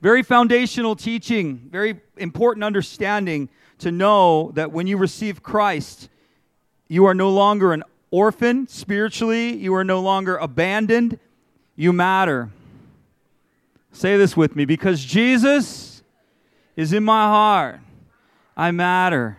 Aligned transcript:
Very 0.00 0.22
foundational 0.22 0.96
teaching, 0.96 1.68
very 1.70 2.00
important 2.16 2.64
understanding 2.64 3.48
to 3.78 3.90
know 3.90 4.50
that 4.52 4.72
when 4.72 4.86
you 4.86 4.96
receive 4.96 5.42
Christ, 5.42 6.08
you 6.88 7.06
are 7.06 7.14
no 7.14 7.30
longer 7.30 7.72
an 7.72 7.82
orphan 8.10 8.68
spiritually, 8.68 9.56
you 9.56 9.74
are 9.74 9.84
no 9.84 10.00
longer 10.00 10.36
abandoned, 10.36 11.18
you 11.76 11.92
matter. 11.92 12.50
Say 13.92 14.16
this 14.16 14.36
with 14.36 14.56
me 14.56 14.64
because 14.64 15.04
Jesus 15.04 16.02
is 16.76 16.92
in 16.92 17.04
my 17.04 17.24
heart, 17.24 17.80
I 18.56 18.70
matter. 18.70 19.38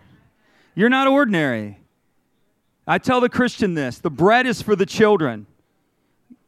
You're 0.74 0.90
not 0.90 1.06
ordinary. 1.06 1.78
I 2.86 2.98
tell 2.98 3.20
the 3.20 3.28
Christian 3.28 3.74
this 3.74 3.98
the 3.98 4.10
bread 4.10 4.46
is 4.46 4.62
for 4.62 4.76
the 4.76 4.86
children. 4.86 5.46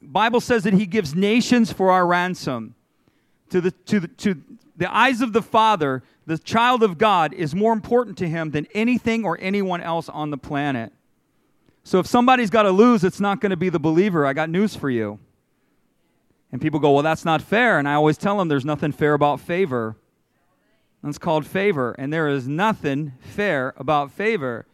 Bible 0.01 0.41
says 0.41 0.65
that 0.65 0.75
he 0.75 0.87
gives 0.87 1.15
nations 1.15 1.73
for 1.73 1.91
our 1.91 2.07
ransom. 2.07 2.75
To 3.51 3.61
the, 3.61 3.71
to, 3.71 4.01
the, 4.01 4.09
to 4.09 4.43
the 4.77 4.95
eyes 4.95 5.21
of 5.21 5.33
the 5.33 5.43
Father, 5.43 6.03
the 6.27 6.39
child 6.39 6.83
of 6.83 6.99
God 6.99 7.33
is 7.33 7.55
more 7.55 7.73
important 7.73 8.19
to 8.19 8.29
him 8.29 8.51
than 8.51 8.67
anything 8.75 9.25
or 9.25 9.39
anyone 9.41 9.81
else 9.81 10.09
on 10.09 10.31
the 10.31 10.37
planet. 10.37 10.93
So 11.85 11.99
if 11.99 12.07
somebody's 12.07 12.51
got 12.51 12.65
to 12.65 12.71
lose, 12.71 13.03
it's 13.03 13.21
not 13.21 13.41
going 13.41 13.51
to 13.51 13.57
be 13.57 13.71
the 13.71 13.79
believer. 13.79 14.27
I 14.27 14.35
got 14.35 14.51
news 14.51 14.77
for 14.77 14.91
you. 14.91 15.19
And 16.53 16.61
people 16.61 16.81
go, 16.81 16.93
well, 16.93 17.03
that's 17.03 17.25
not 17.25 17.41
fair. 17.41 17.79
And 17.79 17.89
I 17.89 17.95
always 17.95 18.19
tell 18.19 18.37
them 18.37 18.49
there's 18.49 18.65
nothing 18.65 18.93
fair 18.93 19.15
about 19.15 19.41
favor. 19.41 19.97
That's 21.03 21.19
called 21.19 21.47
favor. 21.47 21.93
And 21.93 22.13
there 22.13 22.29
is 22.29 22.47
nothing 22.47 23.13
fair 23.21 23.73
about 23.77 24.13
favor. 24.13 24.67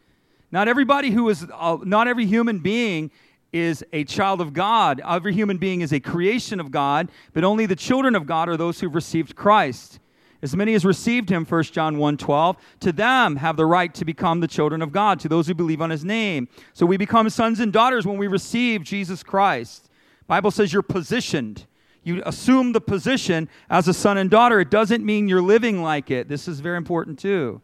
Not 0.51 0.67
everybody 0.67 1.11
who 1.11 1.29
is, 1.29 1.45
uh, 1.53 1.77
not 1.83 2.07
every 2.07 2.25
human 2.25 2.59
being 2.59 3.11
is 3.53 3.83
a 3.93 4.03
child 4.03 4.41
of 4.41 4.53
God. 4.53 5.01
Every 5.07 5.33
human 5.33 5.57
being 5.57 5.81
is 5.81 5.93
a 5.93 5.99
creation 5.99 6.59
of 6.59 6.71
God, 6.71 7.09
but 7.33 7.43
only 7.43 7.65
the 7.65 7.75
children 7.75 8.15
of 8.15 8.25
God 8.25 8.49
are 8.49 8.57
those 8.57 8.79
who've 8.79 8.93
received 8.93 9.35
Christ. 9.35 9.99
As 10.41 10.55
many 10.55 10.73
as 10.73 10.85
received 10.85 11.29
him, 11.29 11.45
1 11.45 11.63
John 11.63 11.97
1 11.97 12.17
12, 12.17 12.57
to 12.81 12.91
them 12.91 13.37
have 13.37 13.57
the 13.57 13.65
right 13.65 13.93
to 13.95 14.05
become 14.05 14.41
the 14.41 14.47
children 14.47 14.81
of 14.81 14.91
God, 14.91 15.19
to 15.21 15.29
those 15.29 15.47
who 15.47 15.53
believe 15.53 15.81
on 15.81 15.89
his 15.89 16.05
name. 16.05 16.47
So 16.73 16.85
we 16.85 16.97
become 16.97 17.29
sons 17.29 17.59
and 17.59 17.73
daughters 17.73 18.05
when 18.05 18.17
we 18.17 18.27
receive 18.27 18.83
Jesus 18.83 19.23
Christ. 19.23 19.89
Bible 20.27 20.51
says 20.51 20.73
you're 20.73 20.81
positioned. 20.81 21.65
You 22.03 22.21
assume 22.25 22.73
the 22.73 22.81
position 22.81 23.49
as 23.69 23.87
a 23.87 23.93
son 23.93 24.19
and 24.19 24.29
daughter. 24.29 24.59
It 24.59 24.69
doesn't 24.69 25.03
mean 25.03 25.27
you're 25.27 25.41
living 25.41 25.81
like 25.81 26.11
it. 26.11 26.27
This 26.27 26.47
is 26.47 26.59
very 26.59 26.77
important 26.77 27.17
too. 27.17 27.61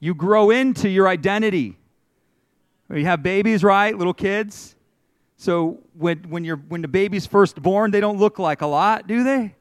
You 0.00 0.14
grow 0.14 0.50
into 0.50 0.88
your 0.88 1.08
identity. 1.08 1.76
You 2.90 3.04
have 3.04 3.22
babies, 3.22 3.62
right? 3.62 3.96
Little 3.96 4.14
kids. 4.14 4.76
So 5.38 5.78
when, 5.96 6.18
when, 6.28 6.44
you're, 6.44 6.56
when 6.56 6.82
the 6.82 6.88
baby's 6.88 7.26
first 7.26 7.62
born, 7.62 7.90
they 7.90 8.00
don't 8.00 8.18
look 8.18 8.38
like 8.38 8.60
a 8.60 8.66
lot, 8.66 9.06
do 9.06 9.24
they? 9.24 9.54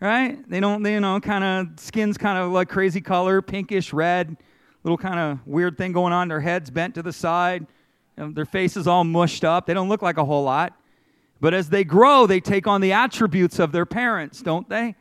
right? 0.00 0.48
They 0.48 0.60
don't, 0.60 0.82
they, 0.82 0.94
you 0.94 1.00
know, 1.00 1.20
kind 1.20 1.44
of 1.44 1.80
skin's 1.80 2.18
kind 2.18 2.38
of 2.38 2.52
like 2.52 2.68
crazy 2.68 3.00
color, 3.00 3.40
pinkish 3.42 3.92
red, 3.92 4.36
little 4.84 4.98
kind 4.98 5.18
of 5.18 5.46
weird 5.46 5.78
thing 5.78 5.92
going 5.92 6.12
on. 6.12 6.28
Their 6.28 6.40
heads 6.40 6.70
bent 6.70 6.94
to 6.96 7.02
the 7.02 7.12
side, 7.12 7.66
their 8.16 8.44
faces 8.44 8.86
all 8.86 9.04
mushed 9.04 9.44
up. 9.44 9.66
They 9.66 9.74
don't 9.74 9.88
look 9.88 10.02
like 10.02 10.18
a 10.18 10.24
whole 10.24 10.44
lot. 10.44 10.74
But 11.40 11.52
as 11.52 11.68
they 11.68 11.84
grow, 11.84 12.26
they 12.26 12.40
take 12.40 12.66
on 12.66 12.80
the 12.80 12.92
attributes 12.92 13.58
of 13.58 13.72
their 13.72 13.84
parents, 13.84 14.40
don't 14.40 14.68
they? 14.68 14.94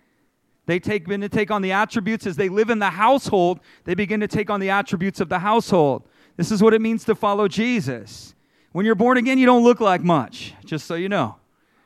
They 0.66 0.80
take, 0.80 1.06
begin 1.06 1.22
to 1.22 1.30
take 1.30 1.52
on 1.52 1.62
the 1.62 1.72
attributes 1.72 2.26
as 2.26 2.36
they 2.36 2.50
live 2.50 2.70
in 2.70 2.80
the 2.80 2.90
household. 2.90 3.60
They 3.84 3.94
begin 3.94 4.20
to 4.22 4.28
take 4.28 4.50
on 4.50 4.60
the 4.60 4.70
attributes 4.70 5.22
of 5.22 5.30
the 5.30 5.40
household. 5.40 6.04
This 6.36 6.52
is 6.52 6.62
what 6.62 6.74
it 6.74 6.82
means 6.82 7.06
to 7.06 7.16
follow 7.16 7.48
Jesus. 7.48 8.35
When 8.76 8.86
you're 8.86 8.94
born 8.96 9.16
again, 9.16 9.38
you 9.38 9.46
don't 9.46 9.64
look 9.64 9.80
like 9.80 10.04
much, 10.04 10.54
just 10.66 10.86
so 10.86 10.96
you 10.96 11.08
know. 11.08 11.38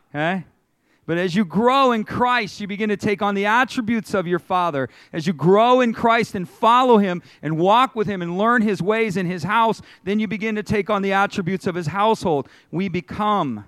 Okay? 0.09 0.43
But 1.05 1.19
as 1.19 1.35
you 1.35 1.45
grow 1.45 1.91
in 1.91 2.03
Christ, 2.03 2.59
you 2.59 2.65
begin 2.65 2.89
to 2.89 2.97
take 2.97 3.21
on 3.21 3.35
the 3.35 3.45
attributes 3.45 4.15
of 4.15 4.25
your 4.25 4.39
Father. 4.39 4.89
As 5.13 5.27
you 5.27 5.33
grow 5.33 5.81
in 5.81 5.93
Christ 5.93 6.33
and 6.33 6.49
follow 6.49 6.97
Him 6.97 7.21
and 7.43 7.59
walk 7.59 7.95
with 7.95 8.07
Him 8.07 8.23
and 8.23 8.39
learn 8.39 8.63
His 8.63 8.81
ways 8.81 9.17
in 9.17 9.27
His 9.27 9.43
house, 9.43 9.83
then 10.03 10.19
you 10.19 10.27
begin 10.27 10.55
to 10.55 10.63
take 10.63 10.89
on 10.89 11.03
the 11.03 11.14
attributes 11.14 11.67
of 11.67 11.75
His 11.75 11.86
household. 11.86 12.49
We 12.71 12.89
become. 12.89 13.65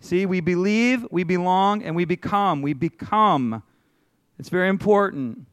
See, 0.00 0.26
we 0.26 0.40
believe, 0.40 1.06
we 1.12 1.22
belong, 1.22 1.84
and 1.84 1.94
we 1.94 2.04
become. 2.04 2.60
We 2.60 2.72
become. 2.72 3.62
It's 4.40 4.48
very 4.48 4.68
important. 4.68 5.46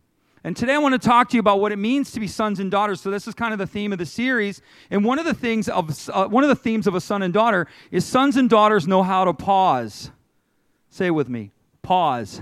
And 0.44 0.56
today 0.56 0.74
I 0.74 0.78
want 0.78 1.00
to 1.00 1.06
talk 1.06 1.30
to 1.30 1.38
you 1.38 1.42
about 1.42 1.60
what 1.60 1.72
it 1.72 1.78
means 1.78 2.12
to 2.12 2.20
be 2.20 2.28
sons 2.28 2.60
and 2.60 2.72
daughters. 2.72 3.02
So 3.02 3.12
this 3.12 3.28
is 3.28 3.34
kind 3.34 3.52
of 3.52 3.60
the 3.60 3.68
theme 3.68 3.92
of 3.92 4.00
the 4.00 4.06
series. 4.06 4.62
And 4.90 5.04
one 5.04 5.20
of 5.20 5.26
the 5.26 5.34
things 5.34 5.68
of 5.68 6.10
uh, 6.10 6.28
one 6.28 6.44
of 6.44 6.50
the 6.50 6.56
themes 6.56 6.88
of 6.88 6.96
a 6.96 7.02
son 7.02 7.22
and 7.22 7.34
daughter 7.34 7.68
is 7.92 8.06
sons 8.06 8.38
and 8.38 8.50
daughters 8.50 8.88
know 8.88 9.04
how 9.04 9.26
to 9.26 9.34
pause. 9.34 10.12
Say 10.90 11.12
with 11.12 11.30
me 11.30 11.52
pause. 11.82 12.42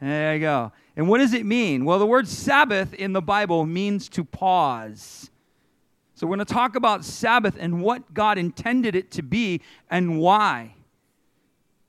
There 0.00 0.34
you 0.34 0.40
go. 0.40 0.72
And 0.96 1.08
what 1.08 1.18
does 1.18 1.32
it 1.32 1.46
mean? 1.46 1.84
Well, 1.84 1.98
the 1.98 2.06
word 2.06 2.28
Sabbath 2.28 2.92
in 2.92 3.12
the 3.12 3.22
Bible 3.22 3.64
means 3.64 4.08
to 4.10 4.24
pause. 4.24 5.30
So 6.14 6.26
we're 6.26 6.36
going 6.36 6.46
to 6.46 6.52
talk 6.52 6.76
about 6.76 7.04
Sabbath 7.04 7.56
and 7.58 7.82
what 7.82 8.12
God 8.12 8.36
intended 8.38 8.94
it 8.94 9.10
to 9.12 9.22
be 9.22 9.60
and 9.90 10.18
why. 10.18 10.74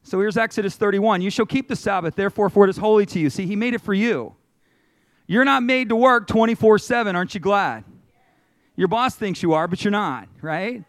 So 0.04 0.20
here's 0.20 0.38
Exodus 0.38 0.76
31. 0.76 1.22
You 1.22 1.30
shall 1.30 1.46
keep 1.46 1.68
the 1.68 1.76
Sabbath, 1.76 2.16
therefore, 2.16 2.50
for 2.50 2.66
it 2.66 2.70
is 2.70 2.78
holy 2.78 3.06
to 3.08 3.20
you. 3.20 3.30
See, 3.30 3.46
He 3.46 3.56
made 3.56 3.74
it 3.74 3.82
for 3.82 3.94
you. 3.94 4.36
You're 5.28 5.46
not 5.46 5.64
made 5.64 5.90
to 5.90 5.96
work 5.96 6.28
24 6.28 6.80
7. 6.80 7.16
Aren't 7.16 7.34
you 7.34 7.40
glad? 7.40 7.84
Your 8.76 8.88
boss 8.88 9.16
thinks 9.16 9.42
you 9.42 9.54
are, 9.54 9.68
but 9.68 9.84
you're 9.84 9.92
not, 9.92 10.28
right? 10.42 10.84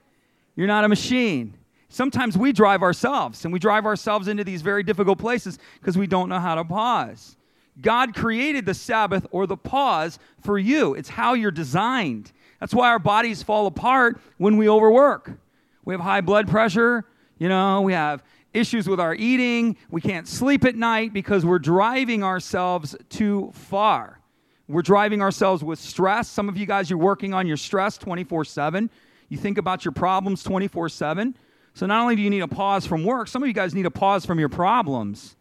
You're 0.56 0.66
not 0.66 0.84
a 0.84 0.88
machine. 0.88 1.54
Sometimes 1.88 2.36
we 2.36 2.52
drive 2.52 2.82
ourselves, 2.82 3.44
and 3.44 3.52
we 3.52 3.58
drive 3.58 3.86
ourselves 3.86 4.28
into 4.28 4.44
these 4.44 4.60
very 4.60 4.82
difficult 4.82 5.19
places 5.19 5.58
because 5.80 5.97
we 5.97 6.06
don't 6.06 6.28
know 6.28 6.41
how 6.41 6.56
to 6.56 6.64
pause. 6.64 7.36
God 7.80 8.14
created 8.14 8.66
the 8.66 8.74
Sabbath 8.74 9.26
or 9.30 9.47
the 9.47 9.56
pause 9.56 10.19
for 10.41 10.58
you. 10.58 10.94
It's 10.94 11.08
how 11.08 11.34
you're 11.34 11.50
designed. 11.50 12.32
That's 12.58 12.74
why 12.74 12.88
our 12.88 12.98
bodies 12.98 13.42
fall 13.42 13.66
apart 13.66 14.20
when 14.38 14.56
we 14.56 14.68
overwork. 14.68 15.32
We 15.84 15.94
have 15.94 16.00
high 16.00 16.22
blood 16.22 16.48
pressure, 16.48 17.04
you 17.38 17.48
know, 17.48 17.82
we 17.82 17.92
have 17.92 18.24
issues 18.53 18.88
with 18.88 18.98
our 18.98 19.14
eating, 19.14 19.76
we 19.91 20.00
can't 20.00 20.26
sleep 20.26 20.64
at 20.64 20.74
night 20.74 21.12
because 21.12 21.44
we're 21.44 21.58
driving 21.58 22.24
ourselves 22.24 22.97
too 23.10 23.50
far. 23.53 24.20
We're 24.69 24.82
driving 24.82 25.22
ourselves 25.22 25.62
with 25.62 25.78
stress. 25.78 26.28
Some 26.28 26.49
of 26.49 26.56
you 26.56 26.66
guys, 26.66 26.91
you're 26.91 26.99
working 26.99 27.34
on 27.34 27.47
your 27.47 27.56
stress 27.56 27.97
24 27.99 28.44
7. 28.44 28.91
You 29.28 29.38
think 29.38 29.59
about 29.59 29.84
your 29.84 29.93
problems 29.93 30.43
24 30.43 30.88
7. 30.88 31.37
So 31.75 31.87
not 31.87 32.03
only 32.03 32.16
do 32.16 32.22
you 32.22 32.31
need 32.31 32.41
a 32.41 32.49
pause 32.49 32.87
from 32.87 33.04
work, 33.04 33.28
some 33.28 33.43
of 33.43 33.49
you 33.49 33.54
guys 33.54 33.75
need 33.75 33.87
a 33.87 33.91
pause 33.91 34.25
from 34.25 34.38
your 34.38 34.49
problems. 34.49 35.37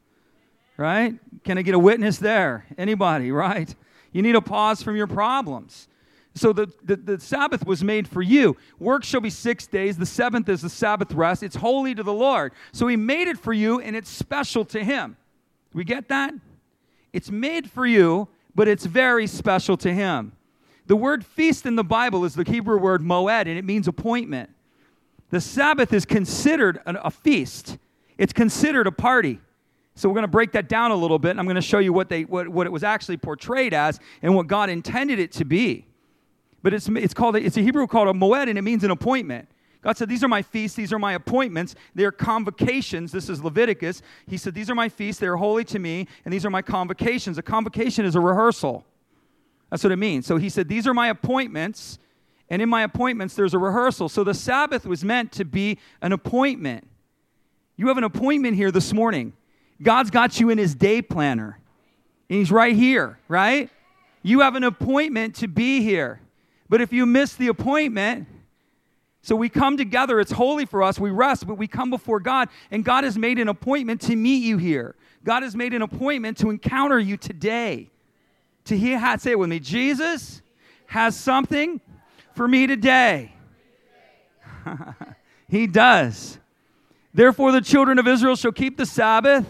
Right? 0.78 1.16
Can 1.44 1.58
I 1.58 1.62
get 1.62 1.74
a 1.74 1.80
witness 1.80 2.18
there? 2.18 2.66
Anybody, 2.78 3.32
right? 3.34 3.74
You 4.12 4.22
need 4.22 4.36
a 4.36 4.42
pause 4.42 4.84
from 4.84 4.96
your 4.96 5.08
problems. 5.08 5.88
So 6.36 6.52
the, 6.52 6.70
the, 6.84 6.98
the, 6.98 7.20
Sabbath 7.20 7.66
was 7.66 7.82
made 7.82 8.10
for 8.10 8.22
you. 8.22 8.58
Work 8.78 9.06
shall 9.06 9.22
be 9.22 9.30
six 9.30 9.68
days. 9.68 9.98
The 9.98 10.06
seventh 10.06 10.50
is 10.50 10.62
the 10.62 10.70
Sabbath 10.70 11.14
rest. 11.14 11.44
It's 11.44 11.56
holy 11.56 11.96
to 11.96 12.04
the 12.04 12.14
Lord. 12.14 12.52
So 12.74 12.88
he 12.88 12.98
made 12.98 13.30
it 13.30 13.38
for 13.38 13.54
you 13.54 13.80
and 13.80 13.96
it's 13.96 14.10
special 14.10 14.66
to 14.66 14.84
him. 14.84 15.16
We 15.74 15.86
get 15.86 16.10
that? 16.10 16.34
It's 17.14 17.32
made 17.32 17.72
for 17.72 17.86
you, 17.86 18.28
but 18.56 18.68
it's 18.68 18.86
very 18.86 19.28
special 19.28 19.78
to 19.78 19.94
him. 19.94 20.32
The 20.88 20.96
word 20.96 21.26
feast 21.26 21.66
in 21.66 21.76
the 21.76 21.84
Bible 21.84 22.26
is 22.26 22.36
the 22.36 22.44
Hebrew 22.44 22.80
word 22.80 23.02
moed, 23.02 23.42
and 23.42 23.58
it 23.58 23.66
means 23.66 23.88
appointment. 23.88 24.50
The 25.30 25.42
Sabbath 25.42 25.92
is 25.92 26.06
considered 26.06 26.80
a 26.86 27.12
feast, 27.12 27.78
it's 28.18 28.34
considered 28.34 28.88
a 28.88 28.92
party. 28.92 29.40
So 29.98 30.10
we're 30.10 30.16
going 30.16 30.24
to 30.24 30.28
break 30.28 30.52
that 30.52 30.68
down 30.68 30.92
a 30.92 30.96
little 30.96 31.18
bit, 31.20 31.32
and 31.32 31.40
I'm 31.40 31.46
going 31.46 31.56
to 31.56 31.62
show 31.62 31.80
you 31.80 31.94
what, 31.94 32.10
they, 32.10 32.24
what, 32.26 32.50
what 32.50 32.68
it 32.68 32.70
was 32.70 32.84
actually 32.84 33.16
portrayed 33.16 33.74
as 33.74 33.98
and 34.22 34.36
what 34.36 34.48
God 34.48 34.70
intended 34.70 35.20
it 35.20 35.32
to 35.34 35.46
be. 35.46 35.86
But 36.62 36.74
it's, 36.74 36.90
it's 36.90 37.14
called, 37.14 37.38
it's 37.38 37.56
a 37.56 37.62
Hebrew 37.62 37.88
called 37.88 38.10
a 38.10 38.12
moed, 38.12 38.50
and 38.50 38.58
it 38.58 38.62
means 38.62 38.84
an 38.84 38.92
appointment. 38.92 39.48
God 39.86 39.98
said, 39.98 40.10
These 40.10 40.24
are 40.24 40.28
my 40.28 40.42
feasts, 40.42 40.76
these 40.76 40.92
are 40.92 40.98
my 40.98 41.14
appointments, 41.14 41.76
they're 41.94 42.12
convocations. 42.12 43.12
This 43.12 43.30
is 43.30 43.44
Leviticus. 43.44 44.02
He 44.26 44.36
said, 44.36 44.56
These 44.56 44.72
are 44.72 44.76
my 44.76 44.90
feasts, 44.90 45.20
they're 45.20 45.38
holy 45.38 45.64
to 45.66 45.78
me, 45.78 46.08
and 46.26 46.34
these 46.34 46.44
are 46.44 46.50
my 46.50 46.64
convocations. 46.64 47.38
A 47.38 47.44
convocation 47.44 48.04
is 48.04 48.16
a 48.16 48.20
rehearsal. 48.20 48.84
That's 49.70 49.84
what 49.84 49.92
it 49.92 49.98
means. 49.98 50.26
So 50.26 50.38
he 50.38 50.50
said, 50.50 50.68
These 50.68 50.88
are 50.88 50.94
my 50.96 51.10
appointments, 51.10 52.00
and 52.50 52.64
in 52.64 52.70
my 52.70 52.82
appointments, 52.82 53.36
there's 53.36 53.54
a 53.54 53.60
rehearsal. 53.60 54.10
So 54.10 54.24
the 54.24 54.34
Sabbath 54.34 54.88
was 54.88 55.04
meant 55.04 55.32
to 55.34 55.46
be 55.46 55.78
an 56.02 56.14
appointment. 56.14 56.88
You 57.78 57.88
have 57.90 58.00
an 58.00 58.04
appointment 58.06 58.56
here 58.56 58.72
this 58.72 58.92
morning. 58.92 59.34
God's 59.84 60.10
got 60.10 60.40
you 60.40 60.50
in 60.50 60.58
his 60.58 60.74
day 60.74 61.04
planner, 61.04 61.60
and 62.28 62.40
he's 62.40 62.52
right 62.52 62.76
here, 62.76 63.20
right? 63.28 63.70
You 64.24 64.40
have 64.40 64.56
an 64.56 64.64
appointment 64.64 65.36
to 65.36 65.48
be 65.48 65.82
here. 65.82 66.22
But 66.70 66.82
if 66.82 66.92
you 66.92 67.06
miss 67.06 67.36
the 67.36 67.50
appointment, 67.50 68.28
so 69.26 69.36
we 69.36 69.50
come 69.50 69.76
together, 69.76 70.20
it's 70.20 70.32
holy 70.32 70.66
for 70.66 70.84
us, 70.84 71.00
we 71.00 71.10
rest, 71.10 71.48
but 71.48 71.56
we 71.56 71.66
come 71.66 71.90
before 71.90 72.20
God, 72.20 72.48
and 72.70 72.86
God 72.86 73.04
has 73.04 73.18
made 73.18 73.40
an 73.40 73.48
appointment 73.48 74.02
to 74.02 74.16
meet 74.16 74.44
you 74.44 74.60
here. 74.60 74.94
God 75.24 75.42
has 75.42 75.56
made 75.56 75.74
an 75.74 75.82
appointment 75.82 76.38
to 76.38 76.52
encounter 76.52 77.00
you 77.00 77.18
today. 77.18 77.90
To 78.66 78.78
hear, 78.78 79.00
say 79.18 79.32
it 79.32 79.40
with 79.40 79.50
me 79.50 79.60
Jesus 79.60 80.44
has 80.86 81.18
something 81.18 81.82
for 82.36 82.48
me 82.48 82.68
today. 82.68 83.34
he 85.50 85.66
does. 85.66 86.38
Therefore, 87.12 87.52
the 87.52 87.62
children 87.62 87.98
of 87.98 88.08
Israel 88.08 88.36
shall 88.36 88.52
keep 88.52 88.78
the 88.78 88.86
Sabbath 88.86 89.48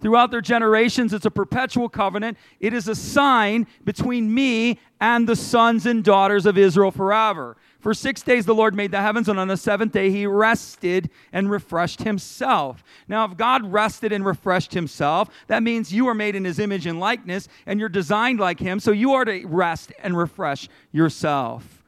throughout 0.00 0.30
their 0.30 0.40
generations. 0.40 1.12
It's 1.12 1.26
a 1.26 1.30
perpetual 1.32 1.88
covenant. 1.88 2.38
It 2.60 2.72
is 2.72 2.86
a 2.86 2.94
sign 2.94 3.66
between 3.84 4.32
me 4.32 4.78
and 5.00 5.28
the 5.28 5.34
sons 5.34 5.86
and 5.86 6.04
daughters 6.04 6.46
of 6.46 6.56
Israel 6.56 6.92
forever. 6.92 7.56
For 7.80 7.94
six 7.94 8.22
days 8.22 8.44
the 8.44 8.54
Lord 8.54 8.74
made 8.74 8.90
the 8.90 9.00
heavens, 9.00 9.28
and 9.28 9.38
on 9.38 9.46
the 9.46 9.56
seventh 9.56 9.92
day 9.92 10.10
he 10.10 10.26
rested 10.26 11.10
and 11.32 11.48
refreshed 11.50 12.02
himself. 12.02 12.82
Now, 13.06 13.24
if 13.24 13.36
God 13.36 13.72
rested 13.72 14.10
and 14.12 14.24
refreshed 14.24 14.74
himself, 14.74 15.28
that 15.46 15.62
means 15.62 15.92
you 15.92 16.08
are 16.08 16.14
made 16.14 16.34
in 16.34 16.44
his 16.44 16.58
image 16.58 16.86
and 16.86 16.98
likeness, 16.98 17.46
and 17.66 17.78
you're 17.78 17.88
designed 17.88 18.40
like 18.40 18.58
him, 18.58 18.80
so 18.80 18.90
you 18.90 19.12
are 19.12 19.24
to 19.24 19.44
rest 19.46 19.92
and 20.02 20.16
refresh 20.16 20.68
yourself. 20.90 21.84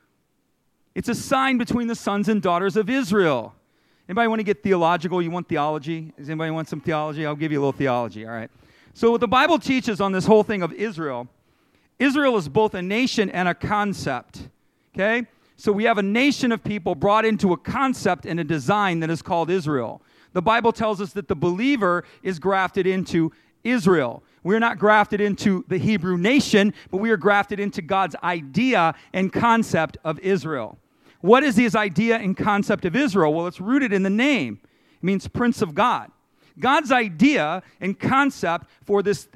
It's 0.95 1.09
a 1.09 1.15
sign 1.15 1.59
between 1.59 1.89
the 1.89 1.95
sons 1.95 2.29
and 2.29 2.41
daughters 2.41 2.77
of 2.77 2.89
Israel. 2.89 3.55
Anybody 4.09 4.29
want 4.29 4.41
to 4.41 4.45
get 4.45 4.63
theological? 4.63 5.23
You 5.23 5.31
want 5.31 5.49
theology? 5.49 6.13
Does 6.17 6.29
anybody 6.29 6.51
want 6.51 6.69
some 6.69 6.81
theology? 6.81 7.27
I'll 7.27 7.37
give 7.37 7.53
you 7.53 7.59
a 7.59 7.63
little 7.63 7.73
theology, 7.73 8.27
all 8.27 8.33
right? 8.33 8.51
So, 8.93 9.13
what 9.13 9.21
the 9.21 9.29
Bible 9.29 9.59
teaches 9.59 10.01
on 10.01 10.13
this 10.13 10.27
whole 10.27 10.43
thing 10.43 10.63
of 10.63 10.73
Israel, 10.73 11.29
Israel 11.99 12.37
is 12.37 12.49
both 12.49 12.75
a 12.75 12.83
nation 12.83 13.31
and 13.31 13.49
a 13.49 13.55
concept, 13.55 14.49
okay? 14.95 15.27
So, 15.61 15.73
we 15.73 15.85
have 15.85 15.99
a 15.99 16.03
nation 16.03 16.53
of 16.53 16.65
people 16.65 16.95
brought 16.95 17.27
into 17.27 17.53
a 17.53 17.57
concept 17.59 18.25
and 18.25 18.41
a 18.41 18.45
design 18.45 19.01
that 19.01 19.11
is 19.11 19.21
called 19.21 19.51
Israel. 19.51 20.01
The 20.33 20.41
Bible 20.41 20.73
tells 20.73 21.03
us 21.03 21.13
that 21.13 21.29
the 21.29 21.37
believer 21.37 22.05
is 22.23 22.39
grafted 22.39 22.87
into 22.87 23.31
Israel. 23.63 24.23
We're 24.43 24.59
not 24.59 24.79
grafted 24.79 25.21
into 25.21 25.67
the 25.69 25.77
Hebrew 25.77 26.17
nation, 26.17 26.73
but 26.91 26.97
we 26.97 27.11
are 27.11 27.19
grafted 27.19 27.61
into 27.61 27.83
God's 27.83 28.17
idea 28.23 28.95
and 29.13 29.31
concept 29.31 29.99
of 30.03 30.19
Israel. 30.21 30.79
What 31.21 31.43
is 31.43 31.57
his 31.57 31.77
idea 31.77 32.17
and 32.17 32.35
concept 32.35 32.87
of 32.87 32.97
Israel? 32.97 33.35
Well, 33.35 33.47
it's 33.47 33.61
rooted 33.61 33.93
in 33.93 34.03
the 34.03 34.09
name. 34.09 34.61
It 34.65 35.05
means 35.05 35.29
Prince 35.29 35.61
of 35.61 35.75
God. 35.75 36.11
God's 36.61 36.93
idea 36.93 37.63
and 37.81 37.99
concept 37.99 38.69
for 38.85 39.03
this 39.03 39.29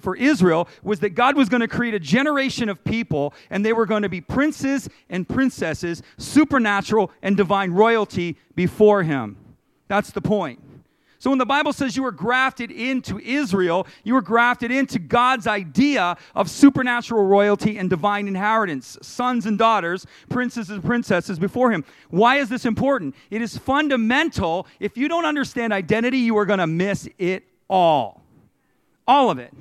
for 0.00 0.16
Israel 0.16 0.68
was 0.82 1.00
that 1.00 1.10
God 1.10 1.36
was 1.36 1.48
going 1.48 1.60
to 1.60 1.68
create 1.68 1.94
a 1.94 2.00
generation 2.00 2.68
of 2.68 2.82
people 2.84 3.32
and 3.50 3.64
they 3.64 3.72
were 3.72 3.86
going 3.86 4.02
to 4.02 4.08
be 4.08 4.20
princes 4.20 4.88
and 5.08 5.28
princesses, 5.28 6.02
supernatural 6.18 7.10
and 7.22 7.36
divine 7.36 7.70
royalty 7.70 8.36
before 8.54 9.02
him. 9.02 9.36
That's 9.88 10.10
the 10.10 10.20
point. 10.20 10.60
So 11.24 11.30
when 11.30 11.38
the 11.38 11.46
Bible 11.46 11.72
says 11.72 11.96
you 11.96 12.02
were 12.02 12.12
grafted 12.12 12.70
into 12.70 13.18
Israel, 13.18 13.86
you 14.02 14.12
were 14.12 14.20
grafted 14.20 14.70
into 14.70 14.98
God's 14.98 15.46
idea 15.46 16.18
of 16.34 16.50
supernatural 16.50 17.24
royalty 17.24 17.78
and 17.78 17.88
divine 17.88 18.28
inheritance, 18.28 18.98
sons 19.00 19.46
and 19.46 19.56
daughters, 19.56 20.06
princes 20.28 20.68
and 20.68 20.84
princesses 20.84 21.38
before 21.38 21.72
him. 21.72 21.82
Why 22.10 22.36
is 22.36 22.50
this 22.50 22.66
important? 22.66 23.14
It 23.30 23.40
is 23.40 23.56
fundamental. 23.56 24.66
If 24.78 24.98
you 24.98 25.08
don't 25.08 25.24
understand 25.24 25.72
identity, 25.72 26.18
you 26.18 26.36
are 26.36 26.44
going 26.44 26.58
to 26.58 26.66
miss 26.66 27.08
it 27.16 27.44
all. 27.70 28.22
All 29.08 29.30
of 29.30 29.38
it. 29.38 29.54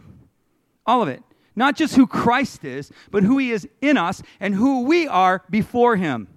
All 0.86 1.01
of 1.01 1.07
it. 1.07 1.24
Not 1.56 1.77
just 1.77 1.95
who 1.95 2.07
Christ 2.07 2.66
is, 2.66 2.92
but 3.09 3.24
who 3.24 3.38
he 3.38 3.54
is 3.54 3.66
in 3.80 3.95
us 3.95 4.21
and 4.42 4.54
who 4.54 4.81
we 4.83 5.07
are 5.07 5.44
before 5.50 5.95
him. 5.95 6.27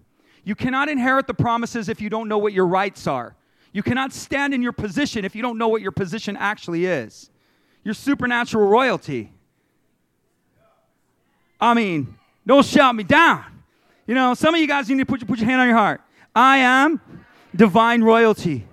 You 0.44 0.54
cannot 0.54 0.88
inherit 0.88 1.26
the 1.26 1.34
promises 1.34 1.88
if 1.88 2.00
you 2.00 2.10
don't 2.10 2.28
know 2.28 2.38
what 2.38 2.52
your 2.52 2.68
rights 2.68 3.08
are. 3.08 3.34
You 3.76 3.82
cannot 3.82 4.14
stand 4.14 4.54
in 4.54 4.62
your 4.62 4.72
position 4.72 5.26
if 5.26 5.36
you 5.36 5.42
don't 5.42 5.58
know 5.58 5.68
what 5.68 5.82
your 5.82 5.92
position 5.92 6.34
actually 6.34 6.86
is. 6.86 7.28
Your 7.84 7.92
supernatural 7.92 8.66
royalty. 8.66 9.34
I 11.60 11.74
mean, 11.74 12.16
don't 12.46 12.64
shout 12.64 12.94
me 12.94 13.04
down. 13.04 13.44
You 14.06 14.14
know, 14.14 14.32
some 14.32 14.54
of 14.54 14.62
you 14.62 14.66
guys 14.66 14.88
need 14.88 14.96
to 15.00 15.04
put 15.04 15.20
your, 15.20 15.28
put 15.28 15.40
your 15.40 15.46
hand 15.50 15.60
on 15.60 15.68
your 15.68 15.76
heart. 15.76 16.00
I 16.34 16.56
am 16.56 17.02
divine 17.54 18.02
royalty. 18.02 18.66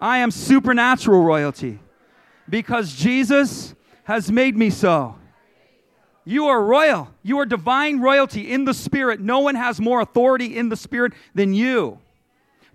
I 0.00 0.18
am 0.18 0.32
supernatural 0.32 1.22
royalty 1.22 1.78
because 2.48 2.96
Jesus 2.96 3.76
has 4.02 4.32
made 4.32 4.56
me 4.56 4.70
so. 4.70 5.14
You 6.24 6.46
are 6.46 6.64
royal. 6.64 7.14
You 7.22 7.38
are 7.38 7.46
divine 7.46 8.00
royalty 8.00 8.50
in 8.50 8.64
the 8.64 8.74
spirit. 8.74 9.20
No 9.20 9.38
one 9.38 9.54
has 9.54 9.80
more 9.80 10.00
authority 10.00 10.56
in 10.56 10.68
the 10.68 10.76
spirit 10.76 11.12
than 11.32 11.54
you. 11.54 12.00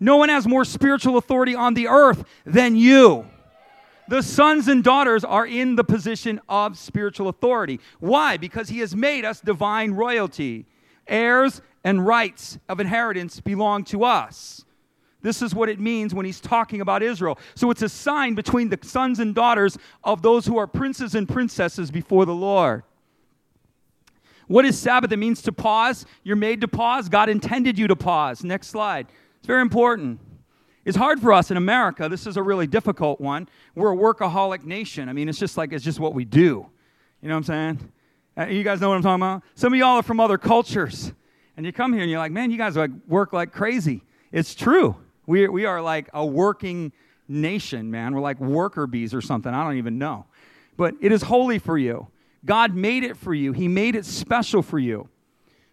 No 0.01 0.18
one 0.18 0.30
has 0.30 0.48
more 0.48 0.65
spiritual 0.65 1.18
authority 1.18 1.53
on 1.53 1.75
the 1.75 1.88
earth 1.88 2.25
than 2.44 2.75
you. 2.75 3.27
The 4.07 4.24
sons 4.24 4.68
and 4.68 4.83
daughters 4.83 5.24
are 5.24 5.45
in 5.45 5.75
the 5.75 5.83
position 5.83 6.42
of 6.50 6.77
spiritual 6.77 7.30
authority. 7.30 7.80
Why? 8.00 8.36
Because 8.36 8.68
he 8.68 8.80
has 8.80 8.95
made 8.95 9.24
us 9.24 9.39
divine 9.39 9.92
royalty. 9.92 10.65
Heirs 11.07 11.62
and 11.83 12.06
rights 12.06 12.57
of 12.68 12.80
inheritance 12.80 13.39
belong 13.39 13.83
to 13.86 14.03
us. 14.03 14.65
This 15.21 15.44
is 15.44 15.53
what 15.53 15.69
it 15.69 15.80
means 15.80 16.15
when 16.15 16.25
he's 16.25 16.42
talking 16.42 16.81
about 16.81 17.04
Israel. 17.04 17.38
So 17.54 17.69
it's 17.69 17.83
a 17.83 17.89
sign 17.89 18.33
between 18.33 18.69
the 18.69 18.80
sons 18.81 19.19
and 19.19 19.36
daughters 19.36 19.77
of 20.04 20.24
those 20.24 20.47
who 20.47 20.57
are 20.57 20.65
princes 20.65 21.13
and 21.13 21.30
princesses 21.30 21.92
before 21.92 22.25
the 22.25 22.33
Lord. 22.33 22.81
What 24.47 24.65
is 24.65 24.77
Sabbath? 24.77 25.12
It 25.12 25.18
means 25.18 25.44
to 25.44 25.51
pause. 25.51 26.07
You're 26.24 26.36
made 26.36 26.62
to 26.62 26.68
pause. 26.68 27.07
God 27.07 27.30
intended 27.30 27.77
you 27.77 27.88
to 27.88 27.95
pause. 27.95 28.44
Next 28.44 28.68
slide. 28.68 29.07
It's 29.41 29.47
very 29.47 29.63
important. 29.63 30.19
It's 30.85 30.95
hard 30.95 31.19
for 31.19 31.33
us 31.33 31.49
in 31.49 31.57
America. 31.57 32.07
This 32.07 32.27
is 32.27 32.38
a 32.38 32.43
really 32.43 32.67
difficult 32.67 33.19
one. 33.19 33.49
We're 33.73 33.91
a 33.91 33.97
workaholic 33.97 34.65
nation. 34.65 35.09
I 35.09 35.13
mean, 35.13 35.27
it's 35.27 35.39
just 35.39 35.57
like, 35.57 35.73
it's 35.73 35.83
just 35.83 35.99
what 35.99 36.13
we 36.13 36.25
do. 36.25 36.67
You 37.23 37.27
know 37.27 37.33
what 37.33 37.49
I'm 37.49 37.77
saying? 37.77 37.91
Uh, 38.38 38.45
you 38.45 38.63
guys 38.63 38.79
know 38.79 38.89
what 38.89 38.97
I'm 38.97 39.01
talking 39.01 39.23
about? 39.23 39.41
Some 39.55 39.73
of 39.73 39.79
y'all 39.79 39.97
are 39.97 40.03
from 40.03 40.19
other 40.19 40.38
cultures. 40.38 41.11
And 41.57 41.65
you 41.65 41.73
come 41.73 41.91
here 41.91 42.03
and 42.03 42.11
you're 42.11 42.19
like, 42.19 42.31
man, 42.31 42.51
you 42.51 42.57
guys 42.59 42.75
like 42.75 42.91
work 43.07 43.33
like 43.33 43.51
crazy. 43.51 44.03
It's 44.31 44.53
true. 44.53 44.95
We, 45.25 45.47
we 45.47 45.65
are 45.65 45.81
like 45.81 46.07
a 46.13 46.23
working 46.23 46.91
nation, 47.27 47.89
man. 47.89 48.13
We're 48.13 48.21
like 48.21 48.39
worker 48.39 48.85
bees 48.85 49.11
or 49.11 49.21
something. 49.21 49.51
I 49.51 49.63
don't 49.63 49.77
even 49.77 49.97
know. 49.97 50.27
But 50.77 50.94
it 51.01 51.11
is 51.11 51.23
holy 51.23 51.57
for 51.57 51.79
you. 51.79 52.09
God 52.45 52.75
made 52.75 53.03
it 53.03 53.17
for 53.17 53.33
you, 53.33 53.53
He 53.53 53.67
made 53.67 53.95
it 53.95 54.05
special 54.05 54.61
for 54.61 54.77
you. 54.77 55.09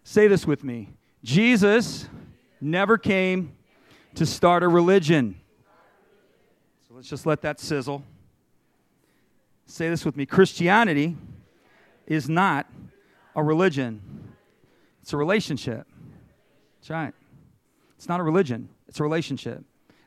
Say 0.03 0.27
this 0.27 0.47
with 0.47 0.63
me 0.63 0.89
Jesus 1.23 2.09
never 2.61 2.97
came 2.97 3.53
to 4.15 4.25
start 4.25 4.63
a 4.63 4.67
religion. 4.67 5.39
So 6.87 6.95
let's 6.95 7.09
just 7.09 7.25
let 7.25 7.41
that 7.41 7.59
sizzle. 7.59 8.03
Say 9.65 9.89
this 9.89 10.03
with 10.03 10.17
me 10.17 10.25
Christianity 10.25 11.15
is 12.07 12.27
not 12.27 12.67
a 13.35 13.43
religion, 13.43 14.01
it's 15.01 15.13
a 15.13 15.17
relationship. 15.17 15.87
That's 16.79 16.89
right. 16.89 17.13
It's 17.97 18.07
not 18.07 18.19
a 18.19 18.23
religion, 18.23 18.69
it's 18.87 18.99
a 18.99 19.03
relationship. 19.03 19.63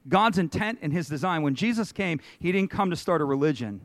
God's 0.08 0.38
intent 0.38 0.80
and 0.82 0.92
his 0.92 1.08
design, 1.08 1.42
when 1.42 1.54
Jesus 1.54 1.92
came, 1.92 2.18
he 2.40 2.50
didn't 2.50 2.70
come 2.70 2.90
to 2.90 2.96
start 2.96 3.20
a 3.20 3.24
religion. 3.24 3.82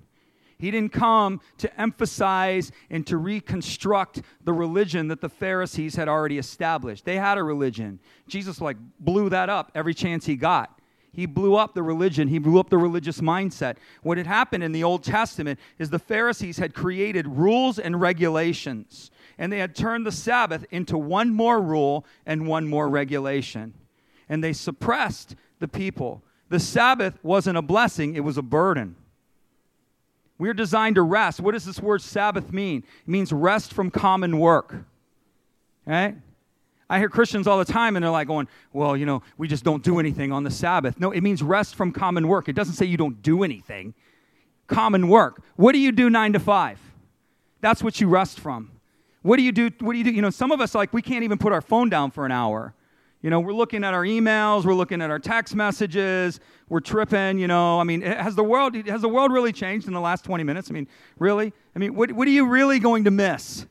He 0.59 0.71
didn't 0.71 0.91
come 0.91 1.41
to 1.59 1.79
emphasize 1.79 2.71
and 2.89 3.05
to 3.07 3.17
reconstruct 3.17 4.21
the 4.43 4.53
religion 4.53 5.07
that 5.09 5.21
the 5.21 5.29
Pharisees 5.29 5.95
had 5.95 6.07
already 6.07 6.37
established. 6.37 7.05
They 7.05 7.17
had 7.17 7.37
a 7.37 7.43
religion. 7.43 7.99
Jesus 8.27 8.59
like 8.59 8.77
blew 8.99 9.29
that 9.29 9.49
up 9.49 9.71
every 9.75 9.93
chance 9.93 10.25
he 10.25 10.35
got. 10.35 10.77
He 11.17 11.25
blew 11.25 11.55
up 11.55 11.73
the 11.73 11.81
religion. 11.81 12.27
He 12.27 12.37
blew 12.37 12.59
up 12.59 12.69
the 12.69 12.77
religious 12.77 13.21
mindset. 13.21 13.77
What 14.03 14.17
had 14.17 14.27
happened 14.27 14.63
in 14.63 14.71
the 14.71 14.83
Old 14.83 15.03
Testament 15.03 15.59
is 15.79 15.89
the 15.89 15.99
Pharisees 15.99 16.57
had 16.57 16.75
created 16.75 17.27
rules 17.27 17.79
and 17.79 17.99
regulations, 17.99 19.09
and 19.39 19.51
they 19.51 19.57
had 19.57 19.75
turned 19.75 20.05
the 20.05 20.11
Sabbath 20.11 20.65
into 20.69 20.95
one 20.95 21.33
more 21.33 21.59
rule 21.59 22.05
and 22.27 22.47
one 22.47 22.67
more 22.67 22.87
regulation. 22.87 23.73
And 24.29 24.43
they 24.43 24.53
suppressed 24.53 25.35
the 25.59 25.67
people. 25.67 26.23
The 26.49 26.59
Sabbath 26.59 27.17
wasn't 27.23 27.57
a 27.57 27.63
blessing, 27.63 28.15
it 28.15 28.23
was 28.23 28.37
a 28.37 28.43
burden. 28.43 28.95
We're 30.39 30.53
designed 30.53 30.95
to 30.95 31.01
rest. 31.01 31.39
What 31.39 31.53
does 31.53 31.65
this 31.65 31.79
word 31.79 32.01
Sabbath 32.01 32.53
mean? 32.53 32.83
It 33.01 33.09
means 33.09 33.31
rest 33.31 33.73
from 33.73 33.89
common 33.89 34.39
work. 34.39 34.75
Right? 35.85 36.15
I 36.89 36.99
hear 36.99 37.09
Christians 37.09 37.47
all 37.47 37.57
the 37.57 37.65
time 37.65 37.95
and 37.95 38.03
they're 38.03 38.11
like 38.11 38.27
going, 38.27 38.47
well, 38.71 38.95
you 38.95 39.05
know, 39.05 39.21
we 39.37 39.47
just 39.47 39.63
don't 39.63 39.83
do 39.83 39.99
anything 39.99 40.31
on 40.31 40.43
the 40.43 40.51
Sabbath. 40.51 40.99
No, 40.99 41.11
it 41.11 41.21
means 41.21 41.43
rest 41.43 41.75
from 41.75 41.91
common 41.91 42.27
work. 42.27 42.47
It 42.47 42.53
doesn't 42.53 42.75
say 42.75 42.85
you 42.85 42.97
don't 42.97 43.21
do 43.21 43.43
anything. 43.43 43.93
Common 44.67 45.07
work. 45.07 45.41
What 45.55 45.73
do 45.73 45.79
you 45.79 45.91
do 45.91 46.09
nine 46.09 46.33
to 46.33 46.39
five? 46.39 46.79
That's 47.61 47.83
what 47.83 47.99
you 47.99 48.07
rest 48.07 48.39
from. 48.39 48.71
What 49.23 49.37
do 49.37 49.43
you 49.43 49.51
do? 49.51 49.71
What 49.79 49.93
do 49.93 49.97
you 49.97 50.03
do? 50.03 50.11
You 50.11 50.21
know, 50.21 50.29
some 50.29 50.51
of 50.51 50.61
us, 50.61 50.75
like, 50.75 50.93
we 50.93 51.01
can't 51.01 51.23
even 51.23 51.37
put 51.37 51.51
our 51.51 51.61
phone 51.61 51.89
down 51.89 52.11
for 52.11 52.25
an 52.25 52.31
hour. 52.31 52.73
You 53.27 53.31
know, 53.31 53.41
we're 53.41 53.51
looking 53.51 53.83
at 53.83 53.93
our 53.93 54.03
emails, 54.03 54.63
we're 54.63 54.73
looking 54.73 55.01
at 55.01 55.09
our 55.09 55.19
text 55.19 55.53
messages, 55.53 56.39
we're 56.69 56.79
tripping, 56.79 57.37
you 57.37 57.47
know. 57.47 57.77
I 57.77 57.83
mean, 57.83 57.99
has 57.99 58.35
the 58.35 58.43
world 58.45 58.73
has 58.87 59.01
the 59.01 59.09
world 59.09 59.33
really 59.33 59.51
changed 59.51 59.85
in 59.85 59.93
the 59.93 59.99
last 59.99 60.23
20 60.23 60.45
minutes? 60.45 60.71
I 60.71 60.73
mean, 60.73 60.87
really? 61.19 61.51
I 61.75 61.79
mean, 61.79 61.93
what, 61.93 62.09
what 62.13 62.25
are 62.29 62.31
you 62.31 62.47
really 62.47 62.79
going 62.79 63.03
to 63.03 63.11
miss? 63.11 63.65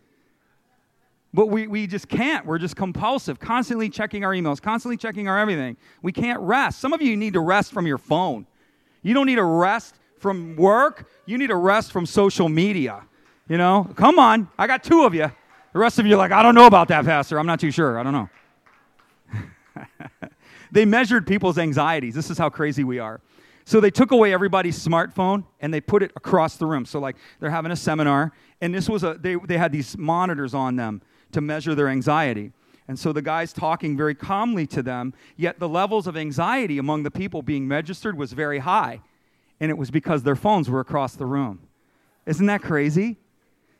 But 1.33 1.47
we, 1.47 1.69
we 1.69 1.87
just 1.87 2.07
can't. 2.07 2.45
We're 2.45 2.59
just 2.59 2.77
compulsive, 2.77 3.41
constantly 3.41 3.89
checking 3.89 4.27
our 4.27 4.33
emails, 4.33 4.61
constantly 4.61 4.99
checking 4.99 5.27
our 5.27 5.39
everything. 5.39 5.79
We 6.03 6.13
can't 6.13 6.41
rest. 6.41 6.79
Some 6.79 6.93
of 6.93 7.01
you 7.01 7.17
need 7.17 7.33
to 7.33 7.41
rest 7.41 7.73
from 7.73 7.87
your 7.87 7.97
phone. 7.97 8.47
You 9.01 9.15
don't 9.15 9.25
need 9.25 9.37
to 9.37 9.45
rest 9.45 9.95
from 10.19 10.55
work. 10.57 11.09
You 11.25 11.39
need 11.39 11.47
to 11.47 11.57
rest 11.57 11.93
from 11.93 12.05
social 12.05 12.51
media. 12.51 13.07
You 13.49 13.57
know, 13.57 13.89
come 13.97 14.19
on. 14.19 14.51
I 14.59 14.67
got 14.67 14.85
two 14.85 15.05
of 15.05 15.15
you. 15.15 15.33
The 15.73 15.79
rest 15.79 15.99
of 15.99 16.05
you 16.05 16.13
are 16.13 16.19
like, 16.19 16.33
I 16.33 16.43
don't 16.43 16.55
know 16.55 16.67
about 16.67 16.89
that, 16.89 17.07
Pastor. 17.07 17.39
I'm 17.39 17.47
not 17.47 17.59
too 17.59 17.71
sure. 17.71 17.99
I 17.99 18.03
don't 18.03 18.13
know. 18.13 18.29
they 20.73 20.85
measured 20.85 21.27
people's 21.27 21.59
anxieties. 21.59 22.15
This 22.15 22.31
is 22.31 22.39
how 22.39 22.49
crazy 22.49 22.85
we 22.85 22.99
are. 22.99 23.21
So 23.65 23.81
they 23.81 23.91
took 23.91 24.13
away 24.13 24.33
everybody's 24.33 24.79
smartphone 24.79 25.45
and 25.61 25.75
they 25.75 25.81
put 25.81 26.03
it 26.03 26.13
across 26.15 26.57
the 26.57 26.67
room. 26.67 26.85
So 26.85 27.01
like 27.01 27.17
they're 27.41 27.51
having 27.51 27.73
a 27.73 27.77
seminar 27.77 28.33
and 28.61 28.75
this 28.75 28.89
was 28.89 29.03
a 29.03 29.15
they, 29.15 29.35
they 29.35 29.59
had 29.59 29.73
these 29.73 29.99
monitors 29.99 30.55
on 30.55 30.77
them 30.77 31.03
to 31.33 31.41
measure 31.41 31.75
their 31.75 31.89
anxiety. 31.89 32.53
And 32.89 32.99
so 32.99 33.13
the 33.13 33.23
guy's 33.23 33.53
talking 33.53 33.97
very 33.97 34.15
calmly 34.15 34.67
to 34.69 34.83
them, 34.83 35.13
yet 35.37 35.59
the 35.59 35.69
levels 35.69 36.07
of 36.07 36.17
anxiety 36.17 36.79
among 36.79 37.03
the 37.03 37.11
people 37.11 37.43
being 37.43 37.69
registered 37.69 38.17
was 38.17 38.33
very 38.33 38.61
high. 38.61 39.01
And 39.59 39.71
it 39.71 39.79
was 39.79 39.91
because 39.91 40.23
their 40.23 40.37
phones 40.37 40.71
were 40.71 40.81
across 40.81 41.17
the 41.17 41.27
room. 41.27 41.61
Isn't 42.27 42.47
that 42.47 42.63
crazy? 42.63 43.17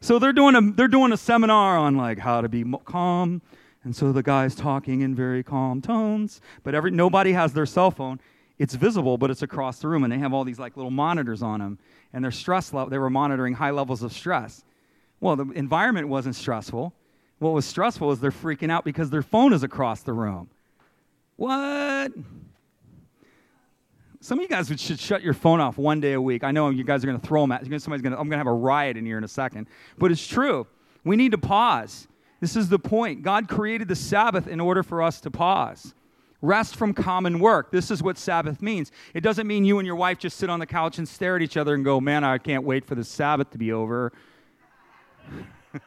So 0.01 0.19
they're 0.19 0.33
doing 0.33 0.57
a, 0.57 0.73
they're 0.73 0.89
doing 0.89 1.13
a 1.13 1.17
seminar 1.17 1.79
on 1.79 1.97
like 1.97 2.19
how 2.19 2.41
to 2.41 2.49
be 2.49 2.65
calm. 2.85 3.43
And 3.87 3.97
so 3.97 4.13
the 4.13 4.23
guy's 4.23 4.55
talking 4.55 5.01
in 5.01 5.15
very 5.15 5.43
calm 5.43 5.81
tones, 5.81 6.43
but 6.63 6.75
every, 6.75 6.91
nobody 6.91 7.33
has 7.33 7.55
their 7.55 7.65
cell 7.65 7.91
phone. 7.91 8.21
It's 8.59 8.75
visible, 8.75 9.17
but 9.17 9.31
it's 9.31 9.43
across 9.43 9.79
the 9.79 9.89
room. 9.89 10.05
And 10.05 10.13
they 10.13 10.19
have 10.19 10.35
all 10.35 10.45
these 10.45 10.59
like 10.59 10.77
little 10.77 10.91
monitors 10.91 11.43
on 11.43 11.61
them. 11.61 11.79
And 12.13 12.23
their 12.23 12.31
stress 12.31 12.75
level, 12.75 12.91
they 12.91 12.99
were 12.99 13.09
monitoring 13.09 13.55
high 13.55 13.71
levels 13.71 14.03
of 14.03 14.13
stress. 14.13 14.65
Well, 15.21 15.37
the 15.37 15.51
environment 15.53 16.09
wasn't 16.09 16.35
stressful 16.35 16.93
what 17.39 17.53
was 17.53 17.67
stressful 17.67 18.13
is 18.13 18.21
they're 18.21 18.31
freaking 18.31 18.71
out 18.71 18.85
because 18.85 19.11
their 19.11 19.23
phone 19.23 19.53
is 19.53 19.63
across 19.63 20.03
the 20.03 20.13
room. 20.13 20.49
What? 21.37 22.13
Some 24.21 24.39
of 24.39 24.43
you 24.43 24.49
guys 24.49 24.69
should 24.81 24.99
shut 24.99 25.23
your 25.23 25.35
phone 25.35 25.61
off 25.61 25.77
one 25.77 26.01
day 26.01 26.15
a 26.15 26.21
week. 26.21 26.43
I 26.43 26.51
know 26.51 26.71
you 26.71 26.83
guys 26.83 27.05
are 27.05 27.07
going 27.07 27.21
to 27.21 27.27
throw 27.27 27.43
them 27.43 27.53
at. 27.53 27.61
Somebody's 27.61 28.03
going 28.03 28.13
to. 28.13 28.19
I'm 28.19 28.29
going 28.29 28.31
to 28.31 28.39
have 28.39 28.47
a 28.47 28.53
riot 28.53 28.97
in 28.97 29.05
here 29.05 29.19
in 29.19 29.25
a 29.25 29.29
second. 29.29 29.69
But 29.99 30.11
it's 30.11 30.27
true. 30.27 30.67
We 31.05 31.17
need 31.17 31.33
to 31.33 31.39
pause. 31.39 32.09
This 32.41 32.57
is 32.57 32.69
the 32.69 32.79
point. 32.79 33.23
God 33.23 33.49
created 33.49 33.89
the 33.89 33.97
Sabbath 33.97 34.47
in 34.47 34.61
order 34.61 34.83
for 34.83 35.03
us 35.03 35.21
to 35.23 35.31
pause. 35.31 35.95
Rest 36.43 36.77
from 36.77 36.93
common 36.93 37.39
work. 37.39 37.73
This 37.73 37.91
is 37.91 38.03
what 38.03 38.19
Sabbath 38.19 38.61
means. 38.61 38.93
It 39.15 39.23
doesn't 39.23 39.47
mean 39.47 39.65
you 39.65 39.79
and 39.79 39.87
your 39.87 39.97
wife 39.97 40.19
just 40.19 40.37
sit 40.37 40.51
on 40.51 40.61
the 40.61 40.67
couch 40.67 40.99
and 40.99 41.09
stare 41.09 41.37
at 41.37 41.43
each 41.43 41.57
other 41.57 41.75
and 41.75 41.85
go, 41.85 42.01
"Man, 42.01 42.25
I 42.25 42.39
can't 42.39 42.65
wait 42.65 42.85
for 42.85 42.95
the 42.95 43.05
Sabbath 43.05 43.51
to 43.51 43.59
be 43.59 43.73
over." 43.73 44.13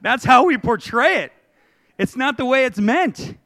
That's 0.00 0.24
how 0.24 0.44
we 0.44 0.56
portray 0.56 1.22
it. 1.22 1.32
It's 1.98 2.16
not 2.16 2.36
the 2.36 2.44
way 2.44 2.64
it's 2.64 2.78
meant. 2.78 3.36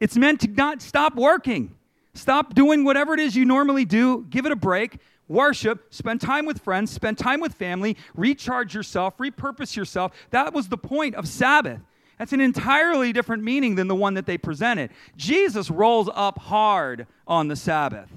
It's 0.00 0.16
meant 0.16 0.40
to 0.40 0.48
not 0.48 0.80
stop 0.82 1.14
working. 1.14 1.74
Stop 2.14 2.54
doing 2.54 2.84
whatever 2.84 3.14
it 3.14 3.20
is 3.20 3.36
you 3.36 3.44
normally 3.44 3.84
do. 3.84 4.26
Give 4.28 4.46
it 4.46 4.52
a 4.52 4.56
break. 4.56 4.98
Worship, 5.28 5.92
spend 5.92 6.20
time 6.20 6.46
with 6.46 6.60
friends, 6.60 6.90
spend 6.90 7.18
time 7.18 7.40
with 7.40 7.54
family, 7.54 7.96
recharge 8.14 8.74
yourself, 8.74 9.16
repurpose 9.18 9.76
yourself. 9.76 10.12
That 10.30 10.54
was 10.54 10.68
the 10.68 10.78
point 10.78 11.14
of 11.14 11.28
Sabbath. 11.28 11.80
That's 12.18 12.32
an 12.32 12.40
entirely 12.40 13.12
different 13.12 13.44
meaning 13.44 13.74
than 13.76 13.88
the 13.88 13.94
one 13.94 14.14
that 14.14 14.26
they 14.26 14.38
presented. 14.38 14.90
Jesus 15.16 15.70
rolls 15.70 16.08
up 16.14 16.38
hard 16.38 17.06
on 17.26 17.48
the 17.48 17.56
Sabbath. 17.56 18.08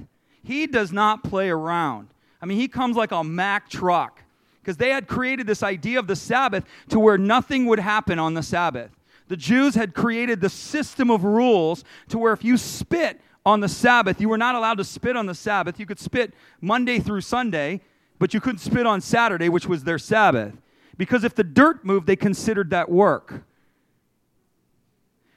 He 0.43 0.65
does 0.67 0.91
not 0.91 1.23
play 1.23 1.49
around. 1.49 2.07
I 2.41 2.45
mean, 2.45 2.57
he 2.57 2.67
comes 2.67 2.95
like 2.95 3.11
a 3.11 3.23
Mack 3.23 3.69
truck 3.69 4.21
because 4.61 4.77
they 4.77 4.89
had 4.89 5.07
created 5.07 5.45
this 5.45 5.61
idea 5.61 5.99
of 5.99 6.07
the 6.07 6.15
Sabbath 6.15 6.65
to 6.89 6.99
where 6.99 7.17
nothing 7.17 7.65
would 7.67 7.79
happen 7.79 8.17
on 8.17 8.33
the 8.33 8.43
Sabbath. 8.43 8.89
The 9.27 9.37
Jews 9.37 9.75
had 9.75 9.93
created 9.93 10.41
the 10.41 10.49
system 10.49 11.09
of 11.09 11.23
rules 11.23 11.83
to 12.09 12.17
where 12.17 12.33
if 12.33 12.43
you 12.43 12.57
spit 12.57 13.21
on 13.45 13.59
the 13.59 13.69
Sabbath, 13.69 14.21
you 14.21 14.29
were 14.29 14.37
not 14.37 14.55
allowed 14.55 14.77
to 14.77 14.83
spit 14.83 15.17
on 15.17 15.25
the 15.25 15.35
Sabbath. 15.35 15.79
You 15.79 15.85
could 15.85 15.99
spit 15.99 16.33
Monday 16.59 16.99
through 16.99 17.21
Sunday, 17.21 17.81
but 18.19 18.33
you 18.33 18.39
couldn't 18.39 18.59
spit 18.59 18.85
on 18.85 19.01
Saturday, 19.01 19.49
which 19.49 19.67
was 19.67 19.83
their 19.83 19.97
Sabbath. 19.97 20.53
Because 20.97 21.23
if 21.23 21.33
the 21.33 21.43
dirt 21.43 21.83
moved, 21.83 22.05
they 22.05 22.15
considered 22.15 22.69
that 22.69 22.89
work. 22.89 23.43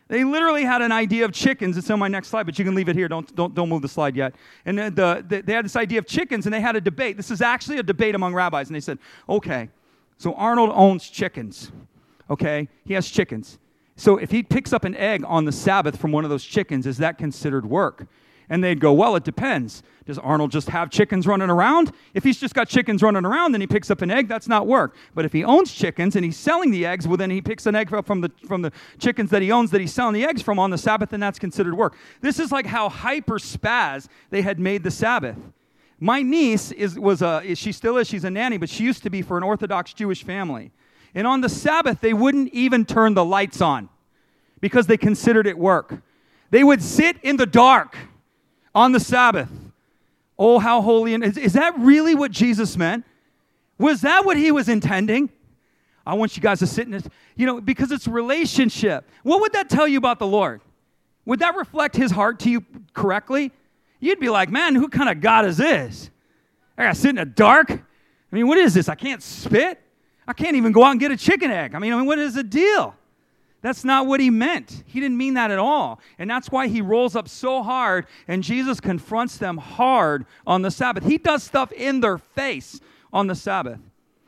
They 0.08 0.22
literally 0.22 0.64
had 0.64 0.82
an 0.82 0.92
idea 0.92 1.24
of 1.24 1.32
chickens. 1.32 1.78
It's 1.78 1.88
on 1.88 1.98
my 1.98 2.08
next 2.08 2.28
slide, 2.28 2.44
but 2.44 2.58
you 2.58 2.64
can 2.64 2.74
leave 2.74 2.90
it 2.90 2.96
here. 2.96 3.08
Don't, 3.08 3.34
don't, 3.34 3.54
don't 3.54 3.70
move 3.70 3.80
the 3.80 3.88
slide 3.88 4.14
yet. 4.14 4.34
And 4.66 4.78
the, 4.78 5.24
the, 5.26 5.42
they 5.42 5.54
had 5.54 5.64
this 5.64 5.76
idea 5.76 5.98
of 5.98 6.06
chickens, 6.06 6.46
and 6.46 6.52
they 6.52 6.60
had 6.60 6.76
a 6.76 6.80
debate. 6.80 7.16
This 7.16 7.30
is 7.30 7.40
actually 7.40 7.78
a 7.78 7.82
debate 7.82 8.14
among 8.14 8.34
rabbis. 8.34 8.68
And 8.68 8.76
they 8.76 8.80
said, 8.80 8.98
okay, 9.28 9.70
so 10.18 10.34
Arnold 10.34 10.70
owns 10.74 11.08
chickens. 11.08 11.72
Okay, 12.28 12.68
he 12.84 12.92
has 12.92 13.10
chickens. 13.10 13.58
So 13.96 14.16
if 14.16 14.30
he 14.30 14.42
picks 14.42 14.72
up 14.72 14.84
an 14.84 14.96
egg 14.96 15.24
on 15.26 15.44
the 15.44 15.52
Sabbath 15.52 15.96
from 15.96 16.12
one 16.12 16.24
of 16.24 16.30
those 16.30 16.44
chickens, 16.44 16.86
is 16.86 16.98
that 16.98 17.18
considered 17.18 17.66
work? 17.66 18.06
And 18.50 18.62
they'd 18.62 18.80
go, 18.80 18.92
Well, 18.92 19.16
it 19.16 19.24
depends. 19.24 19.82
Does 20.04 20.18
Arnold 20.18 20.50
just 20.50 20.68
have 20.68 20.90
chickens 20.90 21.26
running 21.26 21.48
around? 21.48 21.92
If 22.12 22.24
he's 22.24 22.38
just 22.38 22.54
got 22.54 22.68
chickens 22.68 23.02
running 23.02 23.24
around, 23.24 23.52
then 23.52 23.62
he 23.62 23.66
picks 23.66 23.90
up 23.90 24.02
an 24.02 24.10
egg, 24.10 24.28
that's 24.28 24.48
not 24.48 24.66
work. 24.66 24.96
But 25.14 25.24
if 25.24 25.32
he 25.32 25.44
owns 25.44 25.72
chickens 25.72 26.14
and 26.14 26.24
he's 26.24 26.36
selling 26.36 26.70
the 26.70 26.84
eggs, 26.84 27.08
well, 27.08 27.16
then 27.16 27.30
he 27.30 27.40
picks 27.40 27.64
an 27.64 27.74
egg 27.74 27.92
up 27.94 28.06
from 28.06 28.20
the, 28.20 28.30
from 28.46 28.60
the 28.60 28.72
chickens 28.98 29.30
that 29.30 29.40
he 29.40 29.50
owns 29.50 29.70
that 29.70 29.80
he's 29.80 29.94
selling 29.94 30.12
the 30.12 30.24
eggs 30.24 30.42
from 30.42 30.58
on 30.58 30.70
the 30.70 30.76
Sabbath, 30.76 31.12
and 31.14 31.22
that's 31.22 31.38
considered 31.38 31.74
work. 31.74 31.96
This 32.20 32.38
is 32.38 32.52
like 32.52 32.66
how 32.66 32.90
hyper 32.90 33.38
spaz 33.38 34.08
they 34.28 34.42
had 34.42 34.60
made 34.60 34.82
the 34.82 34.90
Sabbath. 34.90 35.38
My 35.98 36.20
niece 36.20 36.70
is, 36.72 36.98
was 36.98 37.22
a, 37.22 37.54
she 37.54 37.72
still 37.72 37.96
is, 37.96 38.08
she's 38.08 38.24
a 38.24 38.30
nanny, 38.30 38.58
but 38.58 38.68
she 38.68 38.84
used 38.84 39.02
to 39.04 39.10
be 39.10 39.22
for 39.22 39.38
an 39.38 39.42
Orthodox 39.42 39.94
Jewish 39.94 40.22
family. 40.22 40.70
And 41.14 41.26
on 41.26 41.40
the 41.40 41.48
Sabbath, 41.48 42.00
they 42.00 42.12
wouldn't 42.12 42.52
even 42.52 42.84
turn 42.84 43.14
the 43.14 43.24
lights 43.24 43.60
on 43.60 43.88
because 44.60 44.86
they 44.86 44.96
considered 44.96 45.46
it 45.46 45.56
work. 45.56 46.02
They 46.50 46.64
would 46.64 46.82
sit 46.82 47.16
in 47.22 47.36
the 47.36 47.46
dark 47.46 47.96
on 48.74 48.92
the 48.92 49.00
Sabbath. 49.00 49.50
Oh, 50.38 50.58
how 50.58 50.82
holy. 50.82 51.14
And 51.14 51.22
is, 51.22 51.36
is 51.36 51.52
that 51.52 51.78
really 51.78 52.14
what 52.14 52.32
Jesus 52.32 52.76
meant? 52.76 53.04
Was 53.78 54.00
that 54.00 54.24
what 54.24 54.36
he 54.36 54.50
was 54.50 54.68
intending? 54.68 55.30
I 56.06 56.14
want 56.14 56.36
you 56.36 56.42
guys 56.42 56.58
to 56.58 56.66
sit 56.66 56.86
in 56.86 56.90
this, 56.90 57.08
you 57.36 57.46
know, 57.46 57.60
because 57.60 57.90
it's 57.90 58.06
relationship. 58.06 59.08
What 59.22 59.40
would 59.40 59.52
that 59.52 59.70
tell 59.70 59.88
you 59.88 59.98
about 59.98 60.18
the 60.18 60.26
Lord? 60.26 60.60
Would 61.24 61.38
that 61.38 61.56
reflect 61.56 61.96
his 61.96 62.10
heart 62.10 62.40
to 62.40 62.50
you 62.50 62.64
correctly? 62.92 63.52
You'd 64.00 64.20
be 64.20 64.28
like, 64.28 64.50
man, 64.50 64.74
who 64.74 64.88
kind 64.88 65.08
of 65.08 65.20
God 65.20 65.46
is 65.46 65.56
this? 65.56 66.10
I 66.76 66.84
gotta 66.84 66.94
sit 66.94 67.10
in 67.10 67.16
the 67.16 67.24
dark? 67.24 67.70
I 67.70 67.80
mean, 68.30 68.46
what 68.46 68.58
is 68.58 68.74
this? 68.74 68.88
I 68.88 68.96
can't 68.96 69.22
spit? 69.22 69.80
I 70.26 70.32
can't 70.32 70.56
even 70.56 70.72
go 70.72 70.84
out 70.84 70.92
and 70.92 71.00
get 71.00 71.10
a 71.10 71.16
chicken 71.16 71.50
egg. 71.50 71.74
I 71.74 71.78
mean, 71.78 71.92
I 71.92 71.96
mean 71.96 72.06
what 72.06 72.18
is 72.18 72.34
the 72.34 72.42
deal? 72.42 72.94
That's 73.60 73.82
not 73.82 74.06
what 74.06 74.20
he 74.20 74.28
meant. 74.28 74.84
He 74.86 75.00
didn't 75.00 75.16
mean 75.16 75.34
that 75.34 75.50
at 75.50 75.58
all. 75.58 76.00
And 76.18 76.28
that's 76.28 76.50
why 76.50 76.68
he 76.68 76.82
rolls 76.82 77.16
up 77.16 77.28
so 77.28 77.62
hard 77.62 78.06
and 78.28 78.42
Jesus 78.42 78.78
confronts 78.78 79.38
them 79.38 79.56
hard 79.56 80.26
on 80.46 80.60
the 80.60 80.70
Sabbath. 80.70 81.04
He 81.04 81.16
does 81.16 81.42
stuff 81.42 81.72
in 81.72 82.00
their 82.00 82.18
face 82.18 82.78
on 83.10 83.26
the 83.26 83.34
Sabbath. 83.34 83.78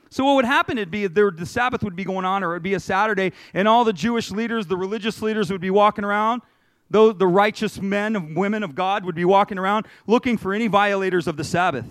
So 0.08 0.24
what 0.24 0.36
would 0.36 0.44
happen? 0.46 0.78
It'd 0.78 0.90
be 0.90 1.06
the 1.06 1.44
Sabbath 1.44 1.82
would 1.82 1.96
be 1.96 2.04
going 2.04 2.24
on, 2.24 2.42
or 2.42 2.52
it'd 2.52 2.62
be 2.62 2.72
a 2.72 2.80
Saturday, 2.80 3.32
and 3.52 3.68
all 3.68 3.84
the 3.84 3.92
Jewish 3.92 4.30
leaders, 4.30 4.66
the 4.66 4.76
religious 4.76 5.20
leaders, 5.20 5.50
would 5.50 5.60
be 5.60 5.68
walking 5.68 6.04
around. 6.04 6.40
Though 6.88 7.12
the 7.12 7.26
righteous 7.26 7.80
men 7.80 8.16
and 8.16 8.34
women 8.34 8.62
of 8.62 8.74
God 8.74 9.04
would 9.04 9.16
be 9.16 9.26
walking 9.26 9.58
around 9.58 9.86
looking 10.06 10.38
for 10.38 10.54
any 10.54 10.68
violators 10.68 11.26
of 11.26 11.36
the 11.36 11.44
Sabbath. 11.44 11.84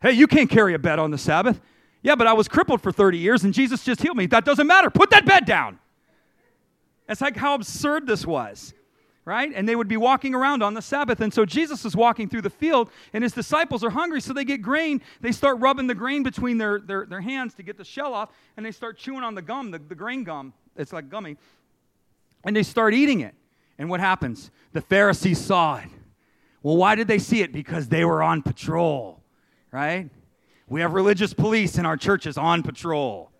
Hey, 0.00 0.12
you 0.12 0.28
can't 0.28 0.48
carry 0.48 0.74
a 0.74 0.78
bed 0.78 1.00
on 1.00 1.10
the 1.10 1.18
Sabbath. 1.18 1.60
Yeah, 2.02 2.14
but 2.14 2.26
I 2.26 2.32
was 2.32 2.48
crippled 2.48 2.80
for 2.80 2.92
30 2.92 3.18
years 3.18 3.44
and 3.44 3.52
Jesus 3.52 3.84
just 3.84 4.02
healed 4.02 4.16
me. 4.16 4.26
That 4.26 4.44
doesn't 4.44 4.66
matter. 4.66 4.90
Put 4.90 5.10
that 5.10 5.26
bed 5.26 5.44
down. 5.44 5.78
It's 7.08 7.20
like 7.20 7.36
how 7.36 7.54
absurd 7.54 8.06
this 8.06 8.26
was, 8.26 8.74
right? 9.24 9.50
And 9.54 9.68
they 9.68 9.74
would 9.74 9.88
be 9.88 9.96
walking 9.96 10.34
around 10.34 10.62
on 10.62 10.74
the 10.74 10.82
Sabbath. 10.82 11.20
And 11.20 11.32
so 11.32 11.46
Jesus 11.46 11.84
is 11.84 11.96
walking 11.96 12.28
through 12.28 12.42
the 12.42 12.50
field, 12.50 12.90
and 13.14 13.24
his 13.24 13.32
disciples 13.32 13.82
are 13.82 13.90
hungry, 13.90 14.20
so 14.20 14.34
they 14.34 14.44
get 14.44 14.60
grain. 14.60 15.00
They 15.22 15.32
start 15.32 15.58
rubbing 15.58 15.86
the 15.86 15.94
grain 15.94 16.22
between 16.22 16.58
their, 16.58 16.78
their, 16.78 17.06
their 17.06 17.22
hands 17.22 17.54
to 17.54 17.62
get 17.62 17.78
the 17.78 17.84
shell 17.84 18.12
off, 18.12 18.30
and 18.56 18.66
they 18.66 18.72
start 18.72 18.98
chewing 18.98 19.24
on 19.24 19.34
the 19.34 19.42
gum, 19.42 19.70
the, 19.70 19.78
the 19.78 19.94
grain 19.94 20.22
gum. 20.22 20.52
It's 20.76 20.92
like 20.92 21.08
gummy. 21.08 21.38
And 22.44 22.54
they 22.54 22.62
start 22.62 22.92
eating 22.92 23.20
it. 23.20 23.34
And 23.78 23.88
what 23.88 24.00
happens? 24.00 24.50
The 24.72 24.82
Pharisees 24.82 25.40
saw 25.40 25.78
it. 25.78 25.88
Well, 26.62 26.76
why 26.76 26.94
did 26.94 27.08
they 27.08 27.18
see 27.18 27.40
it? 27.40 27.52
Because 27.52 27.88
they 27.88 28.04
were 28.04 28.22
on 28.22 28.42
patrol, 28.42 29.22
right? 29.72 30.10
We 30.68 30.82
have 30.82 30.92
religious 30.92 31.32
police 31.32 31.78
in 31.78 31.86
our 31.86 31.96
churches 31.96 32.36
on 32.36 32.62
patrol. 32.62 33.30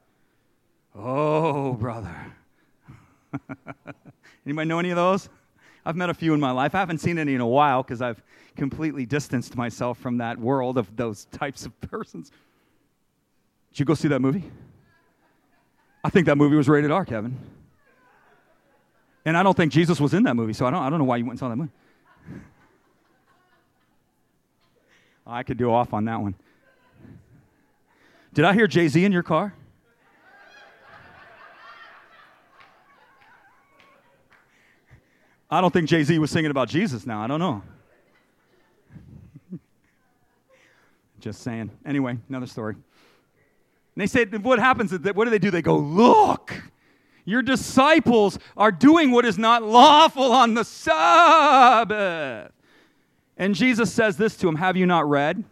Oh, 0.95 1.75
brother. 1.75 2.17
Anybody 4.47 4.69
know 4.69 4.79
any 4.79 4.91
of 4.91 4.97
those? 4.97 5.29
I've 5.85 5.97
met 5.97 6.11
a 6.11 6.15
few 6.15 6.33
in 6.35 6.41
my 6.41 6.51
life. 6.51 6.75
I 6.75 6.79
haven't 6.79 6.99
seen 6.99 7.19
any 7.19 7.35
in 7.35 7.41
a 7.41 7.47
while 7.47 7.83
because 7.83 8.01
I've 8.01 8.23
completely 8.57 9.07
distanced 9.07 9.57
myself 9.57 9.99
from 9.99 10.19
that 10.19 10.39
world 10.39 10.79
of 10.79 10.97
those 10.97 11.27
types 11.27 11.67
of 11.67 11.79
persons. 11.91 12.31
Did 13.73 13.81
you 13.81 13.85
go 13.85 13.95
see 13.95 14.09
that 14.09 14.21
movie? 14.21 14.51
I 16.03 16.11
think 16.11 16.27
that 16.27 16.37
movie 16.37 16.57
was 16.57 16.69
rated 16.69 16.91
R, 16.91 17.05
Kevin. 17.05 17.39
And 19.25 19.37
I 19.37 19.43
don't 19.43 19.57
think 19.57 19.73
Jesus 19.73 20.01
was 20.01 20.15
in 20.15 20.23
that 20.23 20.35
movie, 20.35 20.55
so 20.55 20.65
I 20.65 20.71
don't, 20.71 20.83
I 20.83 20.89
don't 20.89 20.99
know 20.99 21.05
why 21.05 21.19
you 21.19 21.25
went 21.25 21.33
and 21.33 21.41
saw 21.41 21.49
that 21.51 21.57
movie. 21.57 21.73
I 25.27 25.43
could 25.43 25.59
do 25.59 25.71
off 25.71 25.93
on 25.93 26.07
that 26.07 26.21
one. 26.21 26.35
Did 28.39 28.45
I 28.45 28.55
hear 28.55 28.69
Jay 28.69 28.87
Z 28.87 29.05
in 29.05 29.11
your 29.11 29.25
car? 29.25 29.53
I 35.51 35.61
don't 35.61 35.73
think 35.73 35.89
Jay 35.89 36.05
Z 36.05 36.17
was 36.21 36.31
singing 36.31 36.53
about 36.53 36.69
Jesus 36.69 37.05
now. 37.05 37.21
I 37.21 37.27
don't 37.27 37.41
know. 37.41 37.65
Just 41.21 41.41
saying. 41.41 41.73
Anyway, 41.85 42.17
another 42.29 42.47
story. 42.47 42.75
And 42.75 42.83
they 43.97 44.07
said, 44.07 44.45
What 44.45 44.61
happens? 44.61 44.93
Is 44.93 45.01
that, 45.01 45.17
what 45.17 45.25
do 45.25 45.33
they 45.33 45.41
do? 45.41 45.51
They 45.51 45.61
go, 45.61 45.77
Look, 45.77 46.63
your 47.25 47.43
disciples 47.43 48.39
are 48.57 48.71
doing 48.71 49.11
what 49.11 49.25
is 49.25 49.37
not 49.37 49.65
lawful 49.65 50.31
on 50.31 50.55
the 50.55 50.65
Sabbath. 50.65 52.53
And 53.37 53.57
Jesus 53.57 53.93
says 53.93 54.17
this 54.17 54.37
to 54.37 54.49
him 54.49 54.55
Have 54.55 54.77
you 54.77 54.87
not 54.87 55.11
read? 55.11 55.43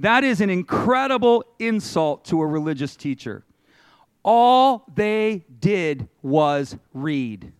That 0.00 0.24
is 0.24 0.40
an 0.40 0.48
incredible 0.48 1.44
insult 1.58 2.24
to 2.26 2.40
a 2.40 2.46
religious 2.46 2.96
teacher. 2.96 3.44
All 4.24 4.84
they 4.94 5.44
did 5.60 6.08
was 6.22 6.74
read. 6.94 7.52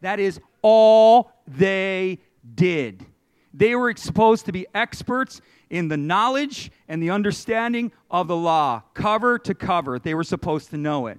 That 0.00 0.18
is 0.18 0.40
all 0.62 1.32
they 1.46 2.18
did. 2.54 3.04
They 3.52 3.74
were 3.74 3.94
supposed 3.94 4.46
to 4.46 4.52
be 4.52 4.66
experts 4.74 5.42
in 5.68 5.88
the 5.88 5.98
knowledge 5.98 6.70
and 6.88 7.02
the 7.02 7.10
understanding 7.10 7.92
of 8.10 8.26
the 8.26 8.36
law, 8.36 8.82
cover 8.94 9.38
to 9.40 9.54
cover. 9.54 9.98
They 9.98 10.14
were 10.14 10.24
supposed 10.24 10.70
to 10.70 10.78
know 10.78 11.08
it. 11.08 11.18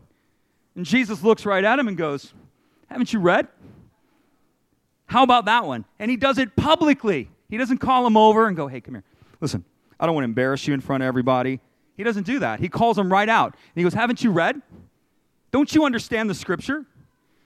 And 0.75 0.85
Jesus 0.85 1.21
looks 1.21 1.45
right 1.45 1.63
at 1.63 1.77
him 1.77 1.87
and 1.87 1.95
goes, 1.95 2.33
Haven't 2.87 3.13
you 3.13 3.19
read? 3.19 3.47
How 5.05 5.21
about 5.21 5.45
that 5.45 5.65
one? 5.65 5.85
And 5.99 6.09
he 6.09 6.17
does 6.17 6.39
it 6.39 6.55
publicly. 6.55 7.29
He 7.47 7.57
doesn't 7.57 7.77
call 7.77 8.07
him 8.07 8.17
over 8.17 8.47
and 8.47 8.57
go, 8.57 8.67
Hey, 8.67 8.81
come 8.81 8.95
here. 8.95 9.03
Listen, 9.39 9.63
I 9.99 10.05
don't 10.05 10.15
want 10.15 10.23
to 10.23 10.29
embarrass 10.29 10.67
you 10.67 10.73
in 10.73 10.81
front 10.81 11.03
of 11.03 11.07
everybody. 11.07 11.59
He 11.95 12.03
doesn't 12.03 12.25
do 12.25 12.39
that. 12.39 12.59
He 12.59 12.69
calls 12.69 12.97
them 12.97 13.11
right 13.11 13.27
out. 13.27 13.53
And 13.53 13.73
he 13.75 13.83
goes, 13.83 13.93
Haven't 13.93 14.23
you 14.23 14.31
read? 14.31 14.61
Don't 15.51 15.73
you 15.73 15.85
understand 15.85 16.29
the 16.29 16.35
scripture? 16.35 16.85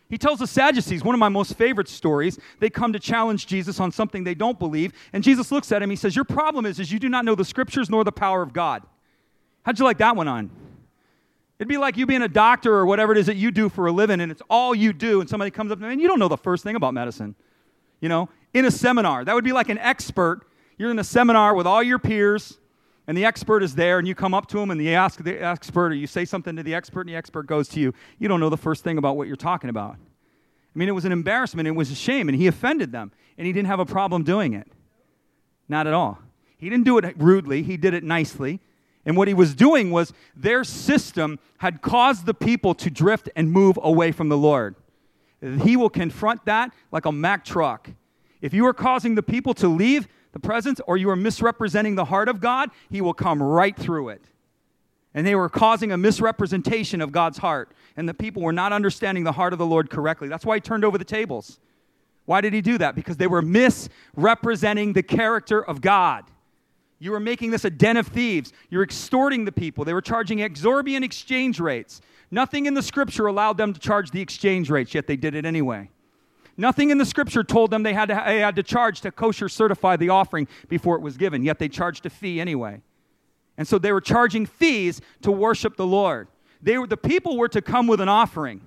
He 0.10 0.18
tells 0.18 0.40
the 0.40 0.48
Sadducees, 0.48 1.06
one 1.06 1.16
of 1.16 1.20
my 1.20 1.30
most 1.30 1.56
favorite 1.56 1.88
stories, 1.88 2.38
they 2.60 2.70
come 2.70 2.92
to 2.92 3.00
challenge 3.00 3.48
Jesus 3.48 3.80
on 3.80 3.94
something 3.94 4.26
they 4.26 4.36
don't 4.36 4.60
believe. 4.60 4.92
And 5.14 5.24
Jesus 5.24 5.54
looks 5.54 5.72
at 5.72 5.82
him, 5.82 5.90
he 5.90 5.96
says, 5.96 6.16
Your 6.16 6.26
problem 6.26 6.66
is, 6.66 6.80
is 6.80 6.92
you 6.92 7.00
do 7.00 7.08
not 7.08 7.24
know 7.24 7.34
the 7.34 7.46
scriptures 7.46 7.90
nor 7.90 8.04
the 8.04 8.12
power 8.12 8.42
of 8.42 8.52
God. 8.52 8.84
How'd 9.64 9.80
you 9.80 9.86
like 9.86 10.00
that 10.00 10.18
one 10.18 10.28
on? 10.28 10.50
It'd 11.60 11.70
be 11.70 11.78
like 11.78 11.96
you 11.96 12.06
being 12.06 12.24
a 12.24 12.28
doctor 12.28 12.74
or 12.74 12.86
whatever 12.86 13.12
it 13.14 13.20
is 13.20 13.28
that 13.28 13.38
you 13.38 13.52
do 13.52 13.70
for 13.70 13.86
a 13.88 13.92
living, 13.92 14.20
and 14.20 14.32
it's 14.32 14.42
all 14.50 14.76
you 14.76 14.92
do, 14.92 15.22
and 15.22 15.30
somebody 15.30 15.52
comes 15.52 15.72
up 15.72 15.80
to 15.80 15.86
and 15.86 16.02
you 16.02 16.08
don't 16.08 16.20
know 16.20 16.28
the 16.28 16.36
first 16.36 16.64
thing 16.64 16.76
about 16.76 16.94
medicine. 16.94 17.36
You 18.02 18.10
know, 18.10 18.30
in 18.54 18.66
a 18.66 18.72
seminar. 18.72 19.24
That 19.24 19.36
would 19.36 19.44
be 19.44 19.54
like 19.54 19.70
an 19.70 19.78
expert. 19.78 20.42
You're 20.82 20.90
in 20.90 20.98
a 20.98 21.04
seminar 21.04 21.54
with 21.54 21.68
all 21.68 21.84
your 21.84 22.00
peers, 22.00 22.58
and 23.06 23.16
the 23.16 23.24
expert 23.24 23.62
is 23.62 23.76
there, 23.76 24.00
and 24.00 24.08
you 24.08 24.16
come 24.16 24.34
up 24.34 24.48
to 24.48 24.58
him 24.58 24.72
and 24.72 24.84
you 24.84 24.90
ask 24.90 25.24
the 25.24 25.38
expert, 25.38 25.92
or 25.92 25.94
you 25.94 26.08
say 26.08 26.26
something 26.26 26.56
to 26.56 26.64
the 26.64 26.74
expert, 26.74 27.02
and 27.02 27.10
the 27.10 27.16
expert 27.16 27.46
goes 27.46 27.68
to 27.68 27.80
you. 27.80 27.94
You 28.18 28.28
don't 28.28 28.40
know 28.40 28.50
the 28.50 28.58
first 28.58 28.84
thing 28.84 28.98
about 28.98 29.16
what 29.16 29.28
you're 29.28 29.36
talking 29.36 29.70
about. 29.70 29.94
I 29.94 30.80
mean, 30.80 30.90
it 30.90 30.94
was 30.94 31.06
an 31.06 31.12
embarrassment, 31.12 31.68
it 31.68 31.74
was 31.74 31.92
a 31.92 31.96
shame, 31.96 32.30
and 32.30 32.36
he 32.36 32.48
offended 32.48 32.92
them, 32.92 33.12
and 33.38 33.46
he 33.46 33.54
didn't 33.54 33.68
have 33.68 33.80
a 33.80 33.86
problem 33.86 34.24
doing 34.24 34.54
it. 34.56 34.72
Not 35.70 35.86
at 35.86 35.94
all. 35.94 36.18
He 36.58 36.68
didn't 36.68 36.86
do 36.86 36.98
it 36.98 37.16
rudely, 37.16 37.62
he 37.62 37.78
did 37.78 37.94
it 37.94 38.04
nicely. 38.04 38.60
And 39.06 39.16
what 39.16 39.28
he 39.28 39.36
was 39.36 39.54
doing 39.54 39.92
was 39.92 40.14
their 40.36 40.64
system 40.64 41.38
had 41.60 41.84
caused 41.84 42.26
the 42.26 42.34
people 42.34 42.74
to 42.74 42.90
drift 42.90 43.30
and 43.36 43.52
move 43.52 43.78
away 43.84 44.12
from 44.12 44.30
the 44.30 44.38
Lord. 44.38 44.74
He 45.62 45.78
will 45.78 45.92
confront 45.92 46.44
that 46.46 46.74
like 46.92 47.06
a 47.06 47.12
Mack 47.12 47.46
truck. 47.46 47.92
If 48.42 48.56
you 48.56 48.66
are 48.66 48.74
causing 48.74 49.14
the 49.14 49.22
people 49.22 49.54
to 49.54 49.68
leave 49.68 50.08
the 50.32 50.40
presence 50.40 50.80
or 50.88 50.98
you 50.98 51.10
are 51.10 51.16
misrepresenting 51.16 51.96
the 51.96 52.06
heart 52.06 52.30
of 52.30 52.40
God, 52.40 52.70
he 52.90 53.02
will 53.02 53.14
come 53.14 53.42
right 53.42 53.76
through 53.76 54.10
it. 54.10 54.24
And 55.14 55.28
they 55.28 55.36
were 55.36 55.50
causing 55.50 55.92
a 55.92 55.98
misrepresentation 55.98 57.02
of 57.02 57.12
God's 57.12 57.38
heart. 57.38 57.74
And 57.98 58.08
the 58.08 58.14
people 58.14 58.42
were 58.42 58.54
not 58.54 58.72
understanding 58.72 59.26
the 59.26 59.34
heart 59.34 59.52
of 59.52 59.60
the 59.60 59.66
Lord 59.66 59.90
correctly. 59.90 60.30
That's 60.30 60.46
why 60.46 60.56
he 60.56 60.62
turned 60.62 60.86
over 60.86 60.98
the 60.98 61.04
tables. 61.04 61.60
Why 62.26 62.40
did 62.40 62.54
he 62.54 62.62
do 62.62 62.78
that? 62.78 62.96
Because 62.96 63.18
they 63.18 63.28
were 63.28 63.42
misrepresenting 63.42 64.94
the 64.94 65.04
character 65.04 65.64
of 65.64 65.82
God. 65.82 66.26
You 67.00 67.12
were 67.12 67.20
making 67.20 67.52
this 67.52 67.66
a 67.66 67.70
den 67.70 67.98
of 67.98 68.08
thieves. 68.08 68.54
You're 68.70 68.84
extorting 68.84 69.44
the 69.44 69.52
people. 69.52 69.84
They 69.84 69.94
were 69.94 70.02
charging 70.02 70.40
exorbitant 70.40 71.04
exchange 71.04 71.60
rates. 71.60 72.00
Nothing 72.30 72.68
in 72.68 72.74
the 72.74 72.84
scripture 72.84 73.26
allowed 73.26 73.58
them 73.58 73.74
to 73.74 73.80
charge 73.80 74.12
the 74.12 74.22
exchange 74.22 74.70
rates, 74.70 74.94
yet 74.94 75.08
they 75.08 75.18
did 75.18 75.36
it 75.36 75.46
anyway. 75.46 75.90
Nothing 76.58 76.90
in 76.90 76.98
the 76.98 77.06
scripture 77.06 77.44
told 77.44 77.72
them 77.72 77.84
they 77.84 77.94
had, 77.94 78.10
to, 78.10 78.24
they 78.26 78.40
had 78.40 78.56
to 78.56 78.64
charge 78.64 79.02
to 79.02 79.12
kosher 79.12 79.50
certify 79.50 79.96
the 79.96 80.10
offering 80.10 80.48
before 80.68 80.96
it 80.96 81.02
was 81.02 81.18
given, 81.18 81.44
yet 81.44 81.60
they 81.60 81.70
charged 81.70 82.06
a 82.06 82.10
fee 82.10 82.40
anyway. 82.40 82.82
And 83.58 83.68
so 83.68 83.78
they 83.78 83.92
were 83.92 84.02
charging 84.02 84.46
fees 84.46 85.02
to 85.22 85.32
worship 85.32 85.78
the 85.78 85.86
Lord. 85.86 86.28
They 86.62 86.78
were, 86.78 86.88
the 86.88 86.98
people 86.98 87.38
were 87.38 87.50
to 87.50 87.62
come 87.62 87.88
with 87.88 88.02
an 88.02 88.10
offering. 88.10 88.62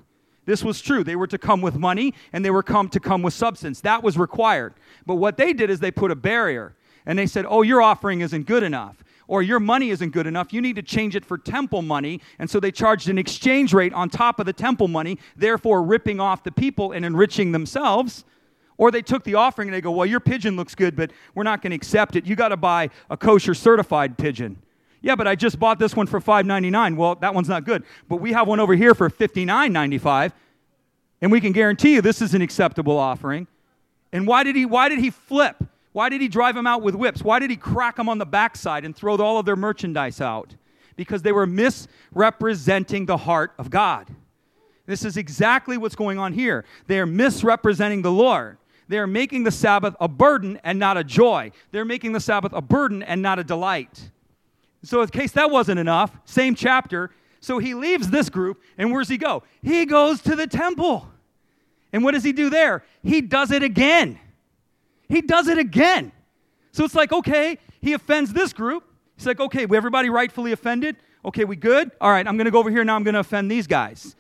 This 0.46 0.62
was 0.62 0.80
true. 0.80 1.04
They 1.04 1.16
were 1.16 1.26
to 1.26 1.38
come 1.38 1.62
with 1.62 1.76
money 1.76 2.14
and 2.32 2.44
they 2.44 2.50
were 2.50 2.62
come 2.62 2.88
to 2.90 3.00
come 3.00 3.22
with 3.22 3.35
substance. 3.35 3.80
That 3.80 4.02
was 4.02 4.18
required. 4.18 4.74
But 5.06 5.14
what 5.14 5.37
they 5.37 5.52
did 5.52 5.70
is 5.70 5.80
they 5.80 5.90
put 5.90 6.11
a 6.11 6.16
barrier 6.16 6.74
and 7.06 7.18
they 7.18 7.26
said, 7.26 7.46
"Oh, 7.48 7.62
your 7.62 7.80
offering 7.80 8.20
isn't 8.20 8.46
good 8.46 8.62
enough." 8.62 9.02
Or 9.26 9.42
your 9.42 9.60
money 9.60 9.90
isn't 9.90 10.10
good 10.10 10.26
enough. 10.26 10.52
You 10.52 10.60
need 10.60 10.76
to 10.76 10.82
change 10.82 11.16
it 11.16 11.24
for 11.24 11.38
temple 11.38 11.82
money. 11.82 12.20
And 12.38 12.48
so 12.48 12.60
they 12.60 12.70
charged 12.70 13.08
an 13.08 13.18
exchange 13.18 13.72
rate 13.72 13.92
on 13.92 14.10
top 14.10 14.38
of 14.38 14.46
the 14.46 14.52
temple 14.52 14.88
money, 14.88 15.18
therefore 15.37 15.82
ripping 15.82 16.20
off 16.20 16.42
the 16.42 16.52
people 16.52 16.92
and 16.92 17.04
enriching 17.04 17.52
themselves. 17.52 18.24
Or 18.76 18.90
they 18.90 19.02
took 19.02 19.24
the 19.24 19.37
offering 19.37 19.68
and 19.68 19.74
they 19.74 19.80
go, 19.80 19.92
Well, 19.92 20.06
your 20.06 20.20
pigeon 20.20 20.56
looks 20.56 20.74
good, 20.74 20.96
but 20.96 21.10
we're 21.34 21.44
not 21.44 21.62
going 21.62 21.70
to 21.70 21.76
accept 21.76 22.16
it. 22.16 22.26
You 22.26 22.37
got 22.37 22.48
to 22.48 22.56
buy 22.56 22.90
a 23.08 23.16
kosher 23.16 23.54
certified 23.54 24.18
pigeon. 24.18 24.60
Yeah, 25.00 25.16
but 25.16 25.28
I 25.28 25.34
just 25.34 25.58
bought 25.58 25.78
this 25.78 25.94
one 25.94 26.06
for 26.06 26.18
$5.99. 26.18 26.96
Well, 26.96 27.14
that 27.16 27.34
one's 27.34 27.48
not 27.48 27.64
good. 27.64 27.84
But 28.08 28.16
we 28.16 28.32
have 28.32 28.48
one 28.48 28.58
over 28.58 28.74
here 28.74 28.94
for 28.94 29.10
$59.95. 29.10 30.32
And 31.20 31.30
we 31.30 31.40
can 31.40 31.52
guarantee 31.52 31.94
you 31.94 32.00
this 32.00 32.22
is 32.22 32.34
an 32.34 32.42
acceptable 32.42 32.96
offering. 32.96 33.46
And 34.12 34.26
why 34.26 34.44
did 34.44 34.56
he 34.56 34.64
why 34.64 34.88
did 34.88 34.98
he 34.98 35.10
flip? 35.10 35.62
Why 35.94 36.09
did 36.09 36.20
he 36.20 36.26
drive 36.26 36.57
them 36.57 36.66
out 36.66 36.83
with 36.83 36.96
whips? 36.96 37.22
Why 37.22 37.38
did 37.38 37.50
he 37.50 37.57
crack 37.57 37.94
them 37.96 38.09
on 38.09 38.18
the 38.18 38.26
backside 38.26 38.85
and 38.85 38.96
throw 38.96 39.16
all 39.16 39.38
of 39.38 39.46
their 39.46 39.54
merchandise 39.54 40.20
out? 40.20 40.57
Because 40.96 41.22
they 41.22 41.30
were 41.30 41.46
misrepresenting 41.46 43.07
the 43.07 43.16
heart 43.16 43.52
of 43.59 43.70
God. 43.70 44.09
This 44.87 45.04
is 45.04 45.16
exactly 45.16 45.76
what's 45.76 45.94
going 45.94 46.18
on 46.18 46.33
here. 46.33 46.64
They 46.88 46.98
are 46.98 47.07
misrepresenting 47.07 48.02
the 48.02 48.11
Lord. 48.11 48.59
They 48.88 48.98
are 48.98 49.07
making 49.07 49.44
the 49.44 49.52
Sabbath 49.52 49.94
a 50.00 50.09
burden 50.09 50.59
and 50.64 50.80
not 50.80 50.96
a 50.96 51.04
joy. 51.04 51.52
They're 51.70 51.85
making 51.85 52.11
the 52.11 52.18
Sabbath 52.18 52.52
a 52.52 52.61
burden 52.61 53.04
and 53.04 53.22
not 53.22 53.38
a 53.38 53.44
delight. 53.44 54.11
So, 54.83 55.00
in 55.00 55.09
case 55.09 55.30
that 55.33 55.52
wasn't 55.52 55.78
enough, 55.78 56.11
same 56.24 56.57
chapter. 56.57 57.12
So 57.38 57.59
he 57.59 57.74
leaves 57.74 58.09
this 58.11 58.30
group, 58.30 58.61
and 58.76 58.90
where's 58.90 59.09
he 59.09 59.16
go? 59.16 59.44
He 59.62 59.87
goes 59.87 60.20
to 60.22 60.35
the 60.35 60.48
temple. 60.48 61.09
And 61.92 62.02
what 62.02 62.14
does 62.14 62.24
he 62.24 62.33
do 62.33 62.50
there? 62.50 62.83
He 63.04 63.20
does 63.20 63.52
it 63.52 63.62
again. 63.62 64.18
He 65.08 65.20
does 65.20 65.48
it 65.48 65.58
again. 65.58 66.12
So 66.72 66.84
it's 66.84 66.94
like, 66.94 67.12
okay, 67.12 67.58
he 67.80 67.92
offends 67.92 68.32
this 68.32 68.52
group. 68.52 68.84
He's 69.16 69.26
like, 69.26 69.40
okay, 69.40 69.62
everybody 69.62 70.10
rightfully 70.10 70.52
offended. 70.52 70.96
Okay, 71.24 71.44
we 71.44 71.56
good? 71.56 71.90
All 72.00 72.10
right, 72.10 72.26
I'm 72.26 72.36
going 72.36 72.46
to 72.46 72.50
go 72.50 72.58
over 72.58 72.70
here 72.70 72.84
now. 72.84 72.96
I'm 72.96 73.04
going 73.04 73.14
to 73.14 73.20
offend 73.20 73.50
these 73.50 73.66
guys. 73.66 74.16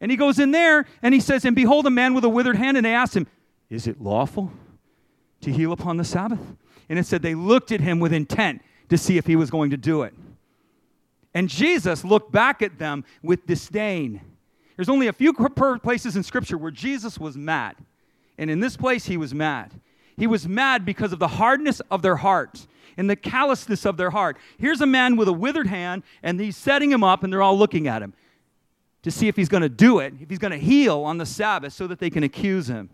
And 0.00 0.10
he 0.10 0.16
goes 0.16 0.38
in 0.38 0.50
there 0.50 0.86
and 1.02 1.14
he 1.14 1.20
says, 1.20 1.44
And 1.44 1.56
behold, 1.56 1.86
a 1.86 1.90
man 1.90 2.14
with 2.14 2.24
a 2.24 2.28
withered 2.28 2.56
hand. 2.56 2.76
And 2.76 2.84
they 2.84 2.94
asked 2.94 3.16
him, 3.16 3.26
Is 3.70 3.86
it 3.86 4.00
lawful 4.00 4.52
to 5.40 5.50
heal 5.50 5.72
upon 5.72 5.96
the 5.96 6.04
Sabbath? 6.04 6.40
And 6.88 6.98
it 6.98 7.06
said 7.06 7.22
they 7.22 7.34
looked 7.34 7.72
at 7.72 7.80
him 7.80 7.98
with 7.98 8.12
intent 8.12 8.62
to 8.88 8.98
see 8.98 9.18
if 9.18 9.26
he 9.26 9.36
was 9.36 9.50
going 9.50 9.70
to 9.70 9.76
do 9.76 10.02
it. 10.02 10.14
And 11.34 11.48
Jesus 11.48 12.04
looked 12.04 12.32
back 12.32 12.62
at 12.62 12.78
them 12.78 13.04
with 13.22 13.46
disdain. 13.46 14.20
There's 14.76 14.88
only 14.88 15.08
a 15.08 15.12
few 15.12 15.32
places 15.32 16.16
in 16.16 16.22
Scripture 16.22 16.56
where 16.56 16.70
Jesus 16.70 17.18
was 17.18 17.36
mad. 17.36 17.76
And 18.38 18.50
in 18.50 18.60
this 18.60 18.76
place, 18.76 19.06
he 19.06 19.16
was 19.16 19.34
mad. 19.34 19.72
He 20.16 20.26
was 20.26 20.48
mad 20.48 20.84
because 20.84 21.12
of 21.12 21.18
the 21.18 21.28
hardness 21.28 21.80
of 21.90 22.02
their 22.02 22.16
heart 22.16 22.66
and 22.96 23.10
the 23.10 23.16
callousness 23.16 23.84
of 23.84 23.96
their 23.96 24.10
heart. 24.10 24.38
Here's 24.58 24.80
a 24.80 24.86
man 24.86 25.16
with 25.16 25.28
a 25.28 25.32
withered 25.32 25.66
hand, 25.66 26.02
and 26.22 26.40
he's 26.40 26.56
setting 26.56 26.90
him 26.90 27.04
up, 27.04 27.22
and 27.22 27.32
they're 27.32 27.42
all 27.42 27.58
looking 27.58 27.86
at 27.86 28.02
him 28.02 28.14
to 29.02 29.10
see 29.10 29.28
if 29.28 29.36
he's 29.36 29.48
going 29.48 29.62
to 29.62 29.68
do 29.68 29.98
it, 29.98 30.14
if 30.20 30.30
he's 30.30 30.38
going 30.38 30.52
to 30.52 30.58
heal 30.58 31.02
on 31.02 31.18
the 31.18 31.26
Sabbath 31.26 31.72
so 31.72 31.86
that 31.86 31.98
they 31.98 32.10
can 32.10 32.22
accuse 32.22 32.68
him. 32.68 32.90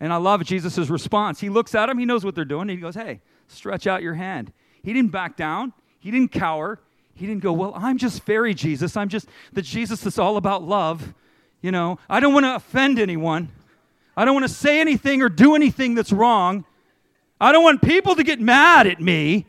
And 0.00 0.12
I 0.12 0.16
love 0.16 0.44
Jesus' 0.44 0.90
response. 0.90 1.40
He 1.40 1.48
looks 1.48 1.74
at 1.74 1.88
him, 1.88 1.98
he 1.98 2.04
knows 2.04 2.24
what 2.24 2.34
they're 2.34 2.44
doing, 2.44 2.62
and 2.62 2.70
he 2.70 2.76
goes, 2.76 2.94
Hey, 2.94 3.20
stretch 3.46 3.86
out 3.86 4.02
your 4.02 4.14
hand. 4.14 4.52
He 4.82 4.92
didn't 4.92 5.12
back 5.12 5.36
down, 5.36 5.72
he 5.98 6.10
didn't 6.10 6.32
cower. 6.32 6.80
He 7.14 7.26
didn't 7.26 7.42
go, 7.42 7.52
Well, 7.52 7.72
I'm 7.74 7.96
just 7.96 8.22
fairy 8.24 8.52
Jesus. 8.52 8.94
I'm 8.96 9.08
just 9.08 9.26
the 9.52 9.62
Jesus 9.62 10.02
that's 10.02 10.18
all 10.18 10.36
about 10.36 10.62
love. 10.62 11.14
You 11.62 11.72
know, 11.72 11.98
I 12.10 12.20
don't 12.20 12.34
want 12.34 12.44
to 12.44 12.54
offend 12.54 12.98
anyone. 12.98 13.50
I 14.16 14.24
don't 14.24 14.34
want 14.34 14.44
to 14.46 14.52
say 14.52 14.80
anything 14.80 15.22
or 15.22 15.28
do 15.28 15.54
anything 15.54 15.94
that's 15.94 16.12
wrong. 16.12 16.64
I 17.40 17.52
don't 17.52 17.62
want 17.62 17.82
people 17.82 18.14
to 18.14 18.24
get 18.24 18.40
mad 18.40 18.86
at 18.86 19.00
me. 19.00 19.46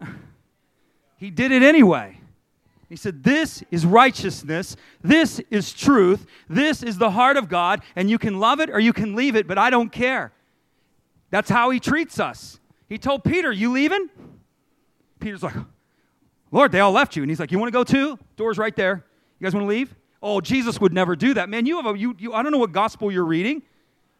He 1.16 1.30
did 1.30 1.52
it 1.52 1.62
anyway. 1.62 2.18
He 2.88 2.96
said, 2.96 3.22
This 3.22 3.62
is 3.70 3.86
righteousness. 3.86 4.76
This 5.00 5.40
is 5.50 5.72
truth. 5.72 6.26
This 6.48 6.82
is 6.82 6.98
the 6.98 7.10
heart 7.10 7.36
of 7.36 7.48
God. 7.48 7.82
And 7.96 8.10
you 8.10 8.18
can 8.18 8.40
love 8.40 8.60
it 8.60 8.68
or 8.68 8.78
you 8.78 8.92
can 8.92 9.14
leave 9.14 9.34
it, 9.34 9.46
but 9.46 9.56
I 9.56 9.70
don't 9.70 9.90
care. 9.90 10.32
That's 11.30 11.48
how 11.48 11.70
he 11.70 11.80
treats 11.80 12.20
us. 12.20 12.60
He 12.88 12.98
told 12.98 13.24
Peter, 13.24 13.50
You 13.50 13.72
leaving? 13.72 14.10
Peter's 15.18 15.42
like, 15.42 15.54
Lord, 16.50 16.72
they 16.72 16.80
all 16.80 16.92
left 16.92 17.16
you. 17.16 17.22
And 17.22 17.30
he's 17.30 17.40
like, 17.40 17.52
You 17.52 17.58
want 17.58 17.72
to 17.72 17.78
go 17.78 17.84
too? 17.84 18.18
Door's 18.36 18.58
right 18.58 18.76
there. 18.76 19.04
You 19.38 19.44
guys 19.44 19.54
want 19.54 19.64
to 19.64 19.68
leave? 19.68 19.94
Oh, 20.22 20.40
Jesus 20.40 20.80
would 20.80 20.92
never 20.92 21.16
do 21.16 21.34
that. 21.34 21.48
Man, 21.48 21.64
you 21.64 21.76
have 21.76 21.86
a, 21.86 21.98
you, 21.98 22.14
you, 22.18 22.34
I 22.34 22.42
don't 22.42 22.52
know 22.52 22.58
what 22.58 22.72
gospel 22.72 23.10
you're 23.10 23.24
reading 23.24 23.62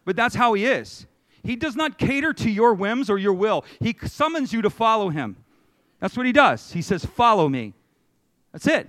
but 0.05 0.15
that's 0.15 0.35
how 0.35 0.53
he 0.53 0.65
is. 0.65 1.07
He 1.43 1.55
does 1.55 1.75
not 1.75 1.97
cater 1.97 2.33
to 2.33 2.49
your 2.49 2.73
whims 2.73 3.09
or 3.09 3.17
your 3.17 3.33
will. 3.33 3.65
He 3.79 3.95
summons 4.05 4.53
you 4.53 4.61
to 4.61 4.69
follow 4.69 5.09
him. 5.09 5.37
That's 5.99 6.17
what 6.17 6.25
he 6.25 6.31
does. 6.31 6.71
He 6.71 6.81
says, 6.81 7.05
Follow 7.05 7.49
me. 7.49 7.73
That's 8.51 8.67
it. 8.67 8.87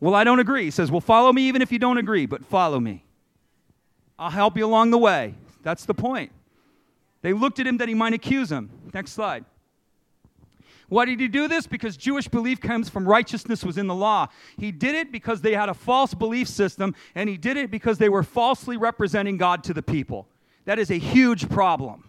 Well, 0.00 0.14
I 0.14 0.24
don't 0.24 0.40
agree. 0.40 0.64
He 0.64 0.70
says, 0.70 0.90
Well, 0.90 1.00
follow 1.00 1.32
me 1.32 1.42
even 1.42 1.62
if 1.62 1.70
you 1.70 1.78
don't 1.78 1.98
agree, 1.98 2.26
but 2.26 2.44
follow 2.44 2.80
me. 2.80 3.04
I'll 4.18 4.30
help 4.30 4.56
you 4.56 4.64
along 4.64 4.90
the 4.90 4.98
way. 4.98 5.34
That's 5.62 5.84
the 5.84 5.94
point. 5.94 6.32
They 7.22 7.32
looked 7.32 7.60
at 7.60 7.66
him 7.66 7.78
that 7.78 7.88
he 7.88 7.94
might 7.94 8.14
accuse 8.14 8.50
him. 8.50 8.70
Next 8.94 9.12
slide. 9.12 9.44
Why 10.88 11.04
did 11.04 11.18
he 11.18 11.28
do 11.28 11.48
this? 11.48 11.66
Because 11.66 11.96
Jewish 11.96 12.28
belief 12.28 12.60
comes 12.60 12.88
from 12.88 13.08
righteousness 13.08 13.64
was 13.64 13.76
in 13.76 13.88
the 13.88 13.94
law. 13.94 14.28
He 14.56 14.70
did 14.70 14.94
it 14.94 15.10
because 15.10 15.40
they 15.40 15.52
had 15.52 15.68
a 15.68 15.74
false 15.74 16.14
belief 16.14 16.46
system, 16.46 16.94
and 17.14 17.28
he 17.28 17.36
did 17.36 17.56
it 17.56 17.70
because 17.70 17.98
they 17.98 18.08
were 18.08 18.22
falsely 18.22 18.76
representing 18.76 19.36
God 19.36 19.64
to 19.64 19.74
the 19.74 19.82
people. 19.82 20.28
That 20.66 20.78
is 20.78 20.90
a 20.90 20.98
huge 20.98 21.48
problem. 21.48 22.04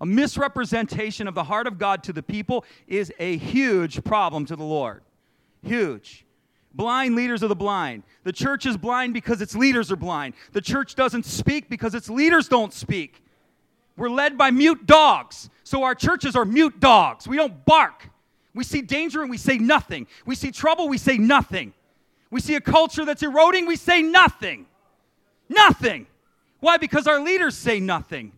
A 0.00 0.06
misrepresentation 0.06 1.28
of 1.28 1.34
the 1.34 1.44
heart 1.44 1.66
of 1.66 1.78
God 1.78 2.02
to 2.04 2.12
the 2.12 2.22
people 2.22 2.64
is 2.86 3.12
a 3.18 3.36
huge 3.38 4.04
problem 4.04 4.44
to 4.46 4.56
the 4.56 4.64
Lord. 4.64 5.02
Huge. 5.62 6.26
Blind 6.74 7.14
leaders 7.14 7.42
of 7.42 7.48
the 7.48 7.56
blind. 7.56 8.02
The 8.24 8.32
church 8.32 8.66
is 8.66 8.76
blind 8.76 9.14
because 9.14 9.40
its 9.40 9.54
leaders 9.54 9.92
are 9.92 9.96
blind. 9.96 10.34
The 10.52 10.60
church 10.60 10.96
doesn't 10.96 11.24
speak 11.24 11.68
because 11.68 11.94
its 11.94 12.10
leaders 12.10 12.48
don't 12.48 12.72
speak. 12.72 13.22
We're 13.96 14.10
led 14.10 14.36
by 14.36 14.50
mute 14.50 14.86
dogs. 14.86 15.50
So 15.62 15.84
our 15.84 15.94
churches 15.94 16.34
are 16.34 16.44
mute 16.44 16.80
dogs. 16.80 17.28
We 17.28 17.36
don't 17.36 17.64
bark. 17.64 18.08
We 18.54 18.64
see 18.64 18.82
danger 18.82 19.22
and 19.22 19.30
we 19.30 19.38
say 19.38 19.58
nothing. 19.58 20.06
We 20.26 20.34
see 20.34 20.50
trouble, 20.50 20.88
we 20.88 20.98
say 20.98 21.16
nothing. 21.16 21.72
We 22.30 22.40
see 22.40 22.54
a 22.54 22.60
culture 22.60 23.04
that's 23.04 23.22
eroding, 23.22 23.66
we 23.66 23.76
say 23.76 24.02
nothing. 24.02 24.66
Nothing. 25.48 26.06
Why? 26.62 26.76
Because 26.76 27.08
our 27.08 27.18
leaders 27.18 27.56
say 27.56 27.80
nothing. 27.80 28.30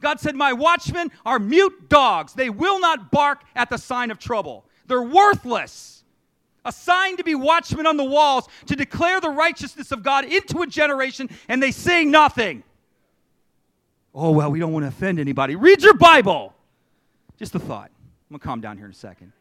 God 0.00 0.18
said, 0.18 0.34
My 0.34 0.54
watchmen 0.54 1.12
are 1.26 1.38
mute 1.38 1.90
dogs. 1.90 2.32
They 2.32 2.48
will 2.48 2.80
not 2.80 3.10
bark 3.10 3.42
at 3.54 3.68
the 3.68 3.76
sign 3.76 4.10
of 4.10 4.18
trouble. 4.18 4.64
They're 4.86 5.02
worthless. 5.02 6.02
Assigned 6.64 7.18
to 7.18 7.24
be 7.24 7.34
watchmen 7.34 7.86
on 7.86 7.98
the 7.98 8.04
walls 8.04 8.48
to 8.64 8.76
declare 8.76 9.20
the 9.20 9.28
righteousness 9.28 9.92
of 9.92 10.02
God 10.02 10.24
into 10.24 10.62
a 10.62 10.66
generation, 10.66 11.28
and 11.48 11.62
they 11.62 11.70
say 11.70 12.02
nothing. 12.06 12.62
Oh, 14.14 14.30
well, 14.30 14.50
we 14.50 14.58
don't 14.58 14.72
want 14.72 14.84
to 14.84 14.88
offend 14.88 15.20
anybody. 15.20 15.54
Read 15.54 15.82
your 15.82 15.94
Bible. 15.94 16.54
Just 17.38 17.54
a 17.54 17.58
thought. 17.58 17.90
I'm 17.90 18.38
going 18.38 18.40
to 18.40 18.44
calm 18.44 18.60
down 18.62 18.78
here 18.78 18.86
in 18.86 18.92
a 18.92 18.94
second. 18.94 19.32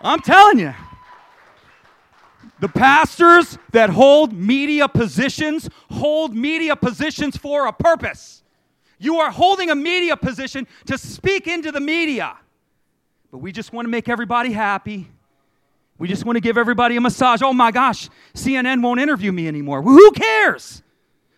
I'm 0.00 0.20
telling 0.20 0.58
you. 0.58 0.74
The 2.60 2.68
pastors 2.68 3.56
that 3.72 3.90
hold 3.90 4.32
media 4.32 4.88
positions 4.88 5.68
hold 5.90 6.34
media 6.34 6.74
positions 6.74 7.36
for 7.36 7.66
a 7.66 7.72
purpose. 7.72 8.42
You 8.98 9.18
are 9.18 9.30
holding 9.30 9.70
a 9.70 9.76
media 9.76 10.16
position 10.16 10.66
to 10.86 10.98
speak 10.98 11.46
into 11.46 11.70
the 11.70 11.80
media. 11.80 12.36
But 13.30 13.38
we 13.38 13.52
just 13.52 13.72
want 13.72 13.86
to 13.86 13.90
make 13.90 14.08
everybody 14.08 14.52
happy. 14.52 15.08
We 15.98 16.08
just 16.08 16.24
want 16.24 16.36
to 16.36 16.40
give 16.40 16.56
everybody 16.58 16.96
a 16.96 17.00
massage. 17.00 17.42
Oh 17.42 17.52
my 17.52 17.70
gosh, 17.70 18.08
CNN 18.34 18.82
won't 18.82 19.00
interview 19.00 19.32
me 19.32 19.46
anymore. 19.46 19.82
Who 19.82 20.10
cares? 20.12 20.82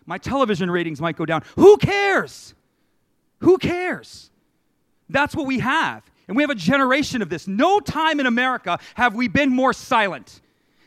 My 0.05 0.17
television 0.17 0.69
ratings 0.69 1.01
might 1.01 1.17
go 1.17 1.25
down. 1.25 1.43
Who 1.55 1.77
cares? 1.77 2.53
Who 3.39 3.57
cares? 3.57 4.31
That's 5.09 5.35
what 5.35 5.45
we 5.45 5.59
have. 5.59 6.03
And 6.27 6.37
we 6.37 6.43
have 6.43 6.49
a 6.49 6.55
generation 6.55 7.21
of 7.21 7.29
this. 7.29 7.47
No 7.47 7.79
time 7.79 8.19
in 8.19 8.25
America 8.25 8.79
have 8.95 9.15
we 9.15 9.27
been 9.27 9.49
more 9.49 9.73
silent. 9.73 10.41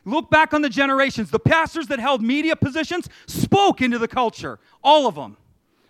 Look 0.05 0.31
back 0.31 0.53
on 0.53 0.63
the 0.63 0.69
generations. 0.69 1.31
The 1.31 1.39
pastors 1.39 1.87
that 1.89 1.99
held 1.99 2.23
media 2.23 2.57
positions 2.57 3.09
spoke 3.27 3.81
into 3.81 3.99
the 3.99 4.09
culture, 4.09 4.59
all 4.83 5.07
of 5.07 5.15
them. 5.15 5.37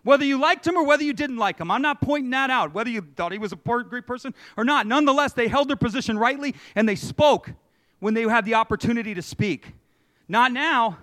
Whether 0.04 0.24
you 0.24 0.38
liked 0.38 0.66
him 0.66 0.76
or 0.76 0.84
whether 0.84 1.02
you 1.02 1.14
didn't 1.14 1.38
like 1.38 1.58
him, 1.58 1.70
I'm 1.70 1.82
not 1.82 2.00
pointing 2.00 2.30
that 2.30 2.50
out. 2.50 2.74
Whether 2.74 2.90
you 2.90 3.00
thought 3.16 3.32
he 3.32 3.38
was 3.38 3.52
a 3.52 3.56
poor, 3.56 3.82
great 3.82 4.06
person 4.06 4.34
or 4.56 4.64
not, 4.64 4.86
nonetheless, 4.86 5.32
they 5.32 5.48
held 5.48 5.68
their 5.68 5.76
position 5.76 6.18
rightly 6.18 6.54
and 6.74 6.88
they 6.88 6.94
spoke 6.94 7.50
when 8.00 8.12
they 8.12 8.22
had 8.22 8.44
the 8.44 8.54
opportunity 8.54 9.14
to 9.14 9.22
speak. 9.22 9.72
Not 10.28 10.52
now. 10.52 10.98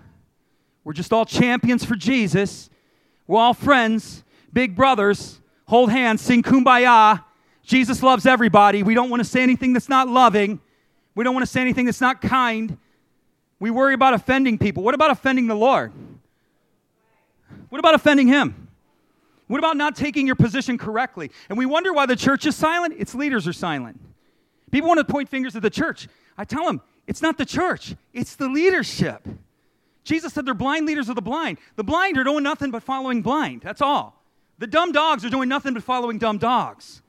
We're 0.84 0.92
just 0.92 1.12
all 1.12 1.26
champions 1.26 1.84
for 1.84 1.96
Jesus. 1.96 2.70
We're 3.26 3.40
all 3.40 3.54
friends, 3.54 4.22
big 4.52 4.76
brothers, 4.76 5.40
hold 5.66 5.90
hands, 5.90 6.22
sing 6.22 6.42
kumbaya. 6.42 7.24
Jesus 7.64 8.02
loves 8.02 8.24
everybody. 8.24 8.82
We 8.82 8.94
don't 8.94 9.10
want 9.10 9.20
to 9.20 9.28
say 9.28 9.42
anything 9.42 9.72
that's 9.72 9.88
not 9.88 10.08
loving. 10.08 10.60
We 11.14 11.24
don't 11.24 11.34
want 11.34 11.44
to 11.44 11.50
say 11.50 11.60
anything 11.60 11.86
that's 11.86 12.00
not 12.00 12.20
kind. 12.20 12.78
We 13.62 13.70
worry 13.70 13.94
about 13.94 14.12
offending 14.12 14.58
people. 14.58 14.82
What 14.82 14.92
about 14.92 15.12
offending 15.12 15.46
the 15.46 15.54
Lord? 15.54 15.92
What 17.68 17.78
about 17.78 17.94
offending 17.94 18.26
Him? 18.26 18.66
What 19.46 19.58
about 19.58 19.76
not 19.76 19.94
taking 19.94 20.26
your 20.26 20.34
position 20.34 20.76
correctly? 20.76 21.30
And 21.48 21.56
we 21.56 21.64
wonder 21.64 21.92
why 21.92 22.06
the 22.06 22.16
church 22.16 22.44
is 22.44 22.56
silent. 22.56 22.96
Its 22.98 23.14
leaders 23.14 23.46
are 23.46 23.52
silent. 23.52 24.00
People 24.72 24.88
want 24.88 24.98
to 24.98 25.04
point 25.04 25.28
fingers 25.28 25.54
at 25.54 25.62
the 25.62 25.70
church. 25.70 26.08
I 26.36 26.42
tell 26.44 26.64
them, 26.64 26.80
it's 27.06 27.22
not 27.22 27.38
the 27.38 27.44
church, 27.44 27.94
it's 28.12 28.34
the 28.34 28.48
leadership. 28.48 29.24
Jesus 30.02 30.32
said 30.32 30.44
they're 30.44 30.54
blind 30.54 30.84
leaders 30.84 31.08
of 31.08 31.14
the 31.14 31.22
blind. 31.22 31.58
The 31.76 31.84
blind 31.84 32.18
are 32.18 32.24
doing 32.24 32.42
nothing 32.42 32.72
but 32.72 32.82
following 32.82 33.22
blind. 33.22 33.60
That's 33.60 33.80
all. 33.80 34.24
The 34.58 34.66
dumb 34.66 34.90
dogs 34.90 35.24
are 35.24 35.30
doing 35.30 35.48
nothing 35.48 35.74
but 35.74 35.84
following 35.84 36.18
dumb 36.18 36.38
dogs. 36.38 37.00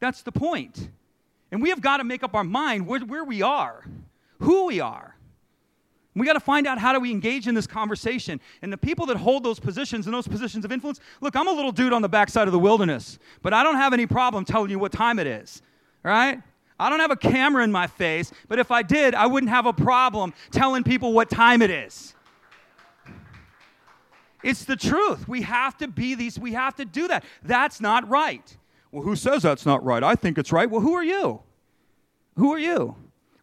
That's 0.00 0.22
the 0.22 0.32
point. 0.32 0.88
And 1.52 1.62
we 1.62 1.68
have 1.68 1.80
got 1.80 1.98
to 1.98 2.04
make 2.04 2.24
up 2.24 2.34
our 2.34 2.42
mind 2.42 2.88
where, 2.88 2.98
where 2.98 3.22
we 3.22 3.42
are, 3.42 3.86
who 4.40 4.66
we 4.66 4.80
are. 4.80 5.13
We 6.16 6.26
got 6.26 6.34
to 6.34 6.40
find 6.40 6.66
out 6.66 6.78
how 6.78 6.92
do 6.92 7.00
we 7.00 7.10
engage 7.10 7.48
in 7.48 7.54
this 7.54 7.66
conversation. 7.66 8.40
And 8.62 8.72
the 8.72 8.76
people 8.76 9.06
that 9.06 9.16
hold 9.16 9.42
those 9.42 9.58
positions 9.58 10.06
and 10.06 10.14
those 10.14 10.28
positions 10.28 10.64
of 10.64 10.70
influence, 10.70 11.00
look, 11.20 11.34
I'm 11.34 11.48
a 11.48 11.52
little 11.52 11.72
dude 11.72 11.92
on 11.92 12.02
the 12.02 12.08
backside 12.08 12.46
of 12.46 12.52
the 12.52 12.58
wilderness, 12.58 13.18
but 13.42 13.52
I 13.52 13.64
don't 13.64 13.76
have 13.76 13.92
any 13.92 14.06
problem 14.06 14.44
telling 14.44 14.70
you 14.70 14.78
what 14.78 14.92
time 14.92 15.18
it 15.18 15.26
is, 15.26 15.60
right? 16.04 16.40
I 16.78 16.90
don't 16.90 17.00
have 17.00 17.10
a 17.10 17.16
camera 17.16 17.64
in 17.64 17.72
my 17.72 17.86
face, 17.86 18.32
but 18.48 18.58
if 18.58 18.70
I 18.70 18.82
did, 18.82 19.14
I 19.14 19.26
wouldn't 19.26 19.50
have 19.50 19.66
a 19.66 19.72
problem 19.72 20.34
telling 20.52 20.84
people 20.84 21.12
what 21.12 21.30
time 21.30 21.62
it 21.62 21.70
is. 21.70 22.14
It's 24.42 24.64
the 24.64 24.76
truth. 24.76 25.26
We 25.26 25.42
have 25.42 25.76
to 25.78 25.88
be 25.88 26.14
these, 26.14 26.38
we 26.38 26.52
have 26.52 26.76
to 26.76 26.84
do 26.84 27.08
that. 27.08 27.24
That's 27.42 27.80
not 27.80 28.08
right. 28.08 28.56
Well, 28.92 29.02
who 29.02 29.16
says 29.16 29.42
that's 29.42 29.66
not 29.66 29.84
right? 29.84 30.04
I 30.04 30.14
think 30.14 30.38
it's 30.38 30.52
right. 30.52 30.70
Well, 30.70 30.80
who 30.80 30.92
are 30.94 31.02
you? 31.02 31.40
Who 32.36 32.52
are 32.52 32.58
you? 32.58 32.94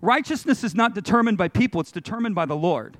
Righteousness 0.02 0.64
is 0.64 0.74
not 0.74 0.96
determined 0.96 1.38
by 1.38 1.48
people, 1.48 1.80
it's 1.80 1.92
determined 1.92 2.36
by 2.36 2.46
the 2.46 2.56
Lord. 2.56 2.98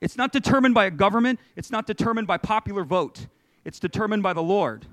It's 0.00 0.16
not 0.16 0.32
determined 0.32 0.74
by 0.74 0.84
a 0.84 0.90
government, 0.90 1.40
it's 1.56 1.70
not 1.70 1.86
determined 1.86 2.26
by 2.26 2.38
popular 2.38 2.84
vote, 2.84 3.26
it's 3.64 3.80
determined 3.80 4.22
by 4.22 4.32
the 4.32 4.42
Lord. 4.42 4.86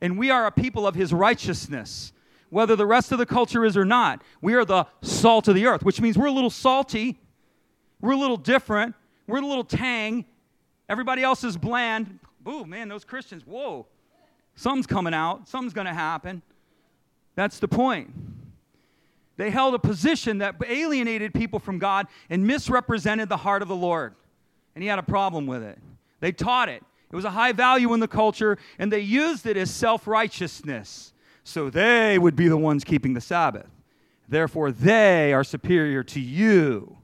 And 0.00 0.18
we 0.18 0.30
are 0.30 0.46
a 0.46 0.52
people 0.52 0.86
of 0.86 0.94
his 0.94 1.12
righteousness, 1.12 2.12
whether 2.50 2.76
the 2.76 2.86
rest 2.86 3.12
of 3.12 3.18
the 3.18 3.26
culture 3.26 3.64
is 3.64 3.76
or 3.76 3.84
not. 3.84 4.22
We 4.40 4.54
are 4.54 4.64
the 4.64 4.86
salt 5.02 5.48
of 5.48 5.54
the 5.54 5.66
earth, 5.66 5.82
which 5.82 6.00
means 6.00 6.16
we're 6.16 6.26
a 6.26 6.32
little 6.32 6.50
salty, 6.50 7.18
we're 8.00 8.12
a 8.12 8.18
little 8.18 8.36
different, 8.36 8.94
we're 9.26 9.38
a 9.38 9.46
little 9.46 9.64
tang. 9.64 10.26
Everybody 10.88 11.22
else 11.22 11.42
is 11.42 11.56
bland. 11.56 12.20
Ooh, 12.46 12.64
man, 12.64 12.88
those 12.88 13.04
Christians, 13.04 13.44
whoa. 13.44 13.86
Something's 14.54 14.86
coming 14.86 15.14
out, 15.14 15.48
something's 15.48 15.74
going 15.74 15.86
to 15.86 15.94
happen. 15.94 16.42
That's 17.34 17.58
the 17.58 17.68
point. 17.68 18.12
They 19.36 19.50
held 19.50 19.74
a 19.74 19.78
position 19.78 20.38
that 20.38 20.56
alienated 20.66 21.34
people 21.34 21.58
from 21.58 21.78
God 21.78 22.06
and 22.30 22.46
misrepresented 22.46 23.28
the 23.28 23.36
heart 23.36 23.62
of 23.62 23.68
the 23.68 23.76
Lord. 23.76 24.14
And 24.74 24.82
he 24.82 24.88
had 24.88 24.98
a 24.98 25.02
problem 25.02 25.46
with 25.46 25.62
it. 25.62 25.78
They 26.20 26.32
taught 26.32 26.68
it. 26.68 26.82
It 27.10 27.16
was 27.16 27.24
a 27.24 27.30
high 27.30 27.52
value 27.52 27.92
in 27.94 28.00
the 28.00 28.08
culture, 28.08 28.58
and 28.78 28.92
they 28.92 29.00
used 29.00 29.46
it 29.46 29.56
as 29.56 29.70
self 29.70 30.06
righteousness. 30.06 31.12
So 31.44 31.70
they 31.70 32.18
would 32.18 32.34
be 32.34 32.48
the 32.48 32.56
ones 32.56 32.82
keeping 32.82 33.14
the 33.14 33.20
Sabbath. 33.20 33.68
Therefore, 34.28 34.72
they 34.72 35.32
are 35.32 35.44
superior 35.44 36.02
to 36.04 36.20
you. 36.20 36.98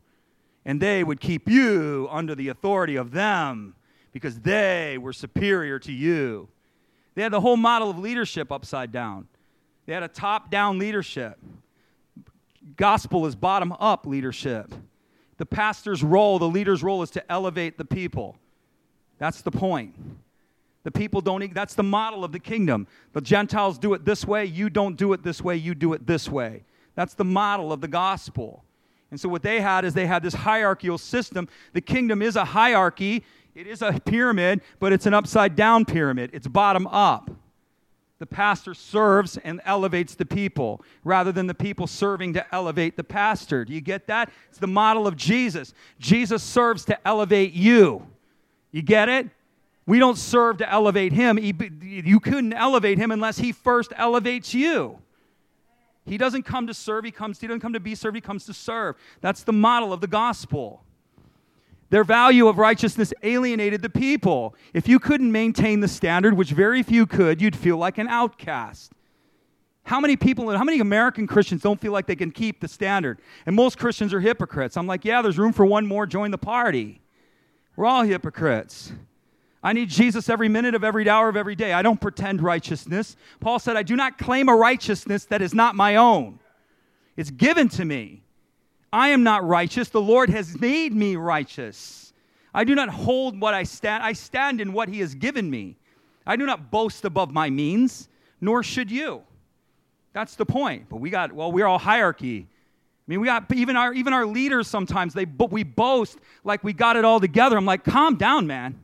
And 0.64 0.80
they 0.80 1.04
would 1.04 1.20
keep 1.20 1.48
you 1.48 2.08
under 2.10 2.34
the 2.34 2.48
authority 2.48 2.96
of 2.96 3.12
them 3.12 3.74
because 4.12 4.40
they 4.40 4.98
were 4.98 5.12
superior 5.12 5.78
to 5.80 5.92
you. 5.92 6.48
They 7.14 7.22
had 7.22 7.32
the 7.32 7.40
whole 7.40 7.56
model 7.56 7.90
of 7.90 7.98
leadership 7.98 8.50
upside 8.50 8.90
down. 8.92 9.28
They 9.86 9.92
had 9.92 10.02
a 10.02 10.08
top 10.08 10.50
down 10.50 10.78
leadership 10.78 11.38
gospel 12.76 13.26
is 13.26 13.34
bottom 13.34 13.72
up 13.72 14.06
leadership. 14.06 14.74
The 15.38 15.46
pastor's 15.46 16.02
role, 16.02 16.38
the 16.38 16.48
leader's 16.48 16.82
role 16.82 17.02
is 17.02 17.10
to 17.12 17.32
elevate 17.32 17.78
the 17.78 17.84
people. 17.84 18.36
That's 19.18 19.42
the 19.42 19.50
point. 19.50 19.94
The 20.84 20.90
people 20.90 21.20
don't, 21.20 21.54
that's 21.54 21.74
the 21.74 21.82
model 21.82 22.24
of 22.24 22.32
the 22.32 22.38
kingdom. 22.38 22.86
The 23.12 23.20
Gentiles 23.20 23.78
do 23.78 23.94
it 23.94 24.04
this 24.04 24.24
way, 24.24 24.44
you 24.44 24.68
don't 24.68 24.96
do 24.96 25.12
it 25.12 25.22
this 25.22 25.40
way, 25.40 25.56
you 25.56 25.74
do 25.74 25.92
it 25.92 26.06
this 26.06 26.28
way. 26.28 26.64
That's 26.94 27.14
the 27.14 27.24
model 27.24 27.72
of 27.72 27.80
the 27.80 27.88
gospel. 27.88 28.64
And 29.10 29.20
so, 29.20 29.28
what 29.28 29.42
they 29.42 29.60
had 29.60 29.84
is 29.84 29.94
they 29.94 30.06
had 30.06 30.22
this 30.22 30.34
hierarchical 30.34 30.98
system. 30.98 31.48
The 31.72 31.80
kingdom 31.80 32.22
is 32.22 32.36
a 32.36 32.44
hierarchy, 32.44 33.24
it 33.54 33.66
is 33.66 33.82
a 33.82 33.92
pyramid, 34.04 34.62
but 34.80 34.92
it's 34.92 35.06
an 35.06 35.14
upside 35.14 35.54
down 35.54 35.84
pyramid, 35.84 36.30
it's 36.32 36.46
bottom 36.46 36.86
up 36.86 37.30
the 38.22 38.26
pastor 38.26 38.72
serves 38.72 39.36
and 39.38 39.60
elevates 39.64 40.14
the 40.14 40.24
people 40.24 40.80
rather 41.02 41.32
than 41.32 41.48
the 41.48 41.54
people 41.54 41.88
serving 41.88 42.34
to 42.34 42.54
elevate 42.54 42.96
the 42.96 43.02
pastor. 43.02 43.64
Do 43.64 43.72
you 43.72 43.80
get 43.80 44.06
that? 44.06 44.30
It's 44.48 44.60
the 44.60 44.68
model 44.68 45.08
of 45.08 45.16
Jesus. 45.16 45.74
Jesus 45.98 46.40
serves 46.40 46.84
to 46.84 46.96
elevate 47.04 47.52
you. 47.52 48.06
You 48.70 48.80
get 48.80 49.08
it? 49.08 49.28
We 49.86 49.98
don't 49.98 50.16
serve 50.16 50.58
to 50.58 50.72
elevate 50.72 51.12
him. 51.12 51.36
You 51.36 52.20
couldn't 52.20 52.52
elevate 52.52 52.96
him 52.96 53.10
unless 53.10 53.38
he 53.38 53.50
first 53.50 53.92
elevates 53.96 54.54
you. 54.54 55.00
He 56.06 56.16
doesn't 56.16 56.44
come 56.44 56.68
to 56.68 56.74
serve, 56.74 57.04
he 57.04 57.10
comes 57.10 57.40
he 57.40 57.48
doesn't 57.48 57.58
come 57.58 57.72
to 57.72 57.80
be 57.80 57.96
served, 57.96 58.14
he 58.14 58.20
comes 58.20 58.46
to 58.46 58.54
serve. 58.54 58.94
That's 59.20 59.42
the 59.42 59.52
model 59.52 59.92
of 59.92 60.00
the 60.00 60.06
gospel. 60.06 60.84
Their 61.92 62.04
value 62.04 62.48
of 62.48 62.56
righteousness 62.56 63.12
alienated 63.22 63.82
the 63.82 63.90
people. 63.90 64.54
If 64.72 64.88
you 64.88 64.98
couldn't 64.98 65.30
maintain 65.30 65.80
the 65.80 65.88
standard, 65.88 66.32
which 66.32 66.52
very 66.52 66.82
few 66.82 67.04
could, 67.04 67.42
you'd 67.42 67.54
feel 67.54 67.76
like 67.76 67.98
an 67.98 68.08
outcast. 68.08 68.92
How 69.82 70.00
many 70.00 70.16
people, 70.16 70.56
how 70.56 70.64
many 70.64 70.80
American 70.80 71.26
Christians 71.26 71.60
don't 71.60 71.78
feel 71.78 71.92
like 71.92 72.06
they 72.06 72.16
can 72.16 72.30
keep 72.30 72.60
the 72.60 72.68
standard? 72.68 73.20
And 73.44 73.54
most 73.54 73.76
Christians 73.76 74.14
are 74.14 74.20
hypocrites. 74.20 74.78
I'm 74.78 74.86
like, 74.86 75.04
yeah, 75.04 75.20
there's 75.20 75.38
room 75.38 75.52
for 75.52 75.66
one 75.66 75.86
more. 75.86 76.06
Join 76.06 76.30
the 76.30 76.38
party. 76.38 77.02
We're 77.76 77.84
all 77.84 78.04
hypocrites. 78.04 78.90
I 79.62 79.74
need 79.74 79.90
Jesus 79.90 80.30
every 80.30 80.48
minute 80.48 80.74
of 80.74 80.84
every 80.84 81.06
hour 81.10 81.28
of 81.28 81.36
every 81.36 81.56
day. 81.56 81.74
I 81.74 81.82
don't 81.82 82.00
pretend 82.00 82.40
righteousness. 82.40 83.16
Paul 83.38 83.58
said, 83.58 83.76
I 83.76 83.82
do 83.82 83.96
not 83.96 84.16
claim 84.16 84.48
a 84.48 84.56
righteousness 84.56 85.26
that 85.26 85.42
is 85.42 85.52
not 85.52 85.74
my 85.74 85.96
own. 85.96 86.38
It's 87.18 87.30
given 87.30 87.68
to 87.68 87.84
me. 87.84 88.22
I 88.92 89.08
am 89.08 89.22
not 89.22 89.46
righteous. 89.46 89.88
The 89.88 90.00
Lord 90.00 90.28
has 90.30 90.60
made 90.60 90.92
me 90.92 91.16
righteous. 91.16 92.12
I 92.54 92.64
do 92.64 92.74
not 92.74 92.90
hold 92.90 93.40
what 93.40 93.54
I 93.54 93.62
stand. 93.62 94.04
I 94.04 94.12
stand 94.12 94.60
in 94.60 94.72
what 94.72 94.88
He 94.88 95.00
has 95.00 95.14
given 95.14 95.48
me. 95.48 95.76
I 96.26 96.36
do 96.36 96.44
not 96.44 96.70
boast 96.70 97.04
above 97.04 97.32
my 97.32 97.48
means, 97.50 98.08
nor 98.40 98.62
should 98.62 98.90
you. 98.90 99.22
That's 100.12 100.36
the 100.36 100.44
point. 100.44 100.88
But 100.90 100.96
we 100.96 101.08
got, 101.08 101.32
well, 101.32 101.50
we're 101.50 101.66
all 101.66 101.78
hierarchy. 101.78 102.46
I 102.50 103.10
mean, 103.10 103.20
we 103.20 103.26
got 103.26 103.52
even 103.52 103.76
our 103.76 103.92
even 103.94 104.12
our 104.12 104.26
leaders 104.26 104.68
sometimes 104.68 105.12
they 105.12 105.24
but 105.24 105.50
we 105.50 105.64
boast 105.64 106.18
like 106.44 106.62
we 106.62 106.72
got 106.72 106.96
it 106.96 107.04
all 107.04 107.18
together. 107.18 107.56
I'm 107.56 107.64
like, 107.64 107.84
calm 107.84 108.16
down, 108.16 108.46
man. 108.46 108.78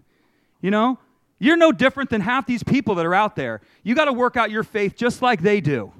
You 0.61 0.71
know, 0.71 0.99
you're 1.39 1.57
no 1.57 1.71
different 1.71 2.11
than 2.11 2.21
half 2.21 2.47
these 2.47 2.65
people 2.65 2.97
that 2.97 3.07
are 3.07 3.15
out 3.15 3.37
there. 3.37 3.61
You 3.85 3.95
got 3.95 4.07
to 4.07 4.13
work 4.13 4.37
out 4.37 4.51
your 4.51 4.65
faith 4.65 4.97
just 4.97 5.23
like 5.23 5.43
they 5.43 5.61
do. 5.61 5.93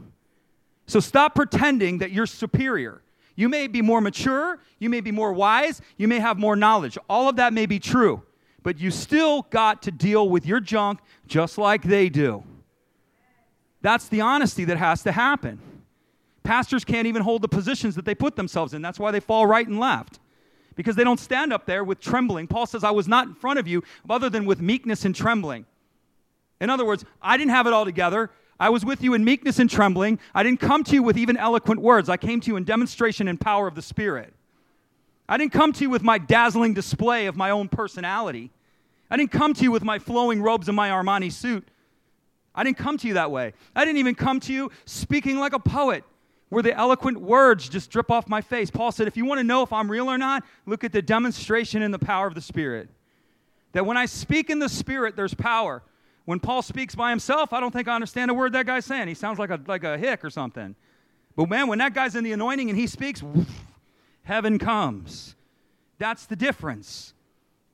So 0.87 0.99
stop 0.99 1.35
pretending 1.35 1.99
that 1.99 2.11
you're 2.11 2.27
superior. 2.27 3.03
You 3.39 3.49
may 3.49 3.69
be 3.69 3.83
more 3.83 4.01
mature, 4.01 4.59
you 4.81 4.91
may 4.91 5.01
be 5.01 5.13
more 5.13 5.33
wise, 5.33 5.81
you 5.97 6.09
may 6.09 6.19
have 6.19 6.41
more 6.41 6.57
knowledge. 6.57 6.99
All 7.09 7.29
of 7.29 7.37
that 7.37 7.53
may 7.53 7.67
be 7.67 7.79
true, 7.79 8.25
but 8.65 8.81
you 8.81 8.91
still 8.91 9.43
got 9.43 9.81
to 9.83 9.93
deal 9.93 10.29
with 10.29 10.45
your 10.45 10.59
junk 10.59 10.99
just 11.29 11.57
like 11.57 11.85
they 11.85 12.09
do. 12.09 12.43
That's 13.81 14.09
the 14.09 14.23
honesty 14.23 14.65
that 14.65 14.77
has 14.77 15.05
to 15.05 15.13
happen. 15.13 15.61
Pastors 16.43 16.85
can't 16.85 17.07
even 17.07 17.23
hold 17.23 17.43
the 17.43 17.49
positions 17.49 17.95
that 17.95 18.05
they 18.05 18.15
put 18.17 18.35
themselves 18.35 18.75
in. 18.75 18.83
That's 18.83 18.99
why 18.99 19.13
they 19.13 19.21
fall 19.21 19.47
right 19.47 19.69
and 19.69 19.79
left. 19.79 20.19
Because 20.75 20.97
they 20.97 21.05
don't 21.05 21.21
stand 21.21 21.53
up 21.53 21.65
there 21.65 21.85
with 21.85 22.01
trembling. 22.01 22.49
Paul 22.49 22.67
says, 22.67 22.83
I 22.83 22.91
was 22.91 23.07
not 23.07 23.29
in 23.29 23.35
front 23.35 23.61
of 23.61 23.69
you 23.69 23.85
other 24.11 24.29
than 24.29 24.47
with 24.47 24.61
meekness 24.61 25.05
and 25.05 25.15
trembling. 25.15 25.65
In 26.61 26.71
other 26.71 26.85
words, 26.85 27.05
I 27.23 27.37
didn't 27.37 27.53
have 27.53 27.69
it 27.69 27.73
all 27.73 27.85
together. 27.85 28.33
I 28.61 28.71
was 28.71 28.85
with 28.85 29.03
you 29.03 29.15
in 29.15 29.25
meekness 29.25 29.59
and 29.59 29.71
trembling. 29.71 30.19
I 30.35 30.43
didn't 30.43 30.61
come 30.61 30.83
to 30.85 30.95
you 30.95 31.03
with 31.03 31.17
even 31.17 31.37
eloquent 31.37 31.81
words. 31.81 32.09
I 32.09 32.17
came 32.17 32.41
to 32.41 32.49
you 32.49 32.57
in 32.57 32.65
demonstration 32.65 33.29
and 33.29 33.41
power 33.41 33.69
of 33.69 33.75
the 33.75 33.83
Spirit. 33.83 34.35
I 35.29 35.37
didn't 35.37 35.53
come 35.53 35.73
to 35.75 35.83
you 35.83 35.91
with 35.91 36.03
my 36.03 36.19
dazzling 36.19 36.75
display 36.75 37.27
of 37.27 37.37
my 37.37 37.51
own 37.51 37.69
personality. 37.69 38.51
I 39.11 39.17
didn't 39.17 39.31
come 39.31 39.55
to 39.55 39.63
you 39.63 39.71
with 39.71 39.85
my 39.85 39.99
flowing 39.99 40.43
robes 40.43 40.69
and 40.69 40.77
my 40.77 40.91
Armani 40.91 41.31
suit. 41.31 41.69
I 42.55 42.65
didn't 42.65 42.79
come 42.79 42.99
to 42.99 43.07
you 43.07 43.15
that 43.15 43.31
way. 43.31 43.53
I 43.77 43.85
didn't 43.85 43.99
even 43.99 44.15
come 44.15 44.41
to 44.41 44.53
you 44.53 44.73
speaking 44.85 45.39
like 45.39 45.53
a 45.53 45.61
poet, 45.61 46.03
where 46.49 46.63
the 46.63 46.77
eloquent 46.77 47.21
words 47.21 47.69
just 47.69 47.91
drip 47.91 48.11
off 48.11 48.27
my 48.27 48.41
face. 48.41 48.71
Paul 48.71 48.91
said, 48.91 49.07
if 49.07 49.17
you 49.17 49.25
want 49.25 49.39
to 49.39 49.45
know 49.45 49.63
if 49.63 49.73
I'm 49.73 49.91
real 49.91 50.11
or 50.11 50.19
not, 50.19 50.45
look 50.67 50.83
at 50.83 50.93
the 50.93 51.03
demonstration 51.03 51.83
in 51.83 51.91
the 51.91 51.99
power 51.99 52.27
of 52.27 52.35
the 52.35 52.41
Spirit. 52.41 52.89
That 53.73 53.85
when 53.85 53.99
I 53.99 54.07
speak 54.07 54.49
in 54.51 54.59
the 54.59 54.69
Spirit, 54.69 55.15
there's 55.15 55.35
power. 55.35 55.83
When 56.29 56.41
Paul 56.41 56.61
speaks 56.61 56.95
by 56.95 57.09
himself, 57.09 57.55
I 57.55 57.61
don't 57.61 57.71
think 57.71 57.89
I 57.89 57.95
understand 57.95 58.31
a 58.31 58.35
word 58.35 58.53
that 58.53 58.67
guy's 58.67 58.85
saying. 58.85 59.09
He 59.09 59.15
sounds 59.15 59.39
like 59.39 59.49
a, 59.49 59.59
like 59.67 59.83
a 59.83 59.97
hick 59.97 60.23
or 60.23 60.29
something. 60.29 60.75
But 61.35 61.49
man, 61.49 61.69
when 61.69 61.79
that 61.79 61.95
guy's 61.95 62.15
in 62.17 62.23
the 62.23 62.33
anointing 62.33 62.69
and 62.69 62.79
he 62.79 62.87
speaks, 62.87 63.25
heaven 64.25 64.59
comes. 64.59 65.37
That's 65.97 66.27
the 66.27 66.37
difference. 66.37 67.15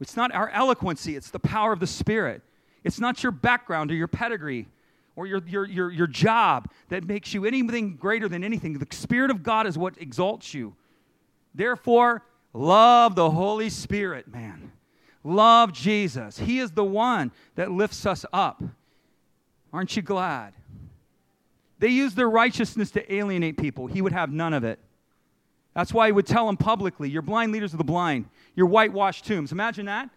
It's 0.01 0.17
not 0.17 0.33
our 0.33 0.51
eloquency, 0.51 1.17
it's 1.17 1.31
the 1.31 1.41
power 1.41 1.73
of 1.73 1.81
the 1.81 1.89
Spirit. 1.89 2.43
It's 2.85 3.01
not 3.01 3.25
your 3.25 3.33
background 3.33 3.91
or 3.91 3.97
your 3.97 4.07
pedigree 4.07 4.69
or 5.17 5.27
your, 5.27 5.43
your, 5.49 5.67
your, 5.67 5.91
your 5.91 6.07
job 6.07 6.71
that 6.91 7.03
makes 7.09 7.35
you 7.35 7.45
anything 7.47 7.97
greater 7.97 8.29
than 8.29 8.45
anything. 8.45 8.75
The 8.75 8.87
Spirit 8.95 9.33
of 9.33 9.43
God 9.43 9.67
is 9.67 9.77
what 9.77 10.01
exalts 10.01 10.55
you. 10.55 10.77
Therefore, 11.57 12.23
love 12.53 13.17
the 13.17 13.31
Holy 13.31 13.69
Spirit, 13.69 14.29
man. 14.29 14.71
Love 15.25 15.73
Jesus. 15.73 16.39
He 16.39 16.61
is 16.61 16.71
the 16.71 16.85
one 16.85 17.33
that 17.55 17.71
lifts 17.71 18.05
us 18.05 18.27
up. 18.33 18.63
Aren't 19.73 19.97
you 19.97 20.03
glad? 20.03 20.53
They 21.79 21.89
used 21.89 22.15
their 22.15 22.31
righteousness 22.31 22.91
to 22.93 23.13
alienate 23.13 23.57
people. 23.57 23.87
He 23.87 24.03
would 24.03 24.13
have 24.13 24.31
none 24.31 24.53
of 24.53 24.63
it. 24.63 24.79
That's 25.75 25.93
why 25.93 26.07
he 26.07 26.13
would 26.13 26.27
tell 26.27 26.47
them 26.47 26.57
publicly, 26.57 27.11
You're 27.11 27.23
blind 27.23 27.53
leaders 27.53 27.73
of 27.73 27.79
the 27.79 27.85
blind. 27.85 28.27
You're 28.55 28.69
whitewashed 28.69 29.25
tombs. 29.25 29.51
Imagine 29.51 29.87
that. 29.87 30.11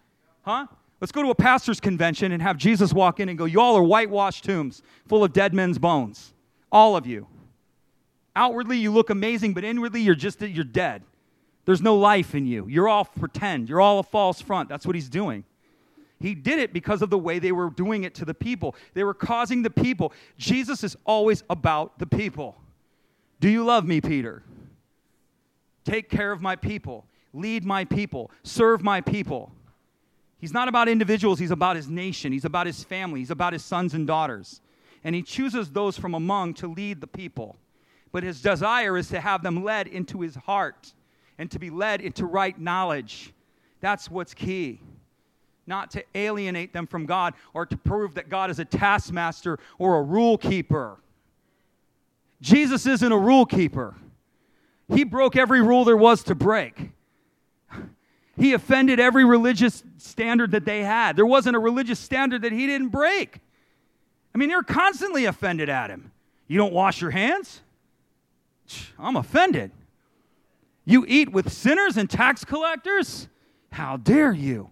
Huh? 0.43 0.67
Let's 1.01 1.11
go 1.11 1.23
to 1.23 1.29
a 1.29 1.35
pastor's 1.35 1.79
convention 1.79 2.31
and 2.31 2.41
have 2.41 2.57
Jesus 2.57 2.93
walk 2.93 3.19
in 3.19 3.29
and 3.29 3.37
go, 3.37 3.45
Y'all 3.45 3.75
are 3.75 3.83
whitewashed 3.83 4.43
tombs 4.43 4.83
full 5.07 5.23
of 5.23 5.33
dead 5.33 5.53
men's 5.53 5.79
bones. 5.79 6.33
All 6.71 6.95
of 6.95 7.07
you. 7.07 7.27
Outwardly, 8.35 8.77
you 8.77 8.91
look 8.91 9.09
amazing, 9.09 9.53
but 9.53 9.63
inwardly, 9.63 10.01
you're 10.01 10.15
just 10.15 10.41
you're 10.41 10.63
dead. 10.63 11.01
There's 11.67 11.81
no 11.81 11.97
life 11.97 12.33
in 12.33 12.47
you. 12.47 12.65
You're 12.69 12.87
all 12.87 13.03
pretend. 13.03 13.67
You're 13.67 13.81
all 13.81 13.99
a 13.99 14.03
false 14.03 14.39
front. 14.39 14.69
That's 14.69 14.85
what 14.85 14.95
he's 14.95 15.09
doing. 15.09 15.43
He 16.17 16.33
did 16.33 16.59
it 16.59 16.71
because 16.71 17.01
of 17.01 17.09
the 17.09 17.17
way 17.17 17.39
they 17.39 17.51
were 17.51 17.69
doing 17.69 18.05
it 18.05 18.15
to 18.15 18.25
the 18.25 18.33
people. 18.33 18.73
They 18.93 19.03
were 19.03 19.13
causing 19.13 19.63
the 19.63 19.69
people. 19.69 20.13
Jesus 20.37 20.81
is 20.85 20.95
always 21.05 21.43
about 21.49 21.99
the 21.99 22.07
people. 22.07 22.55
Do 23.41 23.49
you 23.49 23.65
love 23.65 23.85
me, 23.85 23.99
Peter? 23.99 24.43
Take 25.83 26.09
care 26.09 26.31
of 26.31 26.41
my 26.41 26.55
people. 26.55 27.05
Lead 27.33 27.65
my 27.65 27.83
people. 27.83 28.31
Serve 28.43 28.81
my 28.81 29.01
people. 29.01 29.51
He's 30.39 30.53
not 30.53 30.69
about 30.69 30.87
individuals, 30.87 31.37
he's 31.37 31.51
about 31.51 31.75
his 31.75 31.89
nation. 31.89 32.31
He's 32.31 32.45
about 32.45 32.65
his 32.65 32.81
family. 32.85 33.19
He's 33.19 33.31
about 33.31 33.51
his 33.51 33.65
sons 33.65 33.93
and 33.93 34.07
daughters. 34.07 34.61
And 35.03 35.13
he 35.13 35.21
chooses 35.21 35.69
those 35.71 35.97
from 35.97 36.13
among 36.13 36.53
to 36.55 36.67
lead 36.71 37.01
the 37.01 37.07
people. 37.07 37.57
But 38.13 38.23
his 38.23 38.41
desire 38.41 38.97
is 38.97 39.09
to 39.09 39.19
have 39.19 39.43
them 39.43 39.65
led 39.65 39.87
into 39.87 40.21
his 40.21 40.35
heart 40.35 40.93
and 41.37 41.49
to 41.51 41.59
be 41.59 41.69
led 41.69 42.01
into 42.01 42.25
right 42.25 42.57
knowledge. 42.59 43.33
That's 43.81 44.09
what's 44.09 44.33
key. 44.33 44.81
Not 45.65 45.91
to 45.91 46.03
alienate 46.15 46.73
them 46.73 46.87
from 46.87 47.05
God 47.05 47.33
or 47.53 47.65
to 47.65 47.77
prove 47.77 48.15
that 48.15 48.29
God 48.29 48.49
is 48.49 48.59
a 48.59 48.65
taskmaster 48.65 49.59
or 49.77 49.97
a 49.97 50.01
rule 50.01 50.37
keeper. 50.37 50.97
Jesus 52.41 52.85
isn't 52.85 53.11
a 53.11 53.17
rule 53.17 53.45
keeper. 53.45 53.95
He 54.87 55.03
broke 55.03 55.35
every 55.35 55.61
rule 55.61 55.83
there 55.83 55.97
was 55.97 56.23
to 56.23 56.35
break. 56.35 56.91
He 58.37 58.53
offended 58.53 58.99
every 58.99 59.25
religious 59.25 59.83
standard 59.97 60.51
that 60.51 60.63
they 60.63 60.83
had. 60.83 61.15
There 61.15 61.25
wasn't 61.25 61.55
a 61.55 61.59
religious 61.59 61.99
standard 61.99 62.43
that 62.43 62.51
he 62.51 62.67
didn't 62.67 62.89
break. 62.89 63.39
I 64.33 64.37
mean, 64.37 64.49
they're 64.49 64.61
constantly 64.61 65.25
offended 65.25 65.69
at 65.69 65.89
him. 65.89 66.11
You 66.47 66.57
don't 66.57 66.71
wash 66.71 67.01
your 67.01 67.11
hands? 67.11 67.61
I'm 68.99 69.15
offended. 69.15 69.71
You 70.87 71.03
eat 71.05 71.33
with 71.33 71.51
sinners 71.51 71.97
and 71.97 72.09
tax 72.09 72.45
collectors? 72.45 73.27
How 73.73 73.97
dare 73.97 74.31
you? 74.31 74.71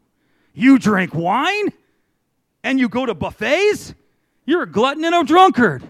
You 0.54 0.80
drink 0.80 1.14
wine 1.14 1.74
and 2.64 2.80
you 2.80 2.88
go 2.88 3.06
to 3.06 3.14
buffets? 3.14 3.94
You're 4.46 4.64
a 4.64 4.72
glutton 4.72 5.04
and 5.04 5.14
a 5.14 5.26
drunkard. 5.26 5.84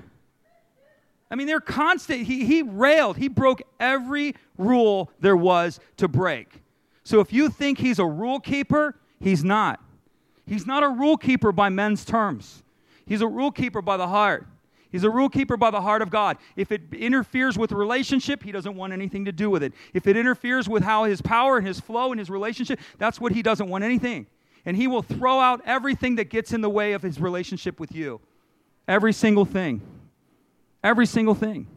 I 1.29 1.35
mean, 1.35 1.45
they're 1.45 1.59
constant. 1.59 2.23
He, 2.23 2.43
he 2.43 2.63
railed, 2.63 3.17
he 3.17 3.27
broke 3.27 3.61
every 3.79 4.33
rule 4.57 5.11
there 5.19 5.37
was 5.37 5.79
to 5.97 6.07
break. 6.07 6.63
So 7.03 7.19
if 7.19 7.31
you 7.31 7.47
think 7.47 7.77
he's 7.77 7.99
a 7.99 8.05
rule 8.05 8.39
keeper, 8.39 8.95
he's 9.19 9.43
not. 9.43 9.79
He's 10.47 10.65
not 10.65 10.81
a 10.81 10.89
rule 10.89 11.17
keeper 11.17 11.51
by 11.51 11.69
men's 11.69 12.03
terms, 12.03 12.63
he's 13.05 13.21
a 13.21 13.27
rule 13.27 13.51
keeper 13.51 13.83
by 13.83 13.97
the 13.97 14.07
heart. 14.07 14.47
He's 14.95 15.03
a 15.03 15.09
rule 15.09 15.27
keeper 15.27 15.57
by 15.57 15.71
the 15.71 15.81
heart 15.81 16.01
of 16.01 16.09
God. 16.09 16.37
If 16.55 16.71
it 16.71 16.83
interferes 16.93 17.57
with 17.57 17.73
relationship, 17.73 18.41
he 18.41 18.53
doesn't 18.53 18.77
want 18.77 18.93
anything 18.93 19.25
to 19.25 19.33
do 19.33 19.49
with 19.49 19.61
it. 19.61 19.73
If 19.93 20.07
it 20.07 20.15
interferes 20.15 20.69
with 20.69 20.83
how 20.83 21.03
his 21.03 21.21
power 21.21 21.57
and 21.57 21.67
his 21.67 21.81
flow 21.81 22.13
and 22.13 22.19
his 22.19 22.29
relationship, 22.29 22.79
that's 22.97 23.19
what 23.19 23.33
he 23.33 23.41
doesn't 23.41 23.67
want 23.67 23.83
anything. 23.83 24.25
And 24.65 24.77
he 24.77 24.87
will 24.87 25.01
throw 25.01 25.37
out 25.37 25.59
everything 25.65 26.15
that 26.15 26.29
gets 26.29 26.53
in 26.53 26.61
the 26.61 26.69
way 26.69 26.93
of 26.93 27.01
his 27.01 27.19
relationship 27.19 27.77
with 27.77 27.93
you. 27.93 28.21
Every 28.87 29.11
single 29.11 29.43
thing. 29.43 29.81
Every 30.81 31.05
single 31.05 31.35
thing. 31.35 31.67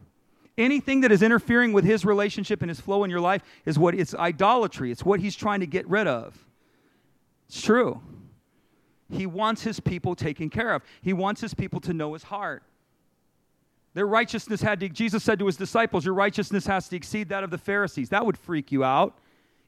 Anything 0.57 1.01
that 1.01 1.11
is 1.11 1.21
interfering 1.21 1.73
with 1.73 1.83
his 1.83 2.05
relationship 2.05 2.61
and 2.61 2.69
his 2.69 2.79
flow 2.79 3.03
in 3.03 3.09
your 3.09 3.19
life 3.19 3.41
is 3.65 3.77
what 3.77 3.95
it's 3.95 4.15
idolatry. 4.15 4.93
It's 4.93 5.03
what 5.03 5.19
he's 5.19 5.35
trying 5.35 5.59
to 5.59 5.67
get 5.67 5.85
rid 5.89 6.07
of. 6.07 6.45
It's 7.49 7.61
true. 7.61 7.99
He 9.11 9.25
wants 9.25 9.63
his 9.63 9.81
people 9.81 10.15
taken 10.15 10.49
care 10.49 10.73
of. 10.73 10.83
He 11.01 11.11
wants 11.11 11.41
his 11.41 11.53
people 11.53 11.81
to 11.81 11.93
know 11.93 12.13
his 12.13 12.23
heart. 12.23 12.63
Their 13.99 14.07
righteousness 14.07 14.61
had 14.61 14.79
to, 14.79 14.87
Jesus 14.87 15.25
said 15.25 15.39
to 15.39 15.45
his 15.45 15.57
disciples, 15.57 16.05
Your 16.05 16.13
righteousness 16.13 16.65
has 16.67 16.87
to 16.87 16.95
exceed 16.95 17.27
that 17.27 17.43
of 17.43 17.49
the 17.49 17.57
Pharisees. 17.57 18.07
That 18.07 18.25
would 18.25 18.37
freak 18.37 18.71
you 18.71 18.81
out. 18.81 19.17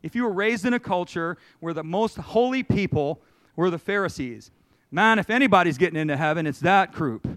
If 0.04 0.15
you 0.15 0.24
were 0.24 0.32
raised 0.32 0.65
in 0.65 0.74
a 0.74 0.80
culture 0.80 1.38
where 1.60 1.74
the 1.74 1.84
most 1.84 2.15
holy 2.15 2.63
people 2.63 3.22
were 3.58 3.70
the 3.70 3.78
Pharisees, 3.78 4.50
man, 4.89 5.20
if 5.20 5.30
anybody's 5.30 5.78
getting 5.78 6.00
into 6.00 6.15
heaven, 6.15 6.48
it's 6.48 6.62
that 6.62 6.94
group. 6.94 7.28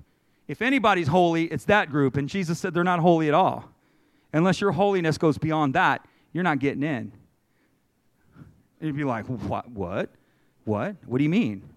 If 0.47 0.63
anybody's 0.63 1.09
holy, 1.09 1.47
it's 1.47 1.65
that 1.65 1.91
group. 1.91 2.17
And 2.17 2.29
Jesus 2.29 2.61
said 2.61 2.75
they're 2.75 2.85
not 2.85 3.01
holy 3.01 3.27
at 3.27 3.35
all. 3.35 3.69
Unless 4.33 4.61
your 4.61 4.71
holiness 4.71 5.19
goes 5.19 5.37
beyond 5.37 5.75
that, 5.75 6.07
you're 6.33 6.45
not 6.45 6.61
getting 6.61 6.85
in. 6.85 7.11
And 8.79 8.83
you'd 8.83 8.97
be 8.97 9.03
like, 9.03 9.27
what? 9.27 9.69
What? 9.69 10.11
What? 10.65 10.95
What 11.07 11.19
do 11.19 11.25
you 11.25 11.31
mean? 11.31 11.69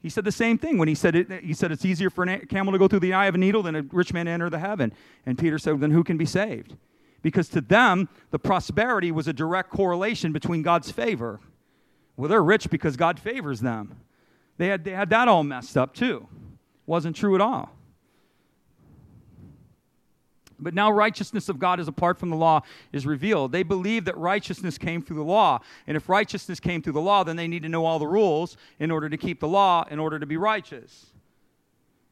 He 0.00 0.08
said 0.08 0.24
the 0.24 0.32
same 0.32 0.58
thing 0.58 0.78
when 0.78 0.88
he 0.88 0.94
said 0.94 1.16
it, 1.16 1.42
he 1.42 1.52
said 1.52 1.72
it's 1.72 1.84
easier 1.84 2.08
for 2.08 2.24
a 2.24 2.46
camel 2.46 2.72
to 2.72 2.78
go 2.78 2.86
through 2.86 3.00
the 3.00 3.14
eye 3.14 3.26
of 3.26 3.34
a 3.34 3.38
needle 3.38 3.62
than 3.62 3.74
a 3.74 3.82
rich 3.82 4.12
man 4.12 4.26
to 4.26 4.32
enter 4.32 4.48
the 4.48 4.58
heaven. 4.58 4.92
And 5.26 5.36
Peter 5.36 5.58
said, 5.58 5.80
then 5.80 5.90
who 5.90 6.04
can 6.04 6.16
be 6.16 6.26
saved? 6.26 6.76
Because 7.20 7.48
to 7.48 7.60
them, 7.60 8.08
the 8.30 8.38
prosperity 8.38 9.10
was 9.10 9.26
a 9.26 9.32
direct 9.32 9.70
correlation 9.70 10.32
between 10.32 10.62
God's 10.62 10.92
favor. 10.92 11.40
Well, 12.16 12.28
they're 12.28 12.42
rich 12.42 12.70
because 12.70 12.96
God 12.96 13.18
favors 13.18 13.60
them. 13.60 13.96
They 14.56 14.68
had, 14.68 14.84
they 14.84 14.92
had 14.92 15.10
that 15.10 15.26
all 15.26 15.42
messed 15.42 15.76
up 15.76 15.94
too. 15.94 16.28
Wasn't 16.86 17.16
true 17.16 17.34
at 17.34 17.40
all. 17.40 17.70
But 20.58 20.74
now 20.74 20.90
righteousness 20.90 21.48
of 21.48 21.58
God 21.58 21.78
is 21.78 21.88
apart 21.88 22.18
from 22.18 22.30
the 22.30 22.36
law 22.36 22.62
is 22.92 23.06
revealed. 23.06 23.52
They 23.52 23.62
believe 23.62 24.04
that 24.06 24.16
righteousness 24.16 24.76
came 24.76 25.02
through 25.02 25.18
the 25.18 25.22
law. 25.22 25.60
And 25.86 25.96
if 25.96 26.08
righteousness 26.08 26.58
came 26.58 26.82
through 26.82 26.94
the 26.94 27.00
law, 27.00 27.22
then 27.22 27.36
they 27.36 27.46
need 27.46 27.62
to 27.62 27.68
know 27.68 27.84
all 27.84 27.98
the 27.98 28.06
rules 28.06 28.56
in 28.78 28.90
order 28.90 29.08
to 29.08 29.16
keep 29.16 29.40
the 29.40 29.48
law, 29.48 29.86
in 29.90 29.98
order 29.98 30.18
to 30.18 30.26
be 30.26 30.36
righteous. 30.36 31.06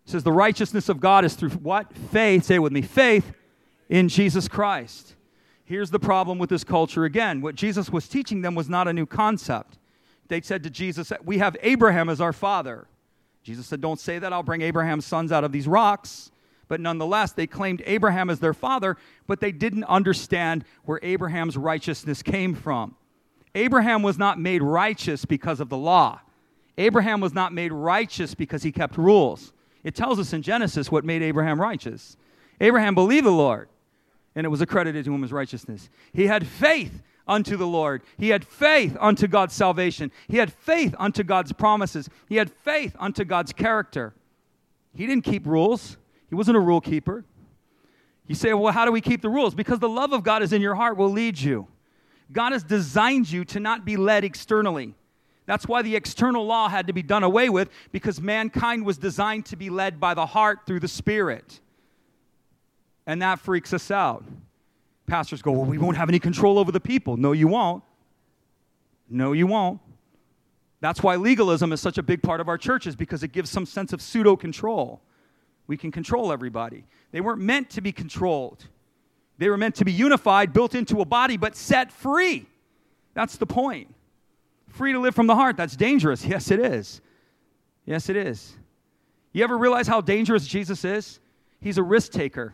It 0.06 0.10
says 0.10 0.22
the 0.22 0.32
righteousness 0.32 0.88
of 0.88 1.00
God 1.00 1.24
is 1.24 1.34
through 1.34 1.50
what? 1.50 1.92
Faith. 1.92 2.44
Say 2.44 2.56
it 2.56 2.60
with 2.60 2.72
me 2.72 2.82
faith 2.82 3.32
in 3.88 4.08
Jesus 4.08 4.46
Christ. 4.46 5.16
Here's 5.64 5.90
the 5.90 5.98
problem 5.98 6.38
with 6.38 6.48
this 6.48 6.62
culture 6.62 7.04
again. 7.04 7.40
What 7.40 7.56
Jesus 7.56 7.90
was 7.90 8.06
teaching 8.06 8.42
them 8.42 8.54
was 8.54 8.68
not 8.68 8.86
a 8.86 8.92
new 8.92 9.06
concept. 9.06 9.78
They 10.28 10.40
said 10.40 10.62
to 10.62 10.70
Jesus, 10.70 11.12
We 11.24 11.38
have 11.38 11.56
Abraham 11.60 12.08
as 12.08 12.20
our 12.20 12.32
father. 12.32 12.86
Jesus 13.42 13.66
said, 13.66 13.80
Don't 13.80 13.98
say 13.98 14.18
that. 14.20 14.32
I'll 14.32 14.44
bring 14.44 14.62
Abraham's 14.62 15.06
sons 15.06 15.32
out 15.32 15.42
of 15.42 15.50
these 15.50 15.66
rocks. 15.66 16.30
But 16.68 16.80
nonetheless, 16.80 17.32
they 17.32 17.46
claimed 17.46 17.82
Abraham 17.86 18.28
as 18.28 18.40
their 18.40 18.54
father, 18.54 18.96
but 19.26 19.40
they 19.40 19.52
didn't 19.52 19.84
understand 19.84 20.64
where 20.84 20.98
Abraham's 21.02 21.56
righteousness 21.56 22.22
came 22.22 22.54
from. 22.54 22.96
Abraham 23.54 24.02
was 24.02 24.18
not 24.18 24.38
made 24.38 24.62
righteous 24.62 25.24
because 25.24 25.60
of 25.60 25.68
the 25.68 25.76
law. 25.76 26.20
Abraham 26.76 27.20
was 27.20 27.32
not 27.32 27.54
made 27.54 27.72
righteous 27.72 28.34
because 28.34 28.62
he 28.62 28.72
kept 28.72 28.98
rules. 28.98 29.52
It 29.82 29.94
tells 29.94 30.18
us 30.18 30.32
in 30.32 30.42
Genesis 30.42 30.90
what 30.90 31.04
made 31.04 31.22
Abraham 31.22 31.60
righteous. 31.60 32.16
Abraham 32.60 32.94
believed 32.94 33.26
the 33.26 33.30
Lord, 33.30 33.68
and 34.34 34.44
it 34.44 34.48
was 34.48 34.60
accredited 34.60 35.04
to 35.04 35.14
him 35.14 35.24
as 35.24 35.32
righteousness. 35.32 35.88
He 36.12 36.26
had 36.26 36.46
faith 36.46 37.02
unto 37.26 37.56
the 37.56 37.66
Lord. 37.66 38.02
He 38.18 38.30
had 38.30 38.44
faith 38.44 38.96
unto 39.00 39.26
God's 39.26 39.54
salvation. 39.54 40.10
He 40.28 40.36
had 40.38 40.52
faith 40.52 40.94
unto 40.98 41.22
God's 41.22 41.52
promises. 41.52 42.08
He 42.28 42.36
had 42.36 42.50
faith 42.50 42.94
unto 42.98 43.24
God's 43.24 43.52
character. 43.52 44.14
He 44.94 45.06
didn't 45.06 45.24
keep 45.24 45.46
rules, 45.46 45.96
he 46.28 46.34
wasn't 46.34 46.56
a 46.56 46.60
rule 46.60 46.80
keeper. 46.80 47.24
You 48.26 48.34
say, 48.34 48.52
well, 48.54 48.72
how 48.72 48.84
do 48.84 48.92
we 48.92 49.00
keep 49.00 49.22
the 49.22 49.28
rules? 49.28 49.54
Because 49.54 49.78
the 49.78 49.88
love 49.88 50.12
of 50.12 50.24
God 50.24 50.42
is 50.42 50.52
in 50.52 50.60
your 50.60 50.74
heart 50.74 50.96
will 50.96 51.10
lead 51.10 51.38
you. 51.38 51.68
God 52.32 52.52
has 52.52 52.64
designed 52.64 53.30
you 53.30 53.44
to 53.46 53.60
not 53.60 53.84
be 53.84 53.96
led 53.96 54.24
externally. 54.24 54.94
That's 55.46 55.68
why 55.68 55.82
the 55.82 55.94
external 55.94 56.44
law 56.44 56.68
had 56.68 56.88
to 56.88 56.92
be 56.92 57.02
done 57.02 57.22
away 57.22 57.48
with, 57.48 57.70
because 57.92 58.20
mankind 58.20 58.84
was 58.84 58.98
designed 58.98 59.46
to 59.46 59.56
be 59.56 59.70
led 59.70 60.00
by 60.00 60.14
the 60.14 60.26
heart 60.26 60.60
through 60.66 60.80
the 60.80 60.88
Spirit. 60.88 61.60
And 63.06 63.22
that 63.22 63.38
freaks 63.38 63.72
us 63.72 63.92
out. 63.92 64.24
Pastors 65.06 65.40
go, 65.40 65.52
Well, 65.52 65.64
we 65.64 65.78
won't 65.78 65.96
have 65.96 66.08
any 66.08 66.18
control 66.18 66.58
over 66.58 66.72
the 66.72 66.80
people. 66.80 67.16
No, 67.16 67.30
you 67.30 67.46
won't. 67.46 67.84
No, 69.08 69.32
you 69.32 69.46
won't. 69.46 69.80
That's 70.80 71.00
why 71.00 71.14
legalism 71.14 71.72
is 71.72 71.80
such 71.80 71.96
a 71.96 72.02
big 72.02 72.22
part 72.22 72.40
of 72.40 72.48
our 72.48 72.58
churches, 72.58 72.96
because 72.96 73.22
it 73.22 73.30
gives 73.30 73.48
some 73.48 73.66
sense 73.66 73.92
of 73.92 74.02
pseudo 74.02 74.34
control. 74.34 75.00
We 75.66 75.76
can 75.76 75.90
control 75.90 76.32
everybody. 76.32 76.84
They 77.12 77.20
weren't 77.20 77.40
meant 77.40 77.70
to 77.70 77.80
be 77.80 77.92
controlled, 77.92 78.66
they 79.38 79.48
were 79.48 79.56
meant 79.56 79.74
to 79.76 79.84
be 79.84 79.92
unified, 79.92 80.52
built 80.52 80.74
into 80.74 81.00
a 81.00 81.04
body, 81.04 81.36
but 81.36 81.56
set 81.56 81.92
free. 81.92 82.46
That's 83.14 83.36
the 83.36 83.46
point. 83.46 83.94
Free 84.68 84.92
to 84.92 84.98
live 84.98 85.14
from 85.14 85.26
the 85.26 85.34
heart. 85.34 85.56
That's 85.56 85.76
dangerous. 85.76 86.24
Yes, 86.26 86.50
it 86.50 86.60
is. 86.60 87.00
Yes, 87.86 88.08
it 88.08 88.16
is. 88.16 88.56
You 89.32 89.44
ever 89.44 89.56
realize 89.56 89.86
how 89.86 90.00
dangerous 90.00 90.46
Jesus 90.46 90.84
is? 90.84 91.20
He's 91.60 91.78
a 91.78 91.82
risk 91.82 92.12
taker. 92.12 92.52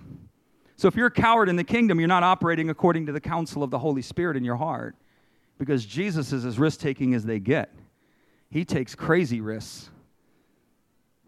So 0.77 0.88
if 0.88 0.96
you're 0.96 1.07
a 1.07 1.12
coward 1.12 1.48
in 1.48 1.57
the 1.57 1.64
kingdom, 1.64 2.01
you're 2.01 2.09
not 2.09 2.22
operating 2.22 2.70
according 2.70 3.07
to 3.07 3.12
the 3.12 3.20
counsel 3.20 3.62
of 3.62 3.70
the 3.70 3.79
Holy 3.79 4.03
Spirit 4.03 4.37
in 4.37 4.44
your 4.44 4.57
heart 4.57 4.96
because 5.59 5.87
Jesus 5.87 6.33
is 6.33 6.44
as 6.44 6.59
risk 6.59 6.81
taking 6.81 7.14
as 7.14 7.25
they 7.25 7.38
get. 7.38 7.72
He 8.51 8.64
takes 8.64 8.94
crazy 8.94 9.40
risks. 9.40 9.90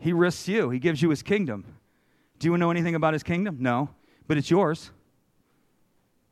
He 0.05 0.13
risks 0.13 0.47
you, 0.47 0.69
He 0.69 0.79
gives 0.79 1.01
you 1.01 1.09
His 1.09 1.23
kingdom. 1.23 1.65
Do 2.39 2.51
you 2.51 2.59
know 2.59 2.71
anything 2.71 2.95
about 2.95 3.15
His 3.15 3.23
kingdom? 3.23 3.57
No, 3.59 3.89
but 4.29 4.37
it's 4.37 4.51
yours. 4.51 4.91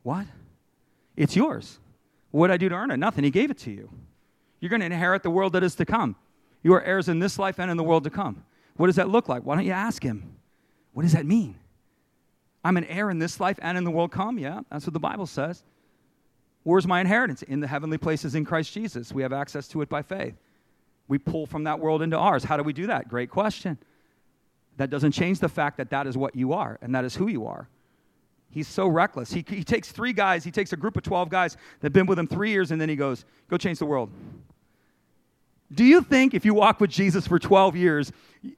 What? 0.03 0.27
It's 1.17 1.35
yours. 1.35 1.79
What 2.29 2.47
did 2.47 2.53
I 2.53 2.57
do 2.57 2.69
to 2.69 2.75
earn 2.75 2.91
it? 2.91 2.97
Nothing. 2.97 3.23
He 3.23 3.31
gave 3.31 3.49
it 3.49 3.57
to 3.59 3.71
you. 3.71 3.89
You're 4.59 4.69
going 4.69 4.81
to 4.81 4.85
inherit 4.85 5.23
the 5.23 5.31
world 5.31 5.53
that 5.53 5.63
is 5.63 5.73
to 5.75 5.85
come. 5.85 6.15
You 6.61 6.75
are 6.75 6.83
heirs 6.83 7.09
in 7.09 7.17
this 7.17 7.39
life 7.39 7.59
and 7.59 7.71
in 7.71 7.75
the 7.75 7.83
world 7.83 8.03
to 8.03 8.11
come. 8.11 8.43
What 8.75 8.87
does 8.87 8.97
that 8.97 9.09
look 9.09 9.27
like? 9.27 9.43
Why 9.43 9.55
don't 9.55 9.65
you 9.65 9.71
ask 9.71 10.03
Him? 10.03 10.35
What 10.93 11.01
does 11.01 11.13
that 11.13 11.25
mean? 11.25 11.55
I'm 12.63 12.77
an 12.77 12.85
heir 12.85 13.09
in 13.09 13.17
this 13.17 13.39
life 13.39 13.57
and 13.59 13.75
in 13.75 13.85
the 13.85 13.91
world 13.91 14.11
to 14.11 14.17
come. 14.17 14.37
Yeah, 14.37 14.61
that's 14.69 14.85
what 14.85 14.93
the 14.93 14.99
Bible 14.99 15.25
says. 15.25 15.63
Where's 16.61 16.85
my 16.85 17.01
inheritance? 17.01 17.41
In 17.41 17.59
the 17.59 17.67
heavenly 17.67 17.97
places 17.97 18.35
in 18.35 18.45
Christ 18.45 18.71
Jesus. 18.71 19.11
We 19.11 19.23
have 19.23 19.33
access 19.33 19.67
to 19.69 19.81
it 19.81 19.89
by 19.89 20.03
faith. 20.03 20.35
We 21.07 21.17
pull 21.17 21.45
from 21.45 21.65
that 21.65 21.79
world 21.79 22.01
into 22.01 22.17
ours. 22.17 22.43
How 22.43 22.57
do 22.57 22.63
we 22.63 22.73
do 22.73 22.87
that? 22.87 23.09
Great 23.09 23.29
question. 23.29 23.77
That 24.77 24.89
doesn't 24.89 25.11
change 25.11 25.39
the 25.39 25.49
fact 25.49 25.77
that 25.77 25.89
that 25.91 26.07
is 26.07 26.17
what 26.17 26.35
you 26.35 26.53
are 26.53 26.79
and 26.81 26.95
that 26.95 27.05
is 27.05 27.15
who 27.15 27.27
you 27.27 27.45
are. 27.45 27.67
He's 28.49 28.67
so 28.67 28.87
reckless. 28.87 29.31
He, 29.33 29.43
he 29.47 29.63
takes 29.63 29.91
three 29.91 30.13
guys, 30.13 30.43
he 30.43 30.51
takes 30.51 30.73
a 30.73 30.77
group 30.77 30.95
of 30.95 31.03
12 31.03 31.29
guys 31.29 31.55
that 31.79 31.87
have 31.87 31.93
been 31.93 32.05
with 32.05 32.19
him 32.19 32.27
three 32.27 32.51
years, 32.51 32.69
and 32.69 32.79
then 32.79 32.87
he 32.87 32.95
goes, 32.95 33.25
Go 33.49 33.57
change 33.57 33.79
the 33.79 33.85
world. 33.85 34.11
Do 35.73 35.83
you 35.83 36.03
think 36.03 36.35
if 36.35 36.45
you 36.45 36.53
walk 36.53 36.79
with 36.79 36.91
Jesus 36.91 37.25
for 37.25 37.39
12 37.39 37.75
years, 37.75 38.11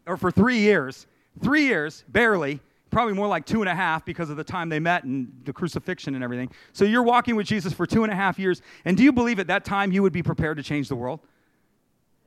or 0.06 0.18
for 0.18 0.32
three 0.32 0.60
years, 0.60 1.08
three 1.42 1.64
years, 1.64 2.04
barely, 2.10 2.60
probably 2.92 3.14
more 3.14 3.28
like 3.28 3.46
two 3.46 3.62
and 3.62 3.70
a 3.70 3.76
half 3.76 4.04
because 4.04 4.30
of 4.30 4.36
the 4.36 4.44
time 4.44 4.68
they 4.68 4.80
met 4.80 5.06
and 5.06 5.32
the 5.46 5.54
crucifixion 5.54 6.14
and 6.14 6.24
everything. 6.24 6.52
So 6.74 6.84
you're 6.84 7.04
walking 7.04 7.38
with 7.38 7.48
Jesus 7.48 7.72
for 7.72 7.86
two 7.86 8.04
and 8.04 8.12
a 8.12 8.16
half 8.16 8.38
years, 8.38 8.62
and 8.84 8.98
do 8.98 9.04
you 9.04 9.14
believe 9.14 9.40
at 9.40 9.48
that 9.48 9.64
time 9.64 9.94
you 9.94 10.02
would 10.02 10.14
be 10.14 10.24
prepared 10.24 10.58
to 10.58 10.64
change 10.64 10.90
the 10.90 10.96
world? 10.96 11.22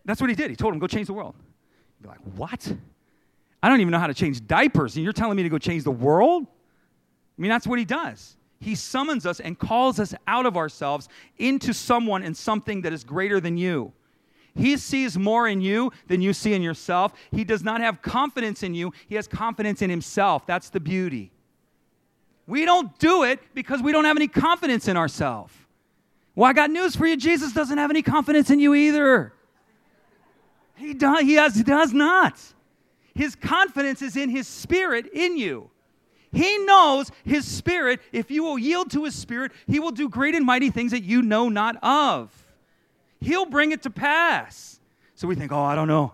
That's 0.09 0.23
what 0.23 0.31
he 0.31 0.37
did. 0.37 0.49
He 0.49 0.57
told 0.57 0.73
him, 0.73 0.81
go 0.81 0.87
change 0.87 1.07
the 1.07 1.13
world. 1.13 1.35
You'd 1.99 2.05
be 2.05 2.09
like, 2.09 2.21
what? 2.35 2.73
I 3.63 3.69
don't 3.69 3.83
even 3.83 3.91
know 3.91 3.99
how 3.99 4.07
to 4.07 4.15
change 4.15 4.47
diapers, 4.47 4.97
and 4.97 5.05
you're 5.05 5.13
telling 5.13 5.37
me 5.37 5.43
to 5.43 5.51
go 5.51 5.59
change 5.59 5.85
the 5.85 5.91
world? 5.91 6.47
I 6.47 7.43
mean, 7.43 7.51
that's 7.51 7.67
what 7.67 7.79
he 7.79 7.85
does. 7.85 8.39
He 8.59 8.75
summons 8.75 9.27
us 9.27 9.39
and 9.39 9.59
calls 9.59 10.01
us 10.01 10.15
out 10.27 10.47
of 10.47 10.57
ourselves 10.57 11.11
into 11.37 11.75
someone 11.75 12.23
and 12.23 12.35
something 12.35 12.81
that 12.83 12.93
is 12.95 13.05
greater 13.05 13.39
than 13.39 13.59
you. 13.59 13.93
He 14.55 14.79
sees 14.79 15.19
more 15.19 15.47
in 15.47 15.61
you 15.61 15.93
than 16.07 16.23
you 16.23 16.33
see 16.33 16.55
in 16.55 16.63
yourself. 16.63 17.13
He 17.31 17.45
does 17.45 17.63
not 17.63 17.83
have 17.83 18.01
confidence 18.01 18.63
in 18.63 18.75
you, 18.75 18.95
he 19.09 19.15
has 19.17 19.29
confidence 19.29 19.83
in 19.83 19.91
himself. 19.91 20.47
That's 20.47 20.71
the 20.71 20.81
beauty. 20.81 21.33
We 22.47 22.65
don't 22.65 22.99
do 22.99 23.25
it 23.25 23.41
because 23.53 23.83
we 23.83 23.93
don't 23.93 24.07
have 24.07 24.17
any 24.17 24.27
confidence 24.27 24.89
in 24.89 24.97
ourselves. 24.97 25.53
Well, 26.35 26.49
I 26.49 26.55
got 26.55 26.71
news 26.71 26.97
for 26.97 27.07
you 27.07 27.15
Jesus 27.15 27.53
doesn't 27.53 27.77
have 27.77 27.91
any 27.91 28.01
confidence 28.01 28.49
in 28.49 28.59
you 28.59 28.75
either. 28.75 29.35
He 30.79 30.95
does, 30.95 31.21
he, 31.23 31.35
has, 31.35 31.55
does 31.63 31.93
not. 31.93 32.41
His 33.15 33.35
confidence 33.35 34.01
is 34.01 34.17
in 34.17 34.31
his 34.31 34.47
spirit 34.47 35.07
in 35.13 35.37
you. 35.37 35.71
He 36.31 36.59
knows 36.59 37.11
his 37.25 37.47
spirit, 37.47 38.01
if 38.13 38.31
you 38.31 38.43
will 38.45 38.59
yield 38.59 38.91
to 38.93 39.05
his 39.05 39.15
spirit, 39.15 39.53
he 39.67 39.81
will 39.81 39.91
do 39.91 40.09
great 40.09 40.35
and 40.35 40.45
mighty 40.45 40.71
things 40.71 40.93
that 40.93 41.03
you 41.03 41.23
know 41.23 41.49
not 41.49 41.83
of. 41.83 42.31
He'll 43.21 43.47
bring 43.47 43.73
it 43.73 43.83
to 43.83 43.91
pass. 43.91 44.79
So 45.15 45.27
we 45.27 45.35
think, 45.35 45.53
oh, 45.53 45.63
I 45.63 45.75
don't 45.75 45.89
know. 45.89 46.13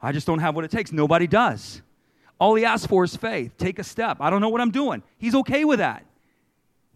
I 0.00 0.10
just 0.10 0.26
don't 0.26 0.40
have 0.40 0.56
what 0.56 0.64
it 0.64 0.70
takes. 0.70 0.90
Nobody 0.90 1.26
does. 1.26 1.80
All 2.40 2.54
he 2.56 2.64
asks 2.64 2.86
for 2.86 3.04
is 3.04 3.14
faith. 3.14 3.52
Take 3.56 3.78
a 3.78 3.84
step. 3.84 4.16
I 4.20 4.30
don't 4.30 4.40
know 4.40 4.48
what 4.48 4.60
I'm 4.60 4.72
doing. 4.72 5.02
He's 5.18 5.34
okay 5.36 5.64
with 5.64 5.78
that. 5.78 6.04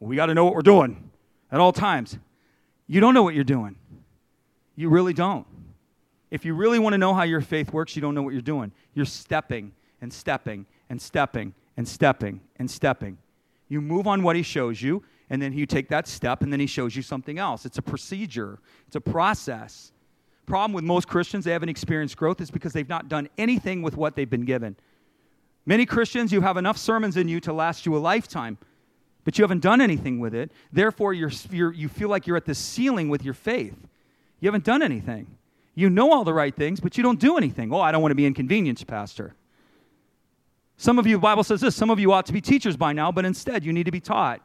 We 0.00 0.16
got 0.16 0.26
to 0.26 0.34
know 0.34 0.44
what 0.44 0.54
we're 0.54 0.62
doing 0.62 1.10
at 1.52 1.60
all 1.60 1.72
times. 1.72 2.18
You 2.88 3.00
don't 3.00 3.14
know 3.14 3.22
what 3.22 3.34
you're 3.34 3.44
doing. 3.44 3.76
You 4.74 4.88
really 4.88 5.14
don't. 5.14 5.46
If 6.36 6.44
you 6.44 6.52
really 6.52 6.78
want 6.78 6.92
to 6.92 6.98
know 6.98 7.14
how 7.14 7.22
your 7.22 7.40
faith 7.40 7.72
works, 7.72 7.96
you 7.96 8.02
don't 8.02 8.14
know 8.14 8.20
what 8.20 8.34
you're 8.34 8.42
doing. 8.42 8.70
You're 8.92 9.06
stepping 9.06 9.72
and 10.02 10.12
stepping 10.12 10.66
and 10.90 11.00
stepping 11.00 11.54
and 11.78 11.88
stepping 11.88 12.42
and 12.58 12.70
stepping. 12.70 13.16
You 13.70 13.80
move 13.80 14.06
on 14.06 14.22
what 14.22 14.36
he 14.36 14.42
shows 14.42 14.82
you, 14.82 15.02
and 15.30 15.40
then 15.40 15.54
you 15.54 15.64
take 15.64 15.88
that 15.88 16.06
step 16.06 16.42
and 16.42 16.52
then 16.52 16.60
he 16.60 16.66
shows 16.66 16.94
you 16.94 17.00
something 17.00 17.38
else. 17.38 17.64
It's 17.64 17.78
a 17.78 17.82
procedure, 17.82 18.58
it's 18.86 18.96
a 18.96 19.00
process. 19.00 19.92
Problem 20.44 20.74
with 20.74 20.84
most 20.84 21.08
Christians, 21.08 21.46
they 21.46 21.52
haven't 21.52 21.70
experienced 21.70 22.18
growth 22.18 22.42
is 22.42 22.50
because 22.50 22.74
they've 22.74 22.86
not 22.86 23.08
done 23.08 23.30
anything 23.38 23.80
with 23.80 23.96
what 23.96 24.14
they've 24.14 24.28
been 24.28 24.44
given. 24.44 24.76
Many 25.64 25.86
Christians, 25.86 26.32
you 26.32 26.42
have 26.42 26.58
enough 26.58 26.76
sermons 26.76 27.16
in 27.16 27.28
you 27.28 27.40
to 27.40 27.52
last 27.54 27.86
you 27.86 27.96
a 27.96 27.98
lifetime, 27.98 28.58
but 29.24 29.38
you 29.38 29.42
haven't 29.42 29.62
done 29.62 29.80
anything 29.80 30.20
with 30.20 30.34
it. 30.34 30.52
Therefore, 30.70 31.14
you're, 31.14 31.32
you're, 31.50 31.72
you 31.72 31.88
feel 31.88 32.10
like 32.10 32.26
you're 32.26 32.36
at 32.36 32.44
the 32.44 32.54
ceiling 32.54 33.08
with 33.08 33.24
your 33.24 33.32
faith. 33.32 33.74
You 34.40 34.48
haven't 34.48 34.64
done 34.64 34.82
anything. 34.82 35.28
You 35.76 35.90
know 35.90 36.10
all 36.10 36.24
the 36.24 36.34
right 36.34 36.56
things, 36.56 36.80
but 36.80 36.96
you 36.96 37.02
don't 37.02 37.20
do 37.20 37.36
anything. 37.36 37.72
Oh, 37.72 37.80
I 37.80 37.92
don't 37.92 38.00
want 38.00 38.10
to 38.10 38.16
be 38.16 38.26
inconvenienced, 38.26 38.86
Pastor. 38.86 39.34
Some 40.78 40.98
of 40.98 41.06
you, 41.06 41.16
the 41.16 41.20
Bible 41.20 41.44
says 41.44 41.60
this, 41.60 41.76
some 41.76 41.90
of 41.90 42.00
you 42.00 42.12
ought 42.12 42.26
to 42.26 42.32
be 42.32 42.40
teachers 42.40 42.76
by 42.76 42.94
now, 42.94 43.12
but 43.12 43.26
instead 43.26 43.64
you 43.64 43.72
need 43.72 43.84
to 43.84 43.92
be 43.92 44.00
taught. 44.00 44.40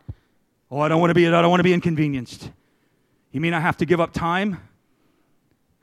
Oh, 0.69 0.79
I 0.79 0.89
don't 0.89 0.99
want 0.99 1.09
to 1.09 1.13
be, 1.13 1.27
I 1.27 1.41
don't 1.41 1.49
want 1.49 1.59
to 1.59 1.63
be 1.63 1.73
inconvenienced. 1.73 2.51
You 3.31 3.39
mean 3.39 3.53
I 3.53 3.61
have 3.61 3.77
to 3.77 3.85
give 3.85 4.01
up 4.01 4.11
time? 4.11 4.59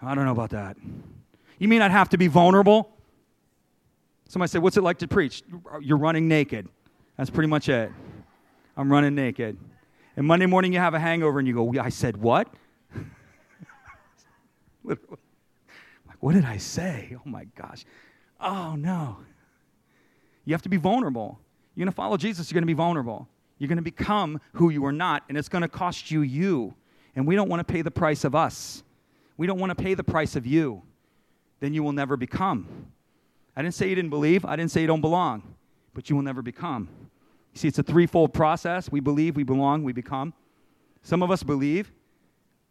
I 0.03 0.15
don't 0.15 0.27
know 0.27 0.33
about 0.33 0.51
that. 0.51 0.77
You 1.59 1.67
mean 1.67 1.81
I'd 1.81 1.91
have 1.91 2.11
to 2.11 2.19
be 2.19 2.27
vulnerable? 2.27 2.91
Somebody 4.29 4.51
said, 4.51 4.63
What's 4.63 4.77
it 4.77 4.83
like 4.83 4.99
to 4.99 5.09
preach? 5.09 5.43
You're 5.81 5.97
running 5.97 6.29
naked. 6.29 6.69
That's 7.17 7.31
pretty 7.31 7.49
much 7.49 7.71
it. 7.71 7.91
I'm 8.77 8.93
running 8.93 9.15
naked. 9.15 9.57
And 10.17 10.27
Monday 10.27 10.47
morning 10.47 10.73
you 10.75 10.79
have 10.79 10.95
a 10.95 11.01
hangover 11.01 11.39
and 11.39 11.49
you 11.49 11.55
go, 11.55 11.81
I 11.81 11.89
said 11.89 12.17
what? 12.19 12.53
like, 14.85 14.99
what 16.21 16.35
did 16.35 16.45
I 16.45 16.57
say? 16.57 17.17
Oh 17.17 17.29
my 17.29 17.45
gosh. 17.57 17.85
Oh 18.41 18.75
no. 18.77 19.19
You 20.45 20.55
have 20.55 20.63
to 20.63 20.69
be 20.69 20.77
vulnerable. 20.77 21.39
You're 21.75 21.85
going 21.85 21.93
to 21.93 21.97
follow 21.97 22.17
Jesus, 22.17 22.51
you're 22.51 22.57
going 22.57 22.63
to 22.63 22.67
be 22.67 22.73
vulnerable. 22.73 23.29
You're 23.59 23.69
going 23.69 23.77
to 23.77 23.83
become 23.83 24.41
who 24.53 24.71
you 24.71 24.85
are 24.87 24.93
not, 24.93 25.25
and 25.29 25.37
it's 25.37 25.49
going 25.49 25.63
to 25.63 25.69
cost 25.69 26.11
you 26.11 26.23
you. 26.23 26.75
And 27.17 27.27
we 27.27 27.35
don't 27.35 27.49
want 27.49 27.67
to 27.67 27.73
pay 27.73 27.83
the 27.83 27.91
price 27.91 28.25
of 28.25 28.35
us. 28.35 28.83
We 29.37 29.47
don't 29.47 29.59
want 29.59 29.71
to 29.71 29.83
pay 29.83 29.95
the 29.95 30.05
price 30.05 30.37
of 30.37 30.47
you. 30.47 30.83
Then 31.61 31.75
you 31.75 31.83
will 31.83 31.93
never 31.93 32.17
become. 32.17 32.87
I 33.57 33.63
didn't 33.63 33.75
say 33.75 33.89
you 33.89 33.95
didn't 33.95 34.11
believe, 34.11 34.45
I 34.45 34.57
didn't 34.57 34.71
say 34.71 34.81
you 34.81 34.87
don't 34.87 35.01
belong, 35.01 35.43
but 35.95 36.09
you 36.09 36.17
will 36.17 36.23
never 36.23 36.43
become. 36.43 36.89
You 37.53 37.59
see, 37.59 37.69
it's 37.69 37.79
a 37.79 37.83
threefold 37.83 38.33
process. 38.33 38.91
We 38.91 39.01
believe, 39.01 39.35
we 39.37 39.43
belong, 39.43 39.83
we 39.83 39.93
become. 39.93 40.33
Some 41.03 41.23
of 41.23 41.31
us 41.31 41.43
believe. 41.43 41.91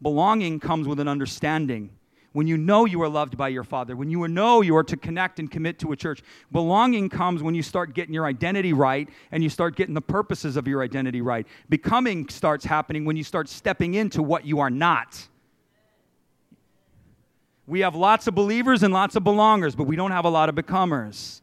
Belonging 0.00 0.60
comes 0.60 0.88
with 0.88 1.00
an 1.00 1.08
understanding 1.08 1.90
when 2.32 2.46
you 2.46 2.56
know 2.56 2.84
you 2.84 3.02
are 3.02 3.08
loved 3.08 3.36
by 3.36 3.48
your 3.48 3.64
Father, 3.64 3.96
when 3.96 4.10
you 4.10 4.26
know 4.28 4.60
you 4.60 4.76
are 4.76 4.84
to 4.84 4.96
connect 4.96 5.38
and 5.38 5.50
commit 5.50 5.78
to 5.78 5.92
a 5.92 5.96
church. 5.96 6.22
Belonging 6.52 7.08
comes 7.08 7.42
when 7.42 7.54
you 7.54 7.62
start 7.62 7.94
getting 7.94 8.14
your 8.14 8.26
identity 8.26 8.72
right 8.72 9.08
and 9.32 9.42
you 9.42 9.48
start 9.48 9.76
getting 9.76 9.94
the 9.94 10.00
purposes 10.00 10.56
of 10.56 10.68
your 10.68 10.82
identity 10.82 11.20
right. 11.20 11.46
Becoming 11.68 12.28
starts 12.28 12.64
happening 12.64 13.04
when 13.04 13.16
you 13.16 13.24
start 13.24 13.48
stepping 13.48 13.94
into 13.94 14.22
what 14.22 14.44
you 14.44 14.60
are 14.60 14.70
not. 14.70 15.26
We 17.66 17.80
have 17.80 17.94
lots 17.94 18.26
of 18.26 18.34
believers 18.34 18.82
and 18.82 18.94
lots 18.94 19.14
of 19.14 19.22
belongers, 19.22 19.76
but 19.76 19.84
we 19.84 19.96
don't 19.96 20.10
have 20.10 20.24
a 20.24 20.30
lot 20.30 20.48
of 20.48 20.54
becomers. 20.54 21.42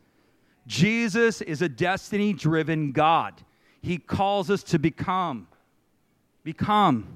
Jesus 0.68 1.42
is 1.42 1.62
a 1.62 1.70
destiny 1.70 2.34
driven 2.34 2.92
God. 2.92 3.34
He 3.82 4.00
calls 4.00 4.50
us 4.50 4.64
to 4.64 4.80
become. 4.80 5.48
Become. 6.44 7.15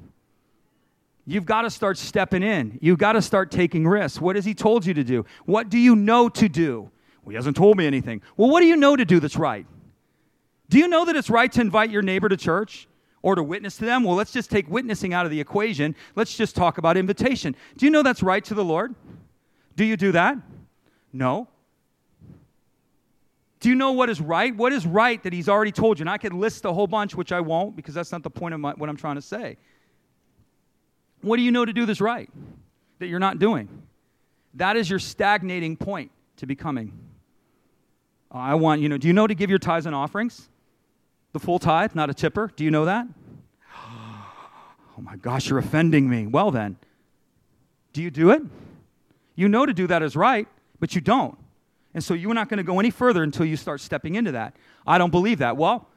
You've 1.30 1.46
got 1.46 1.62
to 1.62 1.70
start 1.70 2.00
stepping 2.00 2.42
in. 2.42 2.80
You've 2.82 2.98
got 2.98 3.12
to 3.12 3.22
start 3.22 3.52
taking 3.52 3.88
risks. 3.88 4.20
What 4.20 4.36
has 4.36 4.46
He 4.46 4.56
told 4.56 4.84
you 4.84 4.96
to 4.96 5.04
do? 5.04 5.26
What 5.46 5.70
do 5.70 5.78
you 5.78 5.96
know 5.96 6.28
to 6.28 6.50
do? 6.50 6.90
Well, 7.24 7.30
He 7.30 7.36
hasn't 7.36 7.56
told 7.56 7.78
me 7.78 7.86
anything. 7.86 8.24
Well, 8.36 8.50
what 8.50 8.62
do 8.62 8.66
you 8.66 8.76
know 8.76 8.96
to 8.96 9.06
do 9.06 9.20
that's 9.20 9.36
right? 9.36 9.68
Do 10.70 10.80
you 10.80 10.88
know 10.88 11.06
that 11.06 11.16
it's 11.16 11.30
right 11.30 11.52
to 11.52 11.62
invite 11.62 11.92
your 11.92 12.02
neighbor 12.02 12.30
to 12.30 12.36
church 12.36 12.88
or 13.22 13.36
to 13.36 13.44
witness 13.44 13.78
to 13.78 13.86
them? 13.86 14.04
Well, 14.04 14.16
let's 14.16 14.32
just 14.32 14.50
take 14.50 14.68
witnessing 14.72 15.14
out 15.14 15.26
of 15.28 15.32
the 15.32 15.40
equation. 15.40 15.96
Let's 16.16 16.36
just 16.36 16.56
talk 16.56 16.80
about 16.80 16.98
invitation. 16.98 17.56
Do 17.78 17.86
you 17.86 17.92
know 17.92 18.02
that's 18.02 18.24
right 18.24 18.44
to 18.46 18.56
the 18.56 18.66
Lord? 18.66 18.96
Do 19.76 19.86
you 19.86 19.98
do 19.98 20.12
that? 20.14 20.36
No. 21.14 21.48
Do 23.60 23.70
you 23.70 23.76
know 23.76 23.92
what 23.92 24.10
is 24.10 24.20
right? 24.20 24.56
What 24.56 24.74
is 24.74 24.88
right 24.88 25.22
that 25.22 25.32
He's 25.32 25.48
already 25.48 25.72
told 25.72 26.00
you? 26.00 26.04
And 26.04 26.10
I 26.10 26.18
could 26.18 26.34
list 26.34 26.66
a 26.66 26.74
whole 26.74 26.88
bunch, 26.88 27.14
which 27.14 27.32
I 27.32 27.40
won't 27.40 27.76
because 27.76 27.94
that's 27.94 28.12
not 28.12 28.24
the 28.24 28.32
point 28.32 28.56
of 28.56 28.60
my, 28.60 28.72
what 28.72 28.90
I'm 28.90 28.98
trying 28.98 29.16
to 29.16 29.22
say. 29.22 29.58
What 31.22 31.38
do 31.38 31.44
you 31.44 31.52
know 31.52 31.66
to 31.66 31.74
do 31.74 31.86
this 31.86 32.02
right 32.02 32.30
that 33.00 33.08
you're 33.08 33.20
not 33.20 33.40
doing? 33.40 33.68
That 34.56 34.78
is 34.78 34.90
your 34.90 35.00
stagnating 35.00 35.78
point 35.78 36.12
to 36.38 36.46
becoming. 36.46 36.98
Uh, 38.34 38.38
I 38.38 38.56
want, 38.56 38.82
you 38.82 38.90
know, 38.90 38.98
do 38.98 39.08
you 39.08 39.14
know 39.14 39.28
to 39.28 39.36
give 39.36 39.50
your 39.50 39.60
tithes 39.60 39.86
and 39.86 39.96
offerings? 39.96 40.50
The 41.34 41.40
full 41.40 41.60
tithe, 41.60 41.96
not 41.96 42.10
a 42.10 42.14
tipper. 42.14 42.52
Do 42.56 42.64
you 42.64 42.72
know 42.72 42.86
that? 42.86 43.08
Oh 44.98 45.02
my 45.02 45.16
gosh, 45.16 45.50
you're 45.50 45.60
offending 45.60 46.10
me. 46.10 46.28
Well, 46.28 46.52
then, 46.52 46.76
do 47.94 48.02
you 48.02 48.12
do 48.12 48.32
it? 48.32 48.42
You 49.34 49.48
know 49.48 49.66
to 49.66 49.74
do 49.74 49.88
that 49.88 50.04
is 50.04 50.18
right, 50.18 50.46
but 50.82 50.94
you 50.94 51.00
don't. 51.00 51.38
And 51.94 52.04
so 52.04 52.14
you're 52.14 52.34
not 52.34 52.50
going 52.50 52.58
to 52.58 52.66
go 52.66 52.82
any 52.82 52.92
further 52.92 53.24
until 53.24 53.46
you 53.46 53.56
start 53.56 53.80
stepping 53.80 54.16
into 54.16 54.34
that. 54.34 54.58
I 54.86 54.98
don't 54.98 55.10
believe 55.10 55.40
that. 55.40 55.56
Well, 55.56 55.88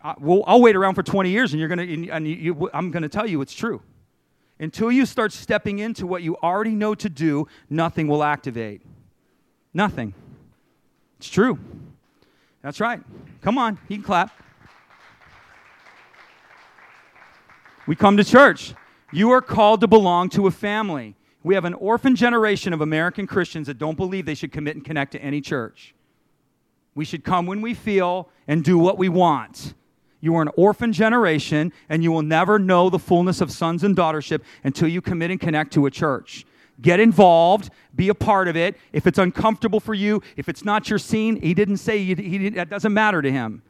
I, 0.00 0.14
will 0.18 0.44
wait 0.60 0.76
around 0.76 0.94
for 0.94 1.02
20 1.02 1.28
years 1.28 1.52
and 1.52 1.58
you're 1.58 1.68
going 1.68 2.04
to, 2.04 2.10
and 2.10 2.28
you, 2.28 2.70
I'm 2.72 2.92
going 2.92 3.02
to 3.02 3.08
tell 3.08 3.26
you 3.26 3.40
it's 3.42 3.52
true. 3.52 3.82
Until 4.60 4.92
you 4.92 5.06
start 5.06 5.32
stepping 5.32 5.78
into 5.78 6.06
what 6.06 6.22
you 6.22 6.36
already 6.36 6.74
know 6.74 6.94
to 6.94 7.08
do, 7.08 7.48
nothing 7.70 8.06
will 8.06 8.22
activate. 8.22 8.82
Nothing. 9.72 10.12
It's 11.18 11.30
true. 11.30 11.58
That's 12.62 12.78
right. 12.78 13.00
Come 13.40 13.56
on, 13.56 13.78
you 13.88 13.96
can 13.96 14.04
clap. 14.04 14.30
We 17.86 17.96
come 17.96 18.18
to 18.18 18.24
church. 18.24 18.74
You 19.12 19.30
are 19.30 19.40
called 19.40 19.80
to 19.80 19.88
belong 19.88 20.28
to 20.30 20.46
a 20.46 20.50
family. 20.50 21.16
We 21.42 21.54
have 21.54 21.64
an 21.64 21.74
orphan 21.74 22.14
generation 22.14 22.74
of 22.74 22.82
American 22.82 23.26
Christians 23.26 23.66
that 23.66 23.78
don't 23.78 23.96
believe 23.96 24.26
they 24.26 24.34
should 24.34 24.52
commit 24.52 24.76
and 24.76 24.84
connect 24.84 25.12
to 25.12 25.22
any 25.22 25.40
church. 25.40 25.94
We 26.94 27.06
should 27.06 27.24
come 27.24 27.46
when 27.46 27.62
we 27.62 27.72
feel 27.72 28.28
and 28.46 28.62
do 28.62 28.76
what 28.76 28.98
we 28.98 29.08
want. 29.08 29.72
You 30.20 30.36
are 30.36 30.42
an 30.42 30.50
orphan 30.56 30.92
generation, 30.92 31.72
and 31.88 32.02
you 32.02 32.12
will 32.12 32.22
never 32.22 32.58
know 32.58 32.90
the 32.90 32.98
fullness 32.98 33.40
of 33.40 33.50
sons 33.50 33.84
and 33.84 33.96
daughtership 33.96 34.42
until 34.64 34.88
you 34.88 35.00
commit 35.00 35.30
and 35.30 35.40
connect 35.40 35.72
to 35.74 35.86
a 35.86 35.90
church. 35.90 36.44
Get 36.80 37.00
involved, 37.00 37.70
be 37.94 38.08
a 38.08 38.14
part 38.14 38.48
of 38.48 38.56
it. 38.56 38.76
If 38.92 39.06
it's 39.06 39.18
uncomfortable 39.18 39.80
for 39.80 39.94
you, 39.94 40.22
if 40.36 40.48
it's 40.48 40.64
not 40.64 40.88
your 40.88 40.98
scene, 40.98 41.40
he 41.40 41.54
didn't 41.54 41.78
say 41.78 42.02
he, 42.02 42.14
he 42.14 42.48
that 42.50 42.70
doesn't 42.70 42.92
matter 42.92 43.20
to 43.20 43.30
him. 43.30 43.62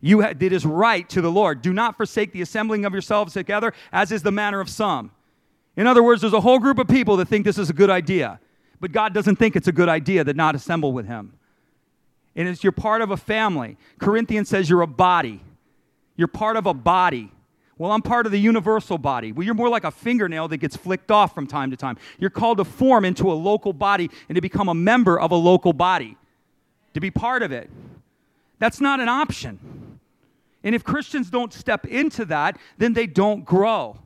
You 0.00 0.22
ha- 0.22 0.34
it 0.38 0.52
is 0.52 0.64
right 0.64 1.08
to 1.08 1.20
the 1.20 1.30
Lord. 1.30 1.62
Do 1.62 1.72
not 1.72 1.96
forsake 1.96 2.32
the 2.32 2.42
assembling 2.42 2.84
of 2.84 2.92
yourselves 2.92 3.32
together, 3.32 3.72
as 3.92 4.12
is 4.12 4.22
the 4.22 4.30
manner 4.30 4.60
of 4.60 4.68
some. 4.68 5.10
In 5.76 5.86
other 5.86 6.02
words, 6.02 6.20
there's 6.20 6.32
a 6.32 6.40
whole 6.40 6.58
group 6.58 6.78
of 6.78 6.88
people 6.88 7.16
that 7.16 7.28
think 7.28 7.44
this 7.44 7.58
is 7.58 7.70
a 7.70 7.74
good 7.74 7.90
idea, 7.90 8.40
but 8.80 8.92
God 8.92 9.12
doesn't 9.12 9.36
think 9.36 9.56
it's 9.56 9.68
a 9.68 9.72
good 9.72 9.88
idea 9.88 10.24
to 10.24 10.32
not 10.32 10.54
assemble 10.54 10.92
with 10.92 11.06
Him. 11.06 11.32
And 12.36 12.46
it's 12.48 12.62
you're 12.62 12.72
part 12.72 13.02
of 13.02 13.10
a 13.10 13.16
family. 13.16 13.76
Corinthians 13.98 14.48
says 14.48 14.70
you're 14.70 14.82
a 14.82 14.86
body. 14.86 15.40
You're 16.16 16.28
part 16.28 16.56
of 16.56 16.66
a 16.66 16.74
body. 16.74 17.32
Well, 17.78 17.92
I'm 17.92 18.02
part 18.02 18.24
of 18.24 18.32
the 18.32 18.40
universal 18.40 18.96
body. 18.96 19.32
Well, 19.32 19.44
you're 19.44 19.54
more 19.54 19.68
like 19.68 19.84
a 19.84 19.90
fingernail 19.90 20.48
that 20.48 20.58
gets 20.58 20.76
flicked 20.76 21.10
off 21.10 21.34
from 21.34 21.46
time 21.46 21.70
to 21.70 21.76
time. 21.76 21.98
You're 22.18 22.30
called 22.30 22.58
to 22.58 22.64
form 22.64 23.04
into 23.04 23.30
a 23.30 23.34
local 23.34 23.72
body 23.74 24.10
and 24.28 24.36
to 24.36 24.40
become 24.40 24.68
a 24.68 24.74
member 24.74 25.20
of 25.20 25.30
a 25.30 25.36
local 25.36 25.74
body, 25.74 26.16
to 26.94 27.00
be 27.00 27.10
part 27.10 27.42
of 27.42 27.52
it. 27.52 27.70
That's 28.58 28.80
not 28.80 29.00
an 29.00 29.08
option. 29.08 29.98
And 30.64 30.74
if 30.74 30.82
Christians 30.82 31.28
don't 31.28 31.52
step 31.52 31.86
into 31.86 32.24
that, 32.24 32.58
then 32.78 32.94
they 32.94 33.06
don't 33.06 33.44
grow. 33.44 33.98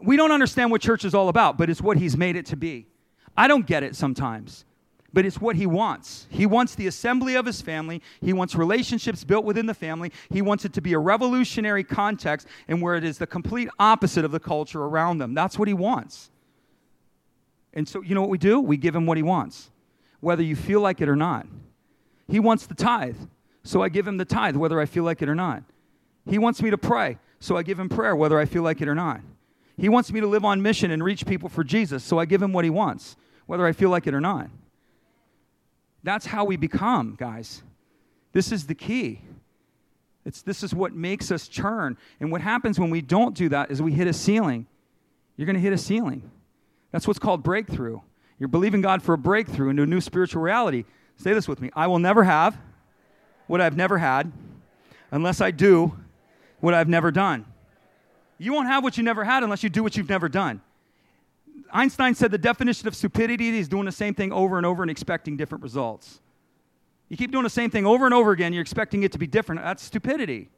We 0.00 0.16
don't 0.16 0.30
understand 0.30 0.70
what 0.70 0.80
church 0.80 1.04
is 1.04 1.14
all 1.14 1.28
about, 1.28 1.58
but 1.58 1.68
it's 1.68 1.82
what 1.82 1.96
He's 1.96 2.16
made 2.16 2.36
it 2.36 2.46
to 2.46 2.56
be. 2.56 2.86
I 3.36 3.48
don't 3.48 3.66
get 3.66 3.82
it 3.82 3.96
sometimes 3.96 4.64
but 5.12 5.24
it's 5.24 5.40
what 5.40 5.56
he 5.56 5.66
wants. 5.66 6.26
He 6.28 6.44
wants 6.44 6.74
the 6.74 6.86
assembly 6.86 7.34
of 7.34 7.46
his 7.46 7.62
family. 7.62 8.02
He 8.20 8.32
wants 8.32 8.54
relationships 8.54 9.24
built 9.24 9.44
within 9.44 9.66
the 9.66 9.74
family. 9.74 10.12
He 10.30 10.42
wants 10.42 10.64
it 10.64 10.72
to 10.74 10.80
be 10.80 10.92
a 10.92 10.98
revolutionary 10.98 11.84
context 11.84 12.46
and 12.68 12.82
where 12.82 12.94
it 12.94 13.04
is 13.04 13.18
the 13.18 13.26
complete 13.26 13.68
opposite 13.78 14.24
of 14.24 14.32
the 14.32 14.40
culture 14.40 14.82
around 14.82 15.18
them. 15.18 15.32
That's 15.34 15.58
what 15.58 15.66
he 15.68 15.74
wants. 15.74 16.30
And 17.72 17.88
so, 17.88 18.02
you 18.02 18.14
know 18.14 18.20
what 18.20 18.30
we 18.30 18.38
do? 18.38 18.60
We 18.60 18.76
give 18.76 18.94
him 18.94 19.06
what 19.06 19.16
he 19.16 19.22
wants, 19.22 19.70
whether 20.20 20.42
you 20.42 20.56
feel 20.56 20.80
like 20.80 21.00
it 21.00 21.08
or 21.08 21.16
not. 21.16 21.46
He 22.26 22.40
wants 22.40 22.66
the 22.66 22.74
tithe, 22.74 23.16
so 23.62 23.82
I 23.82 23.88
give 23.88 24.06
him 24.06 24.18
the 24.18 24.24
tithe, 24.24 24.56
whether 24.56 24.80
I 24.80 24.86
feel 24.86 25.04
like 25.04 25.22
it 25.22 25.28
or 25.28 25.34
not. 25.34 25.62
He 26.28 26.38
wants 26.38 26.60
me 26.60 26.70
to 26.70 26.78
pray, 26.78 27.18
so 27.40 27.56
I 27.56 27.62
give 27.62 27.78
him 27.78 27.88
prayer, 27.88 28.14
whether 28.14 28.38
I 28.38 28.44
feel 28.44 28.62
like 28.62 28.82
it 28.82 28.88
or 28.88 28.94
not. 28.94 29.20
He 29.78 29.88
wants 29.88 30.12
me 30.12 30.20
to 30.20 30.26
live 30.26 30.44
on 30.44 30.60
mission 30.60 30.90
and 30.90 31.02
reach 31.02 31.24
people 31.24 31.48
for 31.48 31.64
Jesus, 31.64 32.04
so 32.04 32.18
I 32.18 32.26
give 32.26 32.42
him 32.42 32.52
what 32.52 32.64
he 32.64 32.70
wants, 32.70 33.16
whether 33.46 33.64
I 33.64 33.72
feel 33.72 33.90
like 33.90 34.06
it 34.06 34.12
or 34.12 34.20
not. 34.20 34.50
That's 36.02 36.26
how 36.26 36.44
we 36.44 36.56
become, 36.56 37.16
guys. 37.18 37.62
This 38.32 38.52
is 38.52 38.66
the 38.66 38.74
key. 38.74 39.20
It's, 40.24 40.42
this 40.42 40.62
is 40.62 40.74
what 40.74 40.92
makes 40.92 41.30
us 41.30 41.48
churn. 41.48 41.96
And 42.20 42.30
what 42.30 42.40
happens 42.40 42.78
when 42.78 42.90
we 42.90 43.00
don't 43.00 43.34
do 43.34 43.48
that 43.48 43.70
is 43.70 43.80
we 43.80 43.92
hit 43.92 44.06
a 44.06 44.12
ceiling. 44.12 44.66
You're 45.36 45.46
going 45.46 45.56
to 45.56 45.60
hit 45.60 45.72
a 45.72 45.78
ceiling. 45.78 46.30
That's 46.92 47.06
what's 47.06 47.18
called 47.18 47.42
breakthrough. 47.42 48.00
You're 48.38 48.48
believing 48.48 48.80
God 48.80 49.02
for 49.02 49.14
a 49.14 49.18
breakthrough 49.18 49.70
into 49.70 49.82
a 49.82 49.86
new 49.86 50.00
spiritual 50.00 50.42
reality. 50.42 50.84
Say 51.16 51.32
this 51.32 51.48
with 51.48 51.60
me 51.60 51.70
I 51.74 51.86
will 51.86 51.98
never 51.98 52.24
have 52.24 52.56
what 53.46 53.60
I've 53.60 53.76
never 53.76 53.98
had 53.98 54.30
unless 55.10 55.40
I 55.40 55.50
do 55.50 55.96
what 56.60 56.74
I've 56.74 56.88
never 56.88 57.10
done. 57.10 57.44
You 58.36 58.52
won't 58.52 58.68
have 58.68 58.84
what 58.84 58.96
you 58.96 59.02
never 59.02 59.24
had 59.24 59.42
unless 59.42 59.62
you 59.62 59.68
do 59.68 59.82
what 59.82 59.96
you've 59.96 60.08
never 60.08 60.28
done. 60.28 60.60
Einstein 61.72 62.14
said 62.14 62.30
the 62.30 62.38
definition 62.38 62.88
of 62.88 62.96
stupidity 62.96 63.58
is 63.58 63.68
doing 63.68 63.84
the 63.84 63.92
same 63.92 64.14
thing 64.14 64.32
over 64.32 64.56
and 64.56 64.66
over 64.66 64.82
and 64.82 64.90
expecting 64.90 65.36
different 65.36 65.62
results. 65.62 66.20
You 67.08 67.16
keep 67.16 67.30
doing 67.30 67.44
the 67.44 67.50
same 67.50 67.70
thing 67.70 67.86
over 67.86 68.04
and 68.04 68.14
over 68.14 68.32
again, 68.32 68.52
you're 68.52 68.62
expecting 68.62 69.02
it 69.02 69.12
to 69.12 69.18
be 69.18 69.26
different. 69.26 69.62
That's 69.62 69.82
stupidity. 69.82 70.48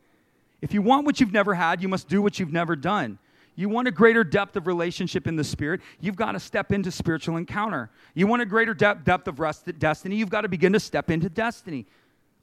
If 0.61 0.75
you 0.75 0.83
want 0.83 1.07
what 1.07 1.21
you've 1.21 1.33
never 1.33 1.55
had, 1.55 1.81
you 1.81 1.89
must 1.89 2.09
do 2.09 2.21
what 2.21 2.39
you've 2.39 2.53
never 2.53 2.77
done. 2.77 3.19
You 3.57 3.69
want 3.69 3.89
a 3.89 3.91
greater 3.91 4.25
depth 4.25 4.57
of 4.57 4.67
relationship 4.67 5.27
in 5.27 5.37
the 5.37 5.45
Spirit, 5.45 5.81
you've 6.01 6.17
got 6.17 6.33
to 6.33 6.41
step 6.41 6.73
into 6.73 6.91
spiritual 6.91 7.37
encounter. 7.37 7.91
You 8.15 8.27
want 8.27 8.43
a 8.43 8.47
greater 8.47 8.75
depth, 8.75 9.05
depth 9.05 9.29
of 9.29 9.39
rest, 9.39 9.69
destiny, 9.79 10.17
you've 10.17 10.31
got 10.31 10.43
to 10.43 10.49
begin 10.49 10.73
to 10.73 10.81
step 10.81 11.11
into 11.11 11.29
destiny. 11.29 11.87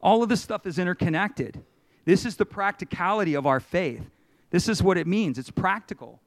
All 0.02 0.22
of 0.22 0.30
this 0.30 0.42
stuff 0.42 0.66
is 0.66 0.78
interconnected. 0.78 1.64
This 2.06 2.26
is 2.26 2.36
the 2.36 2.46
practicality 2.46 3.34
of 3.34 3.46
our 3.46 3.60
faith. 3.60 4.04
This 4.50 4.70
is 4.70 4.82
what 4.82 4.98
it 4.98 5.08
means 5.08 5.38
it's 5.38 5.50
practical. 5.50 6.20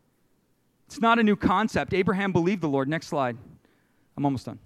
It's 0.91 1.01
not 1.01 1.20
a 1.20 1.22
new 1.22 1.36
concept. 1.36 1.95
Abraham 1.95 2.32
believed 2.32 2.62
the 2.62 2.68
Lord. 2.68 2.88
Next 2.88 3.07
slide. 3.07 3.36
I'm 4.16 4.24
almost 4.24 4.47
done. 4.47 4.59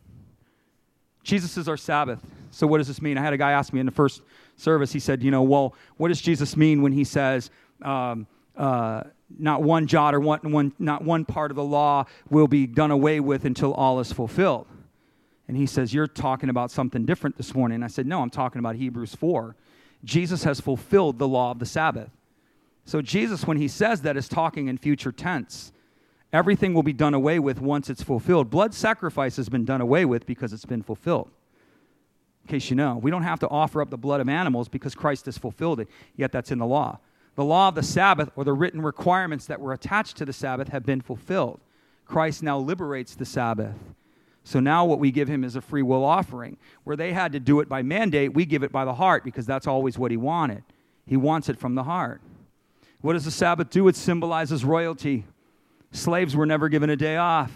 Jesus 1.22 1.58
is 1.58 1.68
our 1.68 1.76
Sabbath. 1.76 2.18
So, 2.50 2.66
what 2.66 2.78
does 2.78 2.88
this 2.88 3.02
mean? 3.02 3.18
I 3.18 3.20
had 3.20 3.34
a 3.34 3.36
guy 3.36 3.52
ask 3.52 3.74
me 3.74 3.80
in 3.80 3.84
the 3.84 3.92
first 3.92 4.22
service, 4.56 4.90
he 4.90 5.00
said, 5.00 5.22
You 5.22 5.30
know, 5.30 5.42
well, 5.42 5.74
what 5.98 6.08
does 6.08 6.22
Jesus 6.22 6.56
mean 6.56 6.80
when 6.80 6.92
he 6.92 7.04
says, 7.04 7.50
um, 7.82 8.26
uh, 8.56 9.02
not 9.38 9.62
one 9.62 9.86
jot 9.86 10.14
or 10.14 10.20
one, 10.20 10.40
one, 10.50 10.72
not 10.78 11.04
one 11.04 11.26
part 11.26 11.50
of 11.50 11.56
the 11.56 11.62
law 11.62 12.06
will 12.30 12.48
be 12.48 12.66
done 12.66 12.90
away 12.90 13.20
with 13.20 13.44
until 13.44 13.74
all 13.74 14.00
is 14.00 14.10
fulfilled? 14.10 14.66
And 15.46 15.58
he 15.58 15.66
says, 15.66 15.92
You're 15.92 16.06
talking 16.06 16.48
about 16.48 16.70
something 16.70 17.04
different 17.04 17.36
this 17.36 17.54
morning. 17.54 17.82
I 17.82 17.88
said, 17.88 18.06
No, 18.06 18.22
I'm 18.22 18.30
talking 18.30 18.60
about 18.60 18.76
Hebrews 18.76 19.14
4. 19.14 19.56
Jesus 20.04 20.44
has 20.44 20.58
fulfilled 20.58 21.18
the 21.18 21.28
law 21.28 21.50
of 21.50 21.58
the 21.58 21.66
Sabbath. 21.66 22.08
So, 22.86 23.02
Jesus, 23.02 23.46
when 23.46 23.58
he 23.58 23.68
says 23.68 24.00
that, 24.00 24.16
is 24.16 24.26
talking 24.26 24.68
in 24.68 24.78
future 24.78 25.12
tense. 25.12 25.70
Everything 26.34 26.74
will 26.74 26.82
be 26.82 26.92
done 26.92 27.14
away 27.14 27.38
with 27.38 27.60
once 27.60 27.88
it's 27.88 28.02
fulfilled. 28.02 28.50
Blood 28.50 28.74
sacrifice 28.74 29.36
has 29.36 29.48
been 29.48 29.64
done 29.64 29.80
away 29.80 30.04
with 30.04 30.26
because 30.26 30.52
it's 30.52 30.64
been 30.64 30.82
fulfilled. 30.82 31.30
In 32.42 32.48
case 32.48 32.70
you 32.70 32.76
know, 32.76 32.96
we 32.96 33.12
don't 33.12 33.22
have 33.22 33.38
to 33.38 33.48
offer 33.48 33.80
up 33.80 33.88
the 33.88 33.96
blood 33.96 34.20
of 34.20 34.28
animals 34.28 34.68
because 34.68 34.96
Christ 34.96 35.26
has 35.26 35.38
fulfilled 35.38 35.78
it, 35.78 35.88
yet 36.16 36.32
that's 36.32 36.50
in 36.50 36.58
the 36.58 36.66
law. 36.66 36.98
The 37.36 37.44
law 37.44 37.68
of 37.68 37.76
the 37.76 37.84
Sabbath, 37.84 38.30
or 38.34 38.42
the 38.42 38.52
written 38.52 38.82
requirements 38.82 39.46
that 39.46 39.60
were 39.60 39.72
attached 39.72 40.16
to 40.16 40.24
the 40.24 40.32
Sabbath, 40.32 40.70
have 40.70 40.84
been 40.84 41.00
fulfilled. 41.00 41.60
Christ 42.04 42.42
now 42.42 42.58
liberates 42.58 43.14
the 43.14 43.24
Sabbath. 43.24 43.76
So 44.42 44.58
now 44.58 44.84
what 44.84 44.98
we 44.98 45.12
give 45.12 45.28
him 45.28 45.44
is 45.44 45.54
a 45.54 45.60
free 45.60 45.82
will 45.82 46.04
offering. 46.04 46.56
Where 46.82 46.96
they 46.96 47.12
had 47.12 47.30
to 47.32 47.40
do 47.40 47.60
it 47.60 47.68
by 47.68 47.82
mandate, 47.82 48.34
we 48.34 48.44
give 48.44 48.64
it 48.64 48.72
by 48.72 48.84
the 48.84 48.94
heart 48.94 49.22
because 49.22 49.46
that's 49.46 49.68
always 49.68 49.96
what 49.96 50.10
he 50.10 50.16
wanted. 50.16 50.64
He 51.06 51.16
wants 51.16 51.48
it 51.48 51.60
from 51.60 51.76
the 51.76 51.84
heart. 51.84 52.20
What 53.02 53.12
does 53.12 53.24
the 53.24 53.30
Sabbath 53.30 53.70
do? 53.70 53.86
It 53.86 53.94
symbolizes 53.94 54.64
royalty. 54.64 55.26
Slaves 55.94 56.34
were 56.34 56.44
never 56.44 56.68
given 56.68 56.90
a 56.90 56.96
day 56.96 57.16
off. 57.16 57.52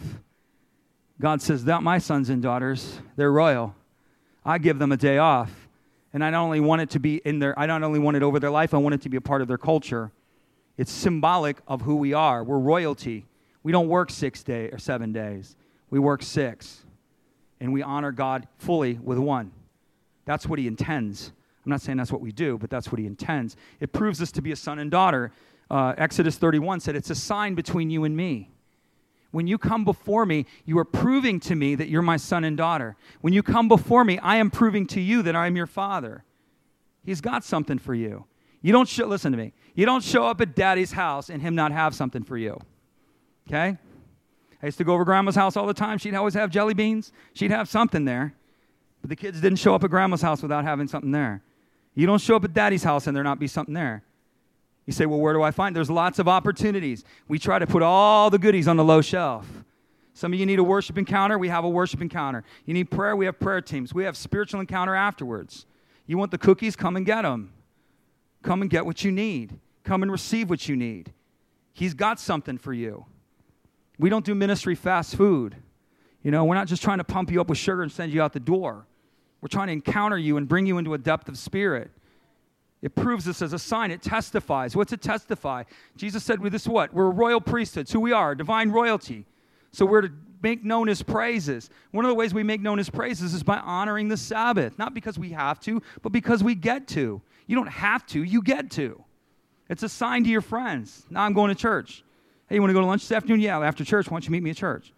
God 1.20 1.42
says, 1.42 1.64
That 1.64 1.82
my 1.82 1.98
sons 1.98 2.30
and 2.30 2.40
daughters, 2.40 3.00
they're 3.16 3.32
royal. 3.32 3.74
I 4.44 4.58
give 4.58 4.78
them 4.78 4.92
a 4.92 4.96
day 4.96 5.18
off. 5.18 5.68
And 6.12 6.24
I 6.24 6.30
not 6.30 6.44
only 6.44 6.60
want 6.60 6.80
it 6.80 6.90
to 6.90 7.00
be 7.00 7.16
in 7.16 7.40
their, 7.40 7.58
I 7.58 7.66
not 7.66 7.82
only 7.82 7.98
want 7.98 8.16
it 8.16 8.22
over 8.22 8.38
their 8.38 8.50
life, 8.50 8.72
I 8.72 8.78
want 8.78 8.94
it 8.94 9.02
to 9.02 9.08
be 9.08 9.16
a 9.16 9.20
part 9.20 9.42
of 9.42 9.48
their 9.48 9.58
culture. 9.58 10.12
It's 10.76 10.92
symbolic 10.92 11.58
of 11.66 11.82
who 11.82 11.96
we 11.96 12.12
are. 12.12 12.44
We're 12.44 12.60
royalty. 12.60 13.26
We 13.64 13.72
don't 13.72 13.88
work 13.88 14.08
six 14.08 14.44
days 14.44 14.72
or 14.72 14.78
seven 14.78 15.12
days. 15.12 15.56
We 15.90 15.98
work 15.98 16.22
six. 16.22 16.84
And 17.58 17.72
we 17.72 17.82
honor 17.82 18.12
God 18.12 18.46
fully 18.58 19.00
with 19.02 19.18
one. 19.18 19.50
That's 20.26 20.46
what 20.46 20.60
he 20.60 20.68
intends. 20.68 21.32
I'm 21.66 21.70
not 21.70 21.80
saying 21.80 21.98
that's 21.98 22.12
what 22.12 22.20
we 22.20 22.30
do, 22.30 22.56
but 22.56 22.70
that's 22.70 22.92
what 22.92 23.00
he 23.00 23.06
intends. 23.06 23.56
It 23.80 23.92
proves 23.92 24.22
us 24.22 24.30
to 24.32 24.40
be 24.40 24.52
a 24.52 24.56
son 24.56 24.78
and 24.78 24.90
daughter. 24.90 25.32
Uh, 25.70 25.94
Exodus 25.98 26.36
31 26.36 26.80
said, 26.80 26.96
It's 26.96 27.10
a 27.10 27.14
sign 27.14 27.54
between 27.54 27.90
you 27.90 28.04
and 28.04 28.16
me. 28.16 28.50
When 29.30 29.46
you 29.46 29.58
come 29.58 29.84
before 29.84 30.24
me, 30.24 30.46
you 30.64 30.78
are 30.78 30.84
proving 30.84 31.38
to 31.40 31.54
me 31.54 31.74
that 31.74 31.88
you're 31.88 32.02
my 32.02 32.16
son 32.16 32.44
and 32.44 32.56
daughter. 32.56 32.96
When 33.20 33.34
you 33.34 33.42
come 33.42 33.68
before 33.68 34.04
me, 34.04 34.18
I 34.18 34.36
am 34.36 34.50
proving 34.50 34.86
to 34.88 35.00
you 35.00 35.22
that 35.22 35.36
I 35.36 35.46
am 35.46 35.56
your 35.56 35.66
father. 35.66 36.24
He's 37.04 37.20
got 37.20 37.44
something 37.44 37.78
for 37.78 37.94
you. 37.94 38.24
You 38.62 38.72
don't 38.72 38.88
show, 38.88 39.06
listen 39.06 39.32
to 39.32 39.38
me. 39.38 39.52
You 39.74 39.86
don't 39.86 40.02
show 40.02 40.24
up 40.24 40.40
at 40.40 40.56
daddy's 40.56 40.92
house 40.92 41.28
and 41.28 41.42
him 41.42 41.54
not 41.54 41.72
have 41.72 41.94
something 41.94 42.22
for 42.24 42.36
you. 42.38 42.58
Okay? 43.46 43.76
I 44.62 44.66
used 44.66 44.78
to 44.78 44.84
go 44.84 44.94
over 44.94 45.04
grandma's 45.04 45.36
house 45.36 45.56
all 45.56 45.66
the 45.66 45.74
time. 45.74 45.98
She'd 45.98 46.14
always 46.14 46.34
have 46.34 46.50
jelly 46.50 46.74
beans. 46.74 47.12
She'd 47.34 47.50
have 47.50 47.68
something 47.68 48.04
there. 48.04 48.34
But 49.00 49.10
the 49.10 49.16
kids 49.16 49.40
didn't 49.40 49.58
show 49.58 49.74
up 49.74 49.84
at 49.84 49.90
grandma's 49.90 50.22
house 50.22 50.42
without 50.42 50.64
having 50.64 50.88
something 50.88 51.12
there. 51.12 51.42
You 51.94 52.06
don't 52.06 52.20
show 52.20 52.36
up 52.36 52.44
at 52.44 52.54
daddy's 52.54 52.82
house 52.82 53.06
and 53.06 53.16
there 53.16 53.22
not 53.22 53.38
be 53.38 53.46
something 53.46 53.74
there. 53.74 54.02
You 54.88 54.92
say, 54.94 55.04
well, 55.04 55.20
where 55.20 55.34
do 55.34 55.42
I 55.42 55.50
find? 55.50 55.76
There's 55.76 55.90
lots 55.90 56.18
of 56.18 56.28
opportunities. 56.28 57.04
We 57.28 57.38
try 57.38 57.58
to 57.58 57.66
put 57.66 57.82
all 57.82 58.30
the 58.30 58.38
goodies 58.38 58.66
on 58.66 58.78
the 58.78 58.84
low 58.84 59.02
shelf. 59.02 59.46
Some 60.14 60.32
of 60.32 60.40
you 60.40 60.46
need 60.46 60.58
a 60.58 60.64
worship 60.64 60.96
encounter. 60.96 61.36
We 61.36 61.50
have 61.50 61.62
a 61.62 61.68
worship 61.68 62.00
encounter. 62.00 62.42
You 62.64 62.72
need 62.72 62.90
prayer. 62.90 63.14
We 63.14 63.26
have 63.26 63.38
prayer 63.38 63.60
teams. 63.60 63.92
We 63.92 64.04
have 64.04 64.16
spiritual 64.16 64.60
encounter 64.60 64.94
afterwards. 64.94 65.66
You 66.06 66.16
want 66.16 66.30
the 66.30 66.38
cookies? 66.38 66.74
Come 66.74 66.96
and 66.96 67.04
get 67.04 67.20
them. 67.20 67.52
Come 68.42 68.62
and 68.62 68.70
get 68.70 68.86
what 68.86 69.04
you 69.04 69.12
need. 69.12 69.58
Come 69.84 70.02
and 70.02 70.10
receive 70.10 70.48
what 70.48 70.66
you 70.70 70.74
need. 70.74 71.12
He's 71.74 71.92
got 71.92 72.18
something 72.18 72.56
for 72.56 72.72
you. 72.72 73.04
We 73.98 74.08
don't 74.08 74.24
do 74.24 74.34
ministry 74.34 74.74
fast 74.74 75.16
food. 75.16 75.54
You 76.22 76.30
know, 76.30 76.46
we're 76.46 76.54
not 76.54 76.66
just 76.66 76.82
trying 76.82 76.96
to 76.96 77.04
pump 77.04 77.30
you 77.30 77.42
up 77.42 77.50
with 77.50 77.58
sugar 77.58 77.82
and 77.82 77.92
send 77.92 78.10
you 78.14 78.22
out 78.22 78.32
the 78.32 78.40
door. 78.40 78.86
We're 79.42 79.48
trying 79.48 79.66
to 79.66 79.74
encounter 79.74 80.16
you 80.16 80.38
and 80.38 80.48
bring 80.48 80.64
you 80.64 80.78
into 80.78 80.94
a 80.94 80.98
depth 80.98 81.28
of 81.28 81.36
spirit. 81.36 81.90
It 82.80 82.94
proves 82.94 83.24
this 83.24 83.42
as 83.42 83.52
a 83.52 83.58
sign. 83.58 83.90
It 83.90 84.02
testifies. 84.02 84.76
What's 84.76 84.92
it 84.92 85.02
testify? 85.02 85.64
Jesus 85.96 86.22
said, 86.24 86.40
with 86.40 86.52
this 86.52 86.68
what? 86.68 86.94
We're 86.94 87.06
a 87.06 87.10
royal 87.10 87.40
priesthood. 87.40 87.90
who 87.90 88.00
we 88.00 88.12
are, 88.12 88.34
divine 88.34 88.70
royalty. 88.70 89.26
So 89.72 89.84
we're 89.84 90.02
to 90.02 90.12
make 90.42 90.64
known 90.64 90.86
his 90.86 91.02
praises. 91.02 91.70
One 91.90 92.04
of 92.04 92.08
the 92.08 92.14
ways 92.14 92.32
we 92.32 92.44
make 92.44 92.60
known 92.60 92.78
his 92.78 92.88
praises 92.88 93.34
is 93.34 93.42
by 93.42 93.58
honoring 93.58 94.08
the 94.08 94.16
Sabbath. 94.16 94.78
Not 94.78 94.94
because 94.94 95.18
we 95.18 95.30
have 95.30 95.58
to, 95.60 95.82
but 96.02 96.12
because 96.12 96.44
we 96.44 96.54
get 96.54 96.86
to. 96.88 97.20
You 97.46 97.56
don't 97.56 97.68
have 97.68 98.06
to, 98.08 98.22
you 98.22 98.42
get 98.42 98.70
to. 98.72 99.02
It's 99.68 99.82
a 99.82 99.88
sign 99.88 100.24
to 100.24 100.30
your 100.30 100.40
friends. 100.40 101.04
Now 101.10 101.24
I'm 101.24 101.34
going 101.34 101.48
to 101.48 101.60
church. 101.60 102.04
Hey, 102.48 102.54
you 102.54 102.62
want 102.62 102.70
to 102.70 102.74
go 102.74 102.80
to 102.80 102.86
lunch 102.86 103.02
this 103.02 103.12
afternoon? 103.12 103.40
Yeah, 103.40 103.58
after 103.60 103.84
church, 103.84 104.08
why 104.10 104.14
don't 104.14 104.24
you 104.24 104.30
meet 104.30 104.42
me 104.42 104.50
at 104.50 104.56
church? 104.56 104.92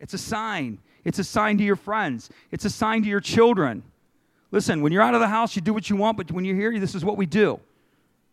It's 0.00 0.12
a 0.12 0.18
sign. 0.18 0.78
It's 1.04 1.18
a 1.18 1.24
sign 1.24 1.56
to 1.58 1.64
your 1.64 1.76
friends. 1.76 2.30
It's 2.50 2.64
a 2.64 2.70
sign 2.70 3.02
to 3.04 3.08
your 3.08 3.20
children. 3.20 3.82
Listen, 4.54 4.82
when 4.82 4.92
you're 4.92 5.02
out 5.02 5.14
of 5.14 5.20
the 5.20 5.26
house, 5.26 5.56
you 5.56 5.62
do 5.62 5.74
what 5.74 5.90
you 5.90 5.96
want, 5.96 6.16
but 6.16 6.30
when 6.30 6.44
you're 6.44 6.54
here, 6.54 6.78
this 6.78 6.94
is 6.94 7.04
what 7.04 7.16
we 7.16 7.26
do. 7.26 7.58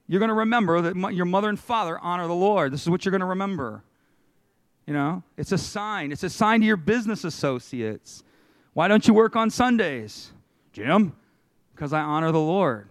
You're 0.08 0.20
going 0.20 0.30
to 0.30 0.36
remember 0.36 0.80
that 0.80 1.16
your 1.16 1.26
mother 1.26 1.50
and 1.50 1.60
father 1.60 1.98
honor 1.98 2.28
the 2.28 2.36
Lord. 2.36 2.72
This 2.72 2.84
is 2.84 2.92
what 2.92 3.04
you're 3.04 3.12
going 3.12 3.22
to 3.22 3.26
remember. 3.26 3.82
You 4.86 4.94
know, 4.94 5.24
it's 5.36 5.52
a 5.52 5.58
sign. 5.58 6.12
It's 6.12 6.22
a 6.22 6.30
sign 6.30 6.60
to 6.60 6.66
your 6.68 6.78
business 6.78 7.24
associates. 7.24 8.24
Why 8.74 8.88
don't 8.88 9.08
you 9.08 9.16
work 9.16 9.36
on 9.36 9.50
Sundays? 9.50 10.32
Jim, 10.74 11.14
because 11.74 11.92
I 11.92 12.02
honor 12.02 12.32
the 12.32 12.40
Lord. 12.40 12.88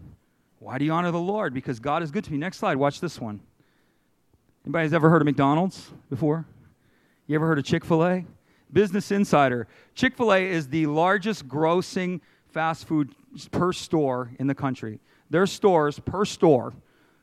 Why 0.58 0.78
do 0.78 0.84
you 0.84 0.90
honor 0.90 1.12
the 1.12 1.20
Lord? 1.20 1.54
Because 1.54 1.78
God 1.78 2.02
is 2.02 2.10
good 2.10 2.24
to 2.24 2.32
me. 2.32 2.38
Next 2.38 2.56
slide, 2.56 2.78
watch 2.78 3.00
this 3.00 3.20
one. 3.20 3.38
Anybody's 4.64 4.92
ever 4.92 5.08
heard 5.08 5.22
of 5.22 5.26
McDonald's 5.26 5.92
before? 6.10 6.46
You 7.28 7.36
ever 7.36 7.46
heard 7.46 7.60
of 7.60 7.64
Chick 7.64 7.84
fil 7.84 8.04
A? 8.04 8.24
Business 8.72 9.12
Insider. 9.12 9.68
Chick 9.94 10.16
fil 10.16 10.32
A 10.32 10.44
is 10.44 10.66
the 10.66 10.86
largest 10.86 11.46
grossing 11.46 12.20
fast 12.50 12.86
food 12.86 13.14
per 13.50 13.72
store 13.72 14.30
in 14.38 14.46
the 14.46 14.54
country. 14.54 15.00
Their 15.30 15.46
stores 15.46 15.98
per 15.98 16.24
store, 16.24 16.72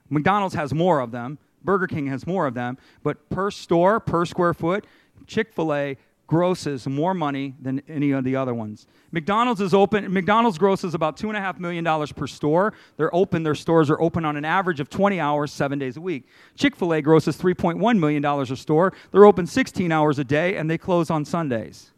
McDonald's 0.10 0.56
has 0.56 0.74
more 0.74 1.00
of 1.00 1.12
them, 1.12 1.38
Burger 1.64 1.88
King 1.88 2.08
has 2.08 2.26
more 2.26 2.48
of 2.48 2.54
them, 2.54 2.78
but 3.04 3.30
per 3.30 3.52
store, 3.52 4.00
per 4.00 4.26
square 4.26 4.54
foot, 4.54 4.86
Chick 5.26 5.54
fil 5.54 5.74
A 5.74 5.98
grosses 6.28 6.86
more 6.86 7.14
money 7.14 7.56
than 7.62 7.82
any 7.88 8.12
of 8.12 8.24
the 8.24 8.36
other 8.36 8.54
ones. 8.54 8.86
McDonald's 9.12 9.62
is 9.62 9.74
open. 9.74 10.12
McDonald's 10.14 10.58
grosses 10.58 10.94
about 10.94 11.16
two 11.18 11.30
and 11.30 11.38
a 11.38 11.42
half 11.42 11.58
million 11.60 11.84
dollars 11.84 12.12
per 12.12 12.28
store. 12.28 12.74
They're 12.98 13.14
open. 13.16 13.44
Their 13.44 13.56
stores 13.56 13.90
are 13.90 14.00
open 14.00 14.26
on 14.26 14.36
an 14.36 14.46
average 14.46 14.80
of 14.80 14.90
20 14.90 15.20
hours, 15.20 15.52
seven 15.52 15.80
days 15.80 15.98
a 15.98 16.02
week. 16.02 16.28
Chick 16.56 16.76
Fil 16.76 16.94
A 16.94 17.02
grosses 17.02 17.38
3.1 17.38 17.98
million 17.98 18.22
dollars 18.22 18.52
a 18.52 18.58
store. 18.58 18.94
They're 19.12 19.26
open 19.26 19.48
16 19.48 19.92
hours 19.92 20.20
a 20.20 20.24
day, 20.24 20.58
and 20.58 20.70
they 20.70 20.78
close 20.78 21.10
on 21.10 21.24
Sundays. 21.26 21.92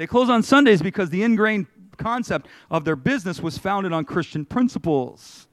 They 0.00 0.06
close 0.06 0.30
on 0.30 0.42
Sundays 0.42 0.80
because 0.80 1.10
the 1.10 1.22
ingrained 1.22 1.66
concept 1.98 2.46
of 2.70 2.86
their 2.86 2.96
business 2.96 3.42
was 3.42 3.58
founded 3.58 3.92
on 3.92 4.06
Christian 4.06 4.46
principles. 4.46 5.46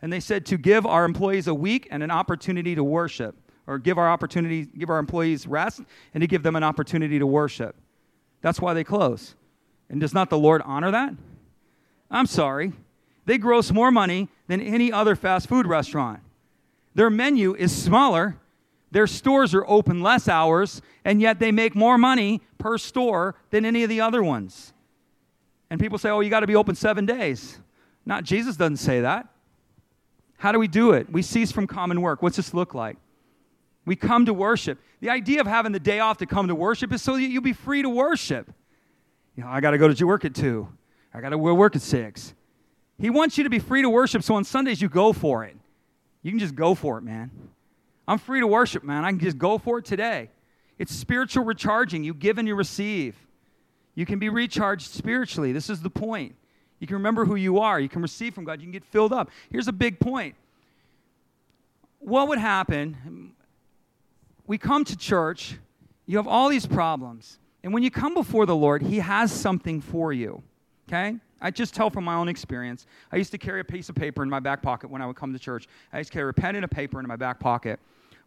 And 0.00 0.12
they 0.12 0.20
said 0.20 0.46
to 0.46 0.56
give 0.56 0.86
our 0.86 1.04
employees 1.04 1.48
a 1.48 1.54
week 1.54 1.88
and 1.90 2.00
an 2.04 2.10
opportunity 2.12 2.76
to 2.76 2.84
worship, 2.84 3.34
or 3.66 3.76
give 3.76 3.98
our 3.98 4.08
opportunity, 4.08 4.66
give 4.66 4.88
our 4.88 5.00
employees 5.00 5.48
rest, 5.48 5.80
and 6.14 6.20
to 6.20 6.28
give 6.28 6.44
them 6.44 6.54
an 6.54 6.62
opportunity 6.62 7.18
to 7.18 7.26
worship. 7.26 7.74
That's 8.40 8.60
why 8.60 8.72
they 8.72 8.84
close. 8.84 9.34
And 9.90 10.00
does 10.00 10.14
not 10.14 10.30
the 10.30 10.38
Lord 10.38 10.62
honor 10.64 10.92
that? 10.92 11.12
I'm 12.08 12.26
sorry. 12.26 12.74
They 13.24 13.36
gross 13.36 13.72
more 13.72 13.90
money 13.90 14.28
than 14.46 14.60
any 14.60 14.92
other 14.92 15.16
fast 15.16 15.48
food 15.48 15.66
restaurant. 15.66 16.20
Their 16.94 17.10
menu 17.10 17.56
is 17.56 17.74
smaller 17.74 18.36
their 18.90 19.06
stores 19.06 19.54
are 19.54 19.64
open 19.66 20.02
less 20.02 20.28
hours, 20.28 20.80
and 21.04 21.20
yet 21.20 21.38
they 21.38 21.52
make 21.52 21.74
more 21.74 21.98
money 21.98 22.40
per 22.56 22.78
store 22.78 23.34
than 23.50 23.64
any 23.64 23.82
of 23.82 23.88
the 23.88 24.00
other 24.00 24.22
ones. 24.22 24.72
And 25.70 25.78
people 25.78 25.98
say, 25.98 26.08
oh, 26.08 26.20
you 26.20 26.30
got 26.30 26.40
to 26.40 26.46
be 26.46 26.56
open 26.56 26.74
seven 26.74 27.04
days. 27.04 27.58
Not 28.06 28.24
Jesus 28.24 28.56
doesn't 28.56 28.78
say 28.78 29.02
that. 29.02 29.28
How 30.38 30.52
do 30.52 30.58
we 30.58 30.68
do 30.68 30.92
it? 30.92 31.10
We 31.10 31.20
cease 31.20 31.52
from 31.52 31.66
common 31.66 32.00
work. 32.00 32.22
What's 32.22 32.36
this 32.36 32.54
look 32.54 32.72
like? 32.72 32.96
We 33.84 33.96
come 33.96 34.26
to 34.26 34.34
worship. 34.34 34.78
The 35.00 35.10
idea 35.10 35.40
of 35.40 35.46
having 35.46 35.72
the 35.72 35.80
day 35.80 36.00
off 36.00 36.18
to 36.18 36.26
come 36.26 36.48
to 36.48 36.54
worship 36.54 36.92
is 36.92 37.02
so 37.02 37.14
that 37.14 37.22
you'll 37.22 37.42
be 37.42 37.52
free 37.52 37.82
to 37.82 37.88
worship. 37.88 38.52
You 39.36 39.44
know, 39.44 39.50
I 39.50 39.60
got 39.60 39.72
to 39.72 39.78
go 39.78 39.92
to 39.92 40.04
work 40.04 40.24
at 40.24 40.34
two. 40.34 40.68
I 41.12 41.20
got 41.20 41.30
to 41.30 41.38
work 41.38 41.76
at 41.76 41.82
six. 41.82 42.34
He 42.98 43.10
wants 43.10 43.38
you 43.38 43.44
to 43.44 43.50
be 43.50 43.58
free 43.58 43.82
to 43.82 43.90
worship, 43.90 44.22
so 44.22 44.34
on 44.34 44.44
Sundays 44.44 44.80
you 44.82 44.88
go 44.88 45.12
for 45.12 45.44
it. 45.44 45.56
You 46.22 46.30
can 46.32 46.38
just 46.38 46.54
go 46.54 46.74
for 46.74 46.98
it, 46.98 47.02
man. 47.02 47.30
I'm 48.08 48.18
free 48.18 48.40
to 48.40 48.46
worship, 48.46 48.82
man. 48.82 49.04
I 49.04 49.10
can 49.10 49.20
just 49.20 49.38
go 49.38 49.58
for 49.58 49.78
it 49.78 49.84
today. 49.84 50.30
It's 50.78 50.94
spiritual 50.94 51.44
recharging. 51.44 52.02
You 52.02 52.14
give 52.14 52.38
and 52.38 52.48
you 52.48 52.54
receive. 52.54 53.14
You 53.94 54.06
can 54.06 54.18
be 54.18 54.30
recharged 54.30 54.90
spiritually. 54.90 55.52
This 55.52 55.68
is 55.68 55.82
the 55.82 55.90
point. 55.90 56.34
You 56.80 56.86
can 56.86 56.96
remember 56.96 57.26
who 57.26 57.34
you 57.34 57.58
are. 57.58 57.78
You 57.78 57.88
can 57.88 58.00
receive 58.00 58.34
from 58.34 58.44
God. 58.44 58.60
You 58.60 58.64
can 58.64 58.72
get 58.72 58.84
filled 58.84 59.12
up. 59.12 59.30
Here's 59.50 59.68
a 59.68 59.72
big 59.72 60.00
point. 60.00 60.36
What 61.98 62.28
would 62.28 62.38
happen? 62.38 63.34
we 64.46 64.56
come 64.56 64.84
to 64.84 64.96
church, 64.96 65.58
you 66.06 66.16
have 66.16 66.26
all 66.26 66.48
these 66.48 66.66
problems. 66.66 67.38
And 67.62 67.74
when 67.74 67.82
you 67.82 67.90
come 67.90 68.14
before 68.14 68.46
the 68.46 68.56
Lord, 68.56 68.82
He 68.82 69.00
has 69.00 69.30
something 69.30 69.80
for 69.82 70.12
you. 70.12 70.42
Okay? 70.88 71.16
I 71.40 71.50
just 71.50 71.74
tell 71.74 71.90
from 71.90 72.04
my 72.04 72.14
own 72.14 72.28
experience. 72.28 72.86
I 73.12 73.16
used 73.16 73.30
to 73.32 73.38
carry 73.38 73.60
a 73.60 73.64
piece 73.64 73.90
of 73.90 73.94
paper 73.94 74.22
in 74.22 74.30
my 74.30 74.40
back 74.40 74.62
pocket 74.62 74.88
when 74.90 75.02
I 75.02 75.06
would 75.06 75.16
come 75.16 75.32
to 75.34 75.38
church. 75.38 75.68
I 75.92 75.98
used 75.98 76.10
to 76.10 76.18
carry 76.18 76.30
a 76.30 76.32
pen 76.32 76.56
and 76.56 76.64
a 76.64 76.68
paper 76.68 76.98
in 76.98 77.06
my 77.06 77.16
back 77.16 77.38
pocket. 77.38 77.78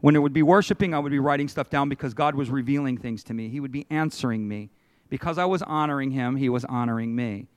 When 0.02 0.16
it 0.16 0.20
would 0.20 0.34
be 0.34 0.43
worshiping, 0.43 0.93
I 0.93 0.99
would 0.99 1.12
be 1.12 1.20
writing 1.20 1.47
stuff 1.47 1.70
down 1.70 1.88
because 1.88 2.14
God 2.14 2.36
was 2.36 2.49
revealing 2.49 2.97
things 2.97 3.24
to 3.26 3.34
me. 3.34 3.49
He 3.49 3.60
would 3.60 3.72
be 3.72 3.86
answering 3.89 4.47
me. 4.47 4.70
Because 5.10 5.38
I 5.38 5.45
was 5.45 5.62
honoring 5.62 6.12
Him, 6.12 6.36
He 6.36 6.49
was 6.49 6.66
honoring 6.66 7.16
me. 7.16 7.47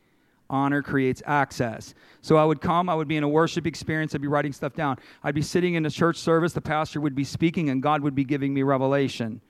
Honor 0.51 0.83
creates 0.83 1.23
access. 1.25 1.95
So 2.21 2.37
I 2.37 2.45
would 2.45 2.61
come, 2.61 2.91
I 2.91 2.95
would 2.95 3.09
be 3.09 3.17
in 3.17 3.25
a 3.25 3.29
worship 3.29 3.67
experience, 3.67 4.15
I'd 4.15 4.21
be 4.21 4.29
writing 4.29 4.53
stuff 4.53 4.75
down. 4.75 4.99
I'd 5.23 5.35
be 5.35 5.43
sitting 5.43 5.75
in 5.75 5.87
a 5.87 5.91
church 5.91 6.19
service, 6.19 6.53
the 6.53 6.61
pastor 6.61 7.01
would 7.01 7.15
be 7.15 7.25
speaking, 7.25 7.71
and 7.71 7.83
God 7.83 8.03
would 8.03 8.15
be 8.15 8.25
giving 8.25 8.53
me 8.53 8.63
revelation. 8.63 9.41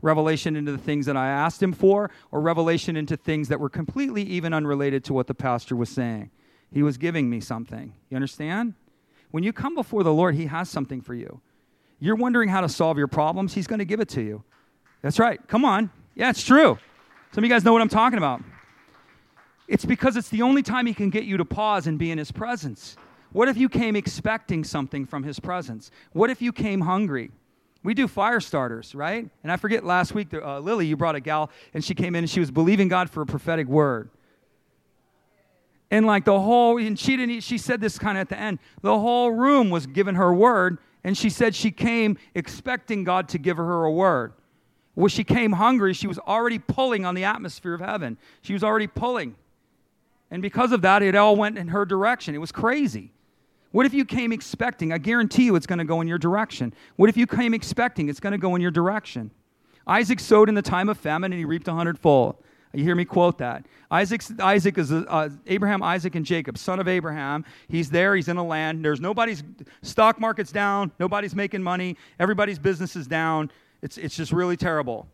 Revelation 0.00 0.56
into 0.56 0.72
the 0.72 0.78
things 0.78 1.06
that 1.06 1.16
I 1.16 1.28
asked 1.28 1.62
him 1.62 1.72
for, 1.72 2.10
or 2.30 2.40
revelation 2.40 2.96
into 2.96 3.16
things 3.16 3.48
that 3.48 3.60
were 3.60 3.68
completely 3.68 4.22
even 4.22 4.54
unrelated 4.54 5.04
to 5.04 5.12
what 5.12 5.26
the 5.26 5.34
pastor 5.34 5.76
was 5.76 5.90
saying. 5.90 6.30
He 6.72 6.82
was 6.82 6.96
giving 6.96 7.28
me 7.28 7.40
something. 7.40 7.92
You 8.08 8.16
understand? 8.16 8.74
When 9.30 9.42
you 9.42 9.52
come 9.52 9.74
before 9.74 10.02
the 10.02 10.12
Lord, 10.12 10.34
He 10.34 10.46
has 10.46 10.70
something 10.70 11.00
for 11.00 11.14
you. 11.14 11.40
You're 12.00 12.16
wondering 12.16 12.48
how 12.48 12.60
to 12.60 12.68
solve 12.68 12.98
your 12.98 13.08
problems, 13.08 13.54
He's 13.54 13.66
going 13.66 13.80
to 13.80 13.84
give 13.84 14.00
it 14.00 14.08
to 14.10 14.22
you. 14.22 14.42
That's 15.02 15.18
right. 15.18 15.40
Come 15.48 15.64
on. 15.64 15.90
Yeah, 16.14 16.30
it's 16.30 16.42
true. 16.42 16.78
Some 17.32 17.44
of 17.44 17.48
you 17.48 17.54
guys 17.54 17.64
know 17.64 17.72
what 17.72 17.82
I'm 17.82 17.88
talking 17.88 18.18
about. 18.18 18.42
It's 19.68 19.84
because 19.84 20.16
it's 20.16 20.28
the 20.28 20.42
only 20.42 20.62
time 20.62 20.86
He 20.86 20.94
can 20.94 21.10
get 21.10 21.24
you 21.24 21.36
to 21.36 21.44
pause 21.44 21.86
and 21.86 21.98
be 21.98 22.10
in 22.10 22.18
His 22.18 22.32
presence. 22.32 22.96
What 23.32 23.48
if 23.48 23.56
you 23.56 23.68
came 23.68 23.94
expecting 23.94 24.64
something 24.64 25.06
from 25.06 25.22
His 25.22 25.38
presence? 25.38 25.90
What 26.12 26.30
if 26.30 26.40
you 26.40 26.52
came 26.52 26.80
hungry? 26.80 27.30
We 27.84 27.94
do 27.94 28.08
fire 28.08 28.40
starters, 28.40 28.94
right? 28.94 29.28
And 29.42 29.52
I 29.52 29.56
forget 29.56 29.84
last 29.84 30.14
week, 30.14 30.34
uh, 30.34 30.58
Lily, 30.58 30.86
you 30.86 30.96
brought 30.96 31.14
a 31.14 31.20
gal, 31.20 31.50
and 31.74 31.84
she 31.84 31.94
came 31.94 32.14
in 32.14 32.24
and 32.24 32.30
she 32.30 32.40
was 32.40 32.50
believing 32.50 32.88
God 32.88 33.08
for 33.08 33.22
a 33.22 33.26
prophetic 33.26 33.66
word. 33.66 34.10
And 35.90 36.04
like 36.04 36.24
the 36.24 36.38
whole, 36.38 36.78
and 36.78 36.98
she 36.98 37.16
didn't, 37.16 37.40
she 37.40 37.56
said 37.56 37.80
this 37.80 37.98
kind 37.98 38.18
of 38.18 38.22
at 38.22 38.28
the 38.28 38.38
end, 38.38 38.58
the 38.82 38.98
whole 38.98 39.30
room 39.30 39.70
was 39.70 39.86
giving 39.86 40.16
her 40.16 40.34
word, 40.34 40.78
and 41.04 41.16
she 41.16 41.30
said 41.30 41.54
she 41.54 41.70
came 41.70 42.18
expecting 42.34 43.04
God 43.04 43.28
to 43.30 43.38
give 43.38 43.56
her 43.56 43.84
a 43.84 43.92
word. 43.92 44.32
When 44.94 45.08
she 45.08 45.22
came 45.22 45.52
hungry, 45.52 45.94
she 45.94 46.08
was 46.08 46.18
already 46.18 46.58
pulling 46.58 47.04
on 47.04 47.14
the 47.14 47.24
atmosphere 47.24 47.74
of 47.74 47.80
heaven. 47.80 48.18
She 48.42 48.52
was 48.52 48.64
already 48.64 48.88
pulling. 48.88 49.36
And 50.30 50.42
because 50.42 50.72
of 50.72 50.82
that, 50.82 51.02
it 51.02 51.14
all 51.14 51.36
went 51.36 51.56
in 51.56 51.68
her 51.68 51.84
direction. 51.84 52.34
It 52.34 52.38
was 52.38 52.52
crazy. 52.52 53.12
What 53.70 53.86
if 53.86 53.94
you 53.94 54.04
came 54.04 54.32
expecting? 54.32 54.92
I 54.92 54.98
guarantee 54.98 55.44
you 55.44 55.56
it's 55.56 55.66
going 55.66 55.78
to 55.78 55.84
go 55.84 56.00
in 56.00 56.08
your 56.08 56.18
direction. 56.18 56.74
What 56.96 57.08
if 57.08 57.16
you 57.16 57.26
came 57.26 57.54
expecting? 57.54 58.08
It's 58.08 58.20
going 58.20 58.32
to 58.32 58.38
go 58.38 58.54
in 58.54 58.60
your 58.60 58.70
direction. 58.70 59.30
Isaac 59.86 60.20
sowed 60.20 60.48
in 60.48 60.54
the 60.54 60.62
time 60.62 60.88
of 60.88 60.98
famine 60.98 61.32
and 61.32 61.38
he 61.38 61.44
reaped 61.44 61.68
a 61.68 61.72
hundredfold. 61.72 62.36
You 62.72 62.84
hear 62.84 62.94
me 62.94 63.04
quote 63.04 63.38
that. 63.38 63.66
Isaac's, 63.90 64.32
Isaac 64.38 64.76
is 64.76 64.92
uh, 64.92 65.30
Abraham, 65.46 65.82
Isaac, 65.82 66.14
and 66.14 66.24
Jacob, 66.24 66.58
son 66.58 66.78
of 66.78 66.86
Abraham. 66.86 67.44
He's 67.68 67.88
there. 67.88 68.14
He's 68.14 68.28
in 68.28 68.36
a 68.36 68.44
land. 68.44 68.84
There's 68.84 69.00
nobody's 69.00 69.42
stock 69.82 70.20
market's 70.20 70.52
down. 70.52 70.92
Nobody's 71.00 71.34
making 71.34 71.62
money. 71.62 71.96
Everybody's 72.20 72.58
business 72.58 72.94
is 72.94 73.06
down. 73.06 73.50
It's, 73.80 73.96
it's 73.96 74.16
just 74.16 74.32
really 74.32 74.56
terrible. 74.56 75.08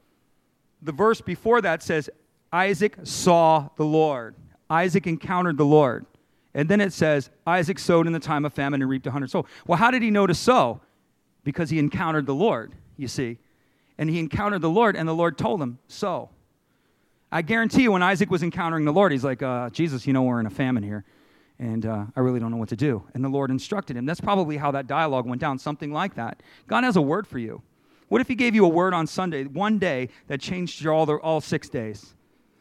The 0.83 0.93
verse 0.93 1.21
before 1.21 1.61
that 1.61 1.83
says, 1.83 2.11
Isaac 2.53 2.97
saw 3.05 3.69
the 3.77 3.85
Lord. 3.85 4.35
Isaac 4.69 5.07
encountered 5.07 5.57
the 5.57 5.65
Lord. 5.65 6.07
And 6.55 6.69
then 6.69 6.81
it 6.81 6.93
says, 6.93 7.31
Isaac 7.47 7.79
sowed 7.79 8.07
in 8.07 8.13
the 8.13 8.21
time 8.21 8.45
of 8.45 8.53
famine 8.53 8.81
and 8.81 8.91
reaped 8.91 9.07
a 9.07 9.11
hundred 9.11 9.31
souls. 9.31 9.47
Well, 9.67 9.79
how 9.79 9.91
did 9.91 10.03
he 10.03 10.11
know 10.11 10.27
to 10.27 10.35
sow? 10.35 10.81
Because 11.43 11.71
he 11.71 11.79
encountered 11.79 12.27
the 12.27 12.35
Lord, 12.35 12.73
you 12.97 13.09
see. 13.09 13.39
And 13.99 14.09
he 14.11 14.19
encountered 14.19 14.61
the 14.61 14.71
Lord, 14.71 14.97
and 14.97 15.09
the 15.09 15.15
Lord 15.15 15.37
told 15.37 15.61
him, 15.61 15.79
sow. 15.89 16.31
I 17.35 17.43
guarantee 17.43 17.83
you, 17.83 17.91
when 17.91 18.03
Isaac 18.05 18.31
was 18.31 18.45
encountering 18.45 18.85
the 18.85 18.93
Lord, 18.93 19.11
he's 19.11 19.25
like, 19.25 19.43
uh, 19.43 19.69
Jesus, 19.71 20.07
you 20.07 20.13
know, 20.13 20.23
we're 20.23 20.39
in 20.39 20.47
a 20.47 20.51
famine 20.51 20.85
here, 20.85 21.05
and 21.59 21.85
uh, 21.85 22.05
I 22.15 22.21
really 22.21 22.39
don't 22.39 22.53
know 22.53 22.59
what 22.59 22.69
to 22.69 22.77
do. 22.77 23.03
And 23.13 23.25
the 23.25 23.29
Lord 23.29 23.51
instructed 23.51 23.97
him. 23.97 24.07
That's 24.07 24.21
probably 24.21 24.57
how 24.57 24.71
that 24.71 24.87
dialogue 24.87 25.27
went 25.27 25.41
down, 25.41 25.59
something 25.59 25.93
like 25.93 26.15
that. 26.15 26.45
God 26.69 26.85
has 26.85 26.95
a 26.95 27.03
word 27.03 27.27
for 27.27 27.41
you. 27.41 27.61
What 28.09 28.21
if 28.21 28.29
he 28.29 28.37
gave 28.37 28.55
you 28.55 28.65
a 28.65 28.69
word 28.69 28.95
on 28.95 29.09
Sunday, 29.09 29.43
one 29.47 29.81
day, 29.81 30.11
that 30.29 30.41
changed 30.41 30.81
your 30.81 30.93
all, 30.93 31.07
the, 31.07 31.15
all 31.15 31.41
six 31.41 31.69
days? 31.69 32.15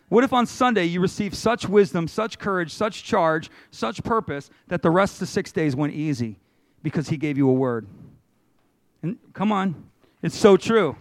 What 0.09 0.23
if 0.23 0.33
on 0.33 0.47
Sunday 0.47 0.85
you 0.85 1.01
received 1.01 1.35
such 1.35 1.69
wisdom, 1.69 2.07
such 2.07 2.39
courage, 2.39 2.73
such 2.73 3.03
charge, 3.03 3.51
such 3.69 4.03
purpose 4.03 4.49
that 4.69 4.81
the 4.81 4.89
rest 4.89 5.13
of 5.13 5.19
the 5.19 5.27
six 5.27 5.51
days 5.51 5.75
went 5.75 5.93
easy 5.93 6.39
because 6.81 7.09
he 7.09 7.17
gave 7.17 7.37
you 7.37 7.47
a 7.47 7.53
word? 7.53 7.85
And 9.03 9.19
come 9.33 9.51
on, 9.51 9.87
it's 10.23 10.35
so 10.35 10.57
true. 10.57 10.95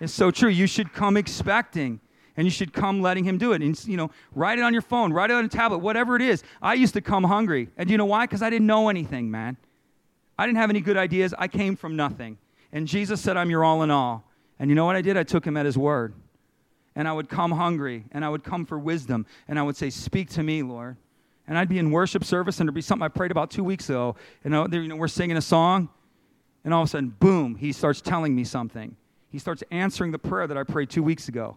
It's 0.00 0.14
so 0.14 0.30
true. 0.30 0.48
You 0.48 0.66
should 0.66 0.94
come 0.94 1.18
expecting 1.18 2.00
and 2.38 2.46
you 2.46 2.52
should 2.52 2.72
come 2.72 3.02
letting 3.02 3.24
him 3.24 3.36
do 3.36 3.52
it. 3.52 3.62
And, 3.62 3.84
you 3.88 3.96
know, 3.96 4.12
write 4.32 4.60
it 4.60 4.62
on 4.62 4.72
your 4.72 4.80
phone, 4.80 5.12
write 5.12 5.28
it 5.30 5.34
on 5.34 5.44
a 5.44 5.48
tablet, 5.48 5.78
whatever 5.78 6.14
it 6.14 6.22
is. 6.22 6.44
I 6.62 6.74
used 6.74 6.94
to 6.94 7.00
come 7.00 7.24
hungry. 7.24 7.68
And 7.76 7.90
you 7.90 7.98
know 7.98 8.04
why? 8.04 8.26
Because 8.26 8.42
I 8.42 8.48
didn't 8.48 8.68
know 8.68 8.88
anything, 8.88 9.28
man. 9.28 9.56
I 10.38 10.46
didn't 10.46 10.58
have 10.58 10.70
any 10.70 10.80
good 10.80 10.96
ideas. 10.96 11.34
I 11.36 11.48
came 11.48 11.74
from 11.74 11.96
nothing. 11.96 12.38
And 12.72 12.86
Jesus 12.86 13.20
said, 13.20 13.36
I'm 13.36 13.50
your 13.50 13.64
all 13.64 13.82
in 13.82 13.90
all. 13.90 14.22
And 14.60 14.70
you 14.70 14.76
know 14.76 14.84
what 14.84 14.94
I 14.94 15.02
did? 15.02 15.16
I 15.16 15.24
took 15.24 15.44
him 15.44 15.56
at 15.56 15.66
his 15.66 15.76
word 15.76 16.14
and 16.94 17.08
I 17.08 17.12
would 17.12 17.28
come 17.28 17.50
hungry 17.50 18.04
and 18.12 18.24
I 18.24 18.28
would 18.28 18.44
come 18.44 18.64
for 18.64 18.78
wisdom 18.78 19.26
and 19.48 19.58
I 19.58 19.62
would 19.64 19.76
say, 19.76 19.90
Speak 19.90 20.30
to 20.30 20.44
me, 20.44 20.62
Lord. 20.62 20.96
And 21.48 21.58
I'd 21.58 21.68
be 21.68 21.78
in 21.78 21.90
worship 21.90 22.22
service 22.22 22.60
and 22.60 22.68
there'd 22.68 22.74
be 22.74 22.82
something 22.82 23.04
I 23.04 23.08
prayed 23.08 23.32
about 23.32 23.50
two 23.50 23.64
weeks 23.64 23.90
ago. 23.90 24.14
You 24.44 24.54
uh, 24.54 24.68
know, 24.68 24.80
you 24.80 24.86
know, 24.86 24.96
we're 24.96 25.08
singing 25.08 25.36
a 25.36 25.42
song 25.42 25.88
and 26.64 26.72
all 26.72 26.82
of 26.82 26.88
a 26.88 26.90
sudden, 26.90 27.16
boom, 27.18 27.56
he 27.56 27.72
starts 27.72 28.00
telling 28.00 28.36
me 28.36 28.44
something. 28.44 28.94
He 29.28 29.40
starts 29.40 29.64
answering 29.72 30.12
the 30.12 30.20
prayer 30.20 30.46
that 30.46 30.56
I 30.56 30.62
prayed 30.62 30.88
two 30.88 31.02
weeks 31.02 31.26
ago. 31.26 31.56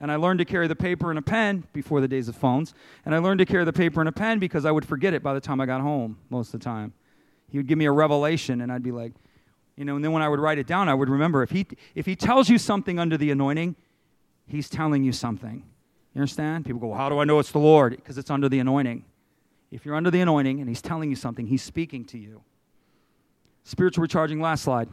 And 0.00 0.12
I 0.12 0.16
learned 0.16 0.38
to 0.40 0.44
carry 0.44 0.68
the 0.68 0.76
paper 0.76 1.10
and 1.10 1.18
a 1.18 1.22
pen 1.22 1.64
before 1.72 2.00
the 2.00 2.08
days 2.08 2.28
of 2.28 2.36
phones. 2.36 2.74
And 3.04 3.14
I 3.14 3.18
learned 3.18 3.38
to 3.38 3.46
carry 3.46 3.64
the 3.64 3.72
paper 3.72 4.00
and 4.00 4.08
a 4.08 4.12
pen 4.12 4.38
because 4.38 4.66
I 4.66 4.70
would 4.70 4.84
forget 4.84 5.14
it 5.14 5.22
by 5.22 5.32
the 5.32 5.40
time 5.40 5.60
I 5.60 5.66
got 5.66 5.80
home 5.80 6.18
most 6.28 6.52
of 6.52 6.60
the 6.60 6.64
time. 6.64 6.92
He 7.50 7.58
would 7.58 7.66
give 7.66 7.78
me 7.78 7.86
a 7.86 7.92
revelation 7.92 8.60
and 8.60 8.70
I'd 8.70 8.82
be 8.82 8.92
like, 8.92 9.12
you 9.76 9.84
know, 9.84 9.96
and 9.96 10.04
then 10.04 10.12
when 10.12 10.22
I 10.22 10.28
would 10.28 10.40
write 10.40 10.58
it 10.58 10.66
down, 10.66 10.88
I 10.88 10.94
would 10.94 11.08
remember 11.08 11.42
if 11.42 11.50
he, 11.50 11.66
if 11.94 12.06
he 12.06 12.16
tells 12.16 12.48
you 12.48 12.58
something 12.58 12.98
under 12.98 13.16
the 13.16 13.30
anointing, 13.30 13.76
He's 14.46 14.68
telling 14.68 15.02
you 15.02 15.12
something. 15.12 15.64
You 16.14 16.20
understand? 16.20 16.64
People 16.64 16.80
go, 16.80 16.86
well, 16.88 16.98
How 16.98 17.08
do 17.08 17.18
I 17.18 17.24
know 17.24 17.38
it's 17.38 17.52
the 17.52 17.58
Lord? 17.58 17.96
Because 17.96 18.16
it's 18.16 18.30
under 18.30 18.48
the 18.48 18.58
anointing. 18.58 19.04
If 19.70 19.84
you're 19.84 19.96
under 19.96 20.10
the 20.10 20.20
anointing 20.20 20.60
and 20.60 20.68
He's 20.68 20.80
telling 20.82 21.10
you 21.10 21.16
something, 21.16 21.46
He's 21.46 21.62
speaking 21.62 22.04
to 22.06 22.18
you. 22.18 22.42
Spiritual 23.64 24.02
recharging, 24.02 24.40
last 24.40 24.62
slide. 24.62 24.88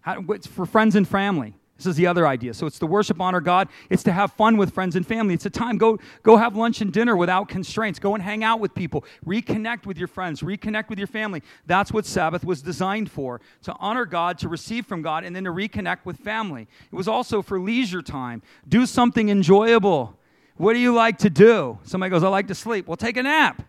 How, 0.00 0.24
it's 0.30 0.46
for 0.46 0.66
friends 0.66 0.96
and 0.96 1.06
family. 1.06 1.54
This 1.82 1.90
is 1.90 1.96
the 1.96 2.06
other 2.06 2.28
idea. 2.28 2.54
So 2.54 2.66
it's 2.66 2.78
to 2.78 2.86
worship, 2.86 3.20
honor 3.20 3.40
God. 3.40 3.68
It's 3.90 4.04
to 4.04 4.12
have 4.12 4.32
fun 4.32 4.56
with 4.56 4.72
friends 4.72 4.94
and 4.94 5.04
family. 5.04 5.34
It's 5.34 5.46
a 5.46 5.50
time 5.50 5.78
go 5.78 5.98
go 6.22 6.36
have 6.36 6.54
lunch 6.54 6.80
and 6.80 6.92
dinner 6.92 7.16
without 7.16 7.48
constraints. 7.48 7.98
Go 7.98 8.14
and 8.14 8.22
hang 8.22 8.44
out 8.44 8.60
with 8.60 8.72
people. 8.72 9.04
Reconnect 9.26 9.84
with 9.84 9.98
your 9.98 10.06
friends. 10.06 10.42
Reconnect 10.42 10.88
with 10.88 10.98
your 10.98 11.08
family. 11.08 11.42
That's 11.66 11.92
what 11.92 12.06
Sabbath 12.06 12.44
was 12.44 12.62
designed 12.62 13.10
for. 13.10 13.40
To 13.64 13.74
honor 13.80 14.06
God, 14.06 14.38
to 14.38 14.48
receive 14.48 14.86
from 14.86 15.02
God, 15.02 15.24
and 15.24 15.34
then 15.34 15.42
to 15.44 15.50
reconnect 15.50 16.04
with 16.04 16.18
family. 16.18 16.68
It 16.92 16.94
was 16.94 17.08
also 17.08 17.42
for 17.42 17.58
leisure 17.58 18.02
time. 18.02 18.42
Do 18.68 18.86
something 18.86 19.28
enjoyable. 19.28 20.16
What 20.56 20.74
do 20.74 20.78
you 20.78 20.94
like 20.94 21.18
to 21.18 21.30
do? 21.30 21.78
Somebody 21.82 22.10
goes, 22.10 22.22
I 22.22 22.28
like 22.28 22.46
to 22.48 22.54
sleep. 22.54 22.86
Well, 22.86 22.96
take 22.96 23.16
a 23.16 23.22
nap. 23.22 23.62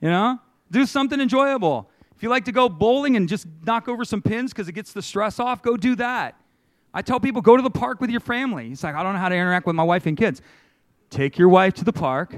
You 0.00 0.10
know? 0.10 0.38
Do 0.70 0.86
something 0.86 1.20
enjoyable. 1.20 1.90
If 2.16 2.22
you 2.22 2.28
like 2.28 2.44
to 2.44 2.52
go 2.52 2.68
bowling 2.68 3.16
and 3.16 3.28
just 3.28 3.46
knock 3.64 3.88
over 3.88 4.04
some 4.04 4.22
pins 4.22 4.52
because 4.52 4.68
it 4.68 4.72
gets 4.72 4.92
the 4.92 5.02
stress 5.02 5.40
off, 5.40 5.62
go 5.62 5.76
do 5.76 5.96
that. 5.96 6.36
I 6.94 7.02
tell 7.02 7.18
people, 7.18 7.42
go 7.42 7.56
to 7.56 7.62
the 7.62 7.70
park 7.70 8.00
with 8.00 8.08
your 8.08 8.20
family. 8.20 8.68
He's 8.68 8.84
like, 8.84 8.94
I 8.94 9.02
don't 9.02 9.14
know 9.14 9.18
how 9.18 9.28
to 9.28 9.34
interact 9.34 9.66
with 9.66 9.74
my 9.74 9.82
wife 9.82 10.06
and 10.06 10.16
kids. 10.16 10.40
Take 11.10 11.36
your 11.36 11.48
wife 11.48 11.74
to 11.74 11.84
the 11.84 11.92
park, 11.92 12.36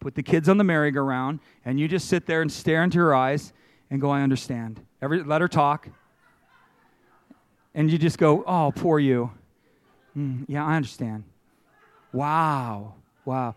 put 0.00 0.16
the 0.16 0.22
kids 0.22 0.48
on 0.48 0.58
the 0.58 0.64
merry-go-round, 0.64 1.38
and 1.64 1.78
you 1.78 1.86
just 1.86 2.08
sit 2.08 2.26
there 2.26 2.42
and 2.42 2.50
stare 2.50 2.82
into 2.82 2.98
her 2.98 3.14
eyes 3.14 3.52
and 3.90 4.00
go, 4.00 4.10
I 4.10 4.22
understand. 4.22 4.84
Every, 5.00 5.22
let 5.22 5.40
her 5.40 5.48
talk. 5.48 5.88
And 7.74 7.90
you 7.90 7.96
just 7.96 8.18
go, 8.18 8.44
oh, 8.44 8.72
poor 8.74 8.98
you. 8.98 9.30
Mm, 10.16 10.44
yeah, 10.48 10.66
I 10.66 10.76
understand. 10.76 11.24
Wow. 12.12 12.94
Wow. 13.24 13.54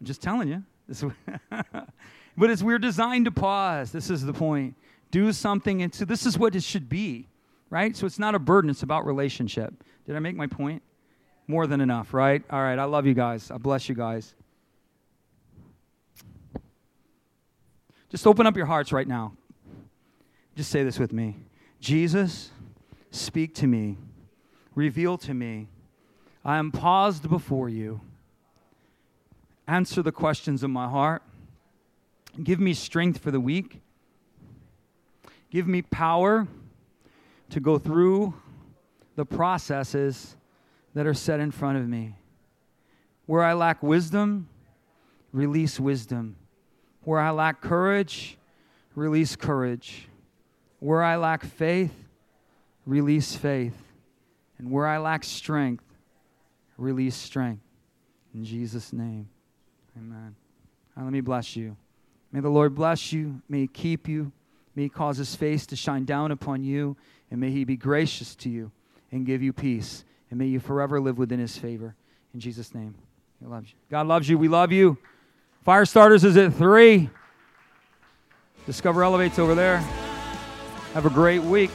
I'm 0.00 0.06
just 0.06 0.22
telling 0.22 0.48
you. 0.48 0.62
But 2.38 2.50
it's 2.50 2.62
we're 2.62 2.78
designed 2.78 3.24
to 3.24 3.32
pause. 3.32 3.90
This 3.90 4.10
is 4.10 4.22
the 4.24 4.32
point. 4.32 4.76
Do 5.10 5.32
something. 5.32 5.82
And 5.82 5.92
so 5.92 6.04
this 6.04 6.24
is 6.24 6.38
what 6.38 6.54
it 6.54 6.62
should 6.62 6.88
be 6.88 7.26
right? 7.70 7.96
So 7.96 8.06
it's 8.06 8.18
not 8.18 8.34
a 8.34 8.38
burden, 8.38 8.70
it's 8.70 8.82
about 8.82 9.06
relationship. 9.06 9.84
Did 10.06 10.16
I 10.16 10.18
make 10.20 10.36
my 10.36 10.46
point? 10.46 10.82
More 11.46 11.66
than 11.66 11.80
enough, 11.80 12.12
right? 12.12 12.42
All 12.50 12.60
right, 12.60 12.78
I 12.78 12.84
love 12.84 13.06
you 13.06 13.14
guys. 13.14 13.50
I 13.50 13.58
bless 13.58 13.88
you 13.88 13.94
guys. 13.94 14.34
Just 18.10 18.26
open 18.26 18.46
up 18.46 18.56
your 18.56 18.66
hearts 18.66 18.92
right 18.92 19.06
now. 19.06 19.32
Just 20.56 20.70
say 20.70 20.82
this 20.82 20.98
with 20.98 21.12
me 21.12 21.36
Jesus, 21.80 22.50
speak 23.10 23.54
to 23.56 23.66
me, 23.66 23.96
reveal 24.74 25.18
to 25.18 25.34
me. 25.34 25.68
I 26.44 26.56
am 26.56 26.70
paused 26.70 27.28
before 27.28 27.68
you. 27.68 28.00
Answer 29.66 30.02
the 30.02 30.12
questions 30.12 30.62
of 30.62 30.70
my 30.70 30.88
heart. 30.88 31.22
Give 32.42 32.58
me 32.58 32.72
strength 32.72 33.18
for 33.18 33.30
the 33.30 33.40
weak. 33.40 33.80
Give 35.50 35.66
me 35.66 35.82
power 35.82 36.46
to 37.50 37.60
go 37.60 37.78
through 37.78 38.34
the 39.16 39.24
processes 39.24 40.36
that 40.94 41.06
are 41.06 41.14
set 41.14 41.40
in 41.40 41.50
front 41.50 41.78
of 41.78 41.88
me. 41.88 42.14
Where 43.26 43.42
I 43.42 43.52
lack 43.52 43.82
wisdom, 43.82 44.48
release 45.32 45.78
wisdom. 45.78 46.36
Where 47.02 47.20
I 47.20 47.30
lack 47.30 47.60
courage, 47.60 48.38
release 48.94 49.36
courage. 49.36 50.08
Where 50.80 51.02
I 51.02 51.16
lack 51.16 51.44
faith, 51.44 51.92
release 52.86 53.34
faith. 53.34 53.76
And 54.58 54.70
where 54.70 54.86
I 54.86 54.98
lack 54.98 55.24
strength, 55.24 55.84
release 56.76 57.16
strength. 57.16 57.62
In 58.34 58.44
Jesus' 58.44 58.92
name, 58.92 59.28
amen. 59.96 60.34
Now, 60.96 61.04
let 61.04 61.12
me 61.12 61.20
bless 61.20 61.56
you. 61.56 61.76
May 62.32 62.40
the 62.40 62.48
Lord 62.48 62.74
bless 62.74 63.12
you. 63.12 63.40
May 63.48 63.62
He 63.62 63.66
keep 63.68 64.08
you. 64.08 64.32
May 64.74 64.84
He 64.84 64.88
cause 64.88 65.16
His 65.16 65.34
face 65.34 65.66
to 65.66 65.76
shine 65.76 66.04
down 66.04 66.30
upon 66.30 66.62
you. 66.62 66.96
And 67.30 67.40
may 67.40 67.50
He 67.50 67.64
be 67.64 67.76
gracious 67.76 68.34
to 68.36 68.48
you 68.48 68.70
and 69.12 69.26
give 69.26 69.42
you 69.42 69.52
peace. 69.52 70.04
And 70.30 70.38
may 70.38 70.46
you 70.46 70.60
forever 70.60 71.00
live 71.00 71.18
within 71.18 71.38
His 71.38 71.56
favor. 71.56 71.94
In 72.34 72.40
Jesus' 72.40 72.74
name. 72.74 72.94
He 73.40 73.46
loves 73.46 73.70
you. 73.70 73.76
God 73.90 74.06
loves 74.06 74.28
you. 74.28 74.36
We 74.36 74.48
love 74.48 74.72
you. 74.72 74.98
Fire 75.62 75.84
starters 75.84 76.24
is 76.24 76.36
at 76.36 76.54
3. 76.54 77.08
Discover 78.66 79.02
Elevates 79.02 79.38
over 79.38 79.54
there. 79.54 79.78
Have 80.94 81.06
a 81.06 81.10
great 81.10 81.42
week. 81.42 81.70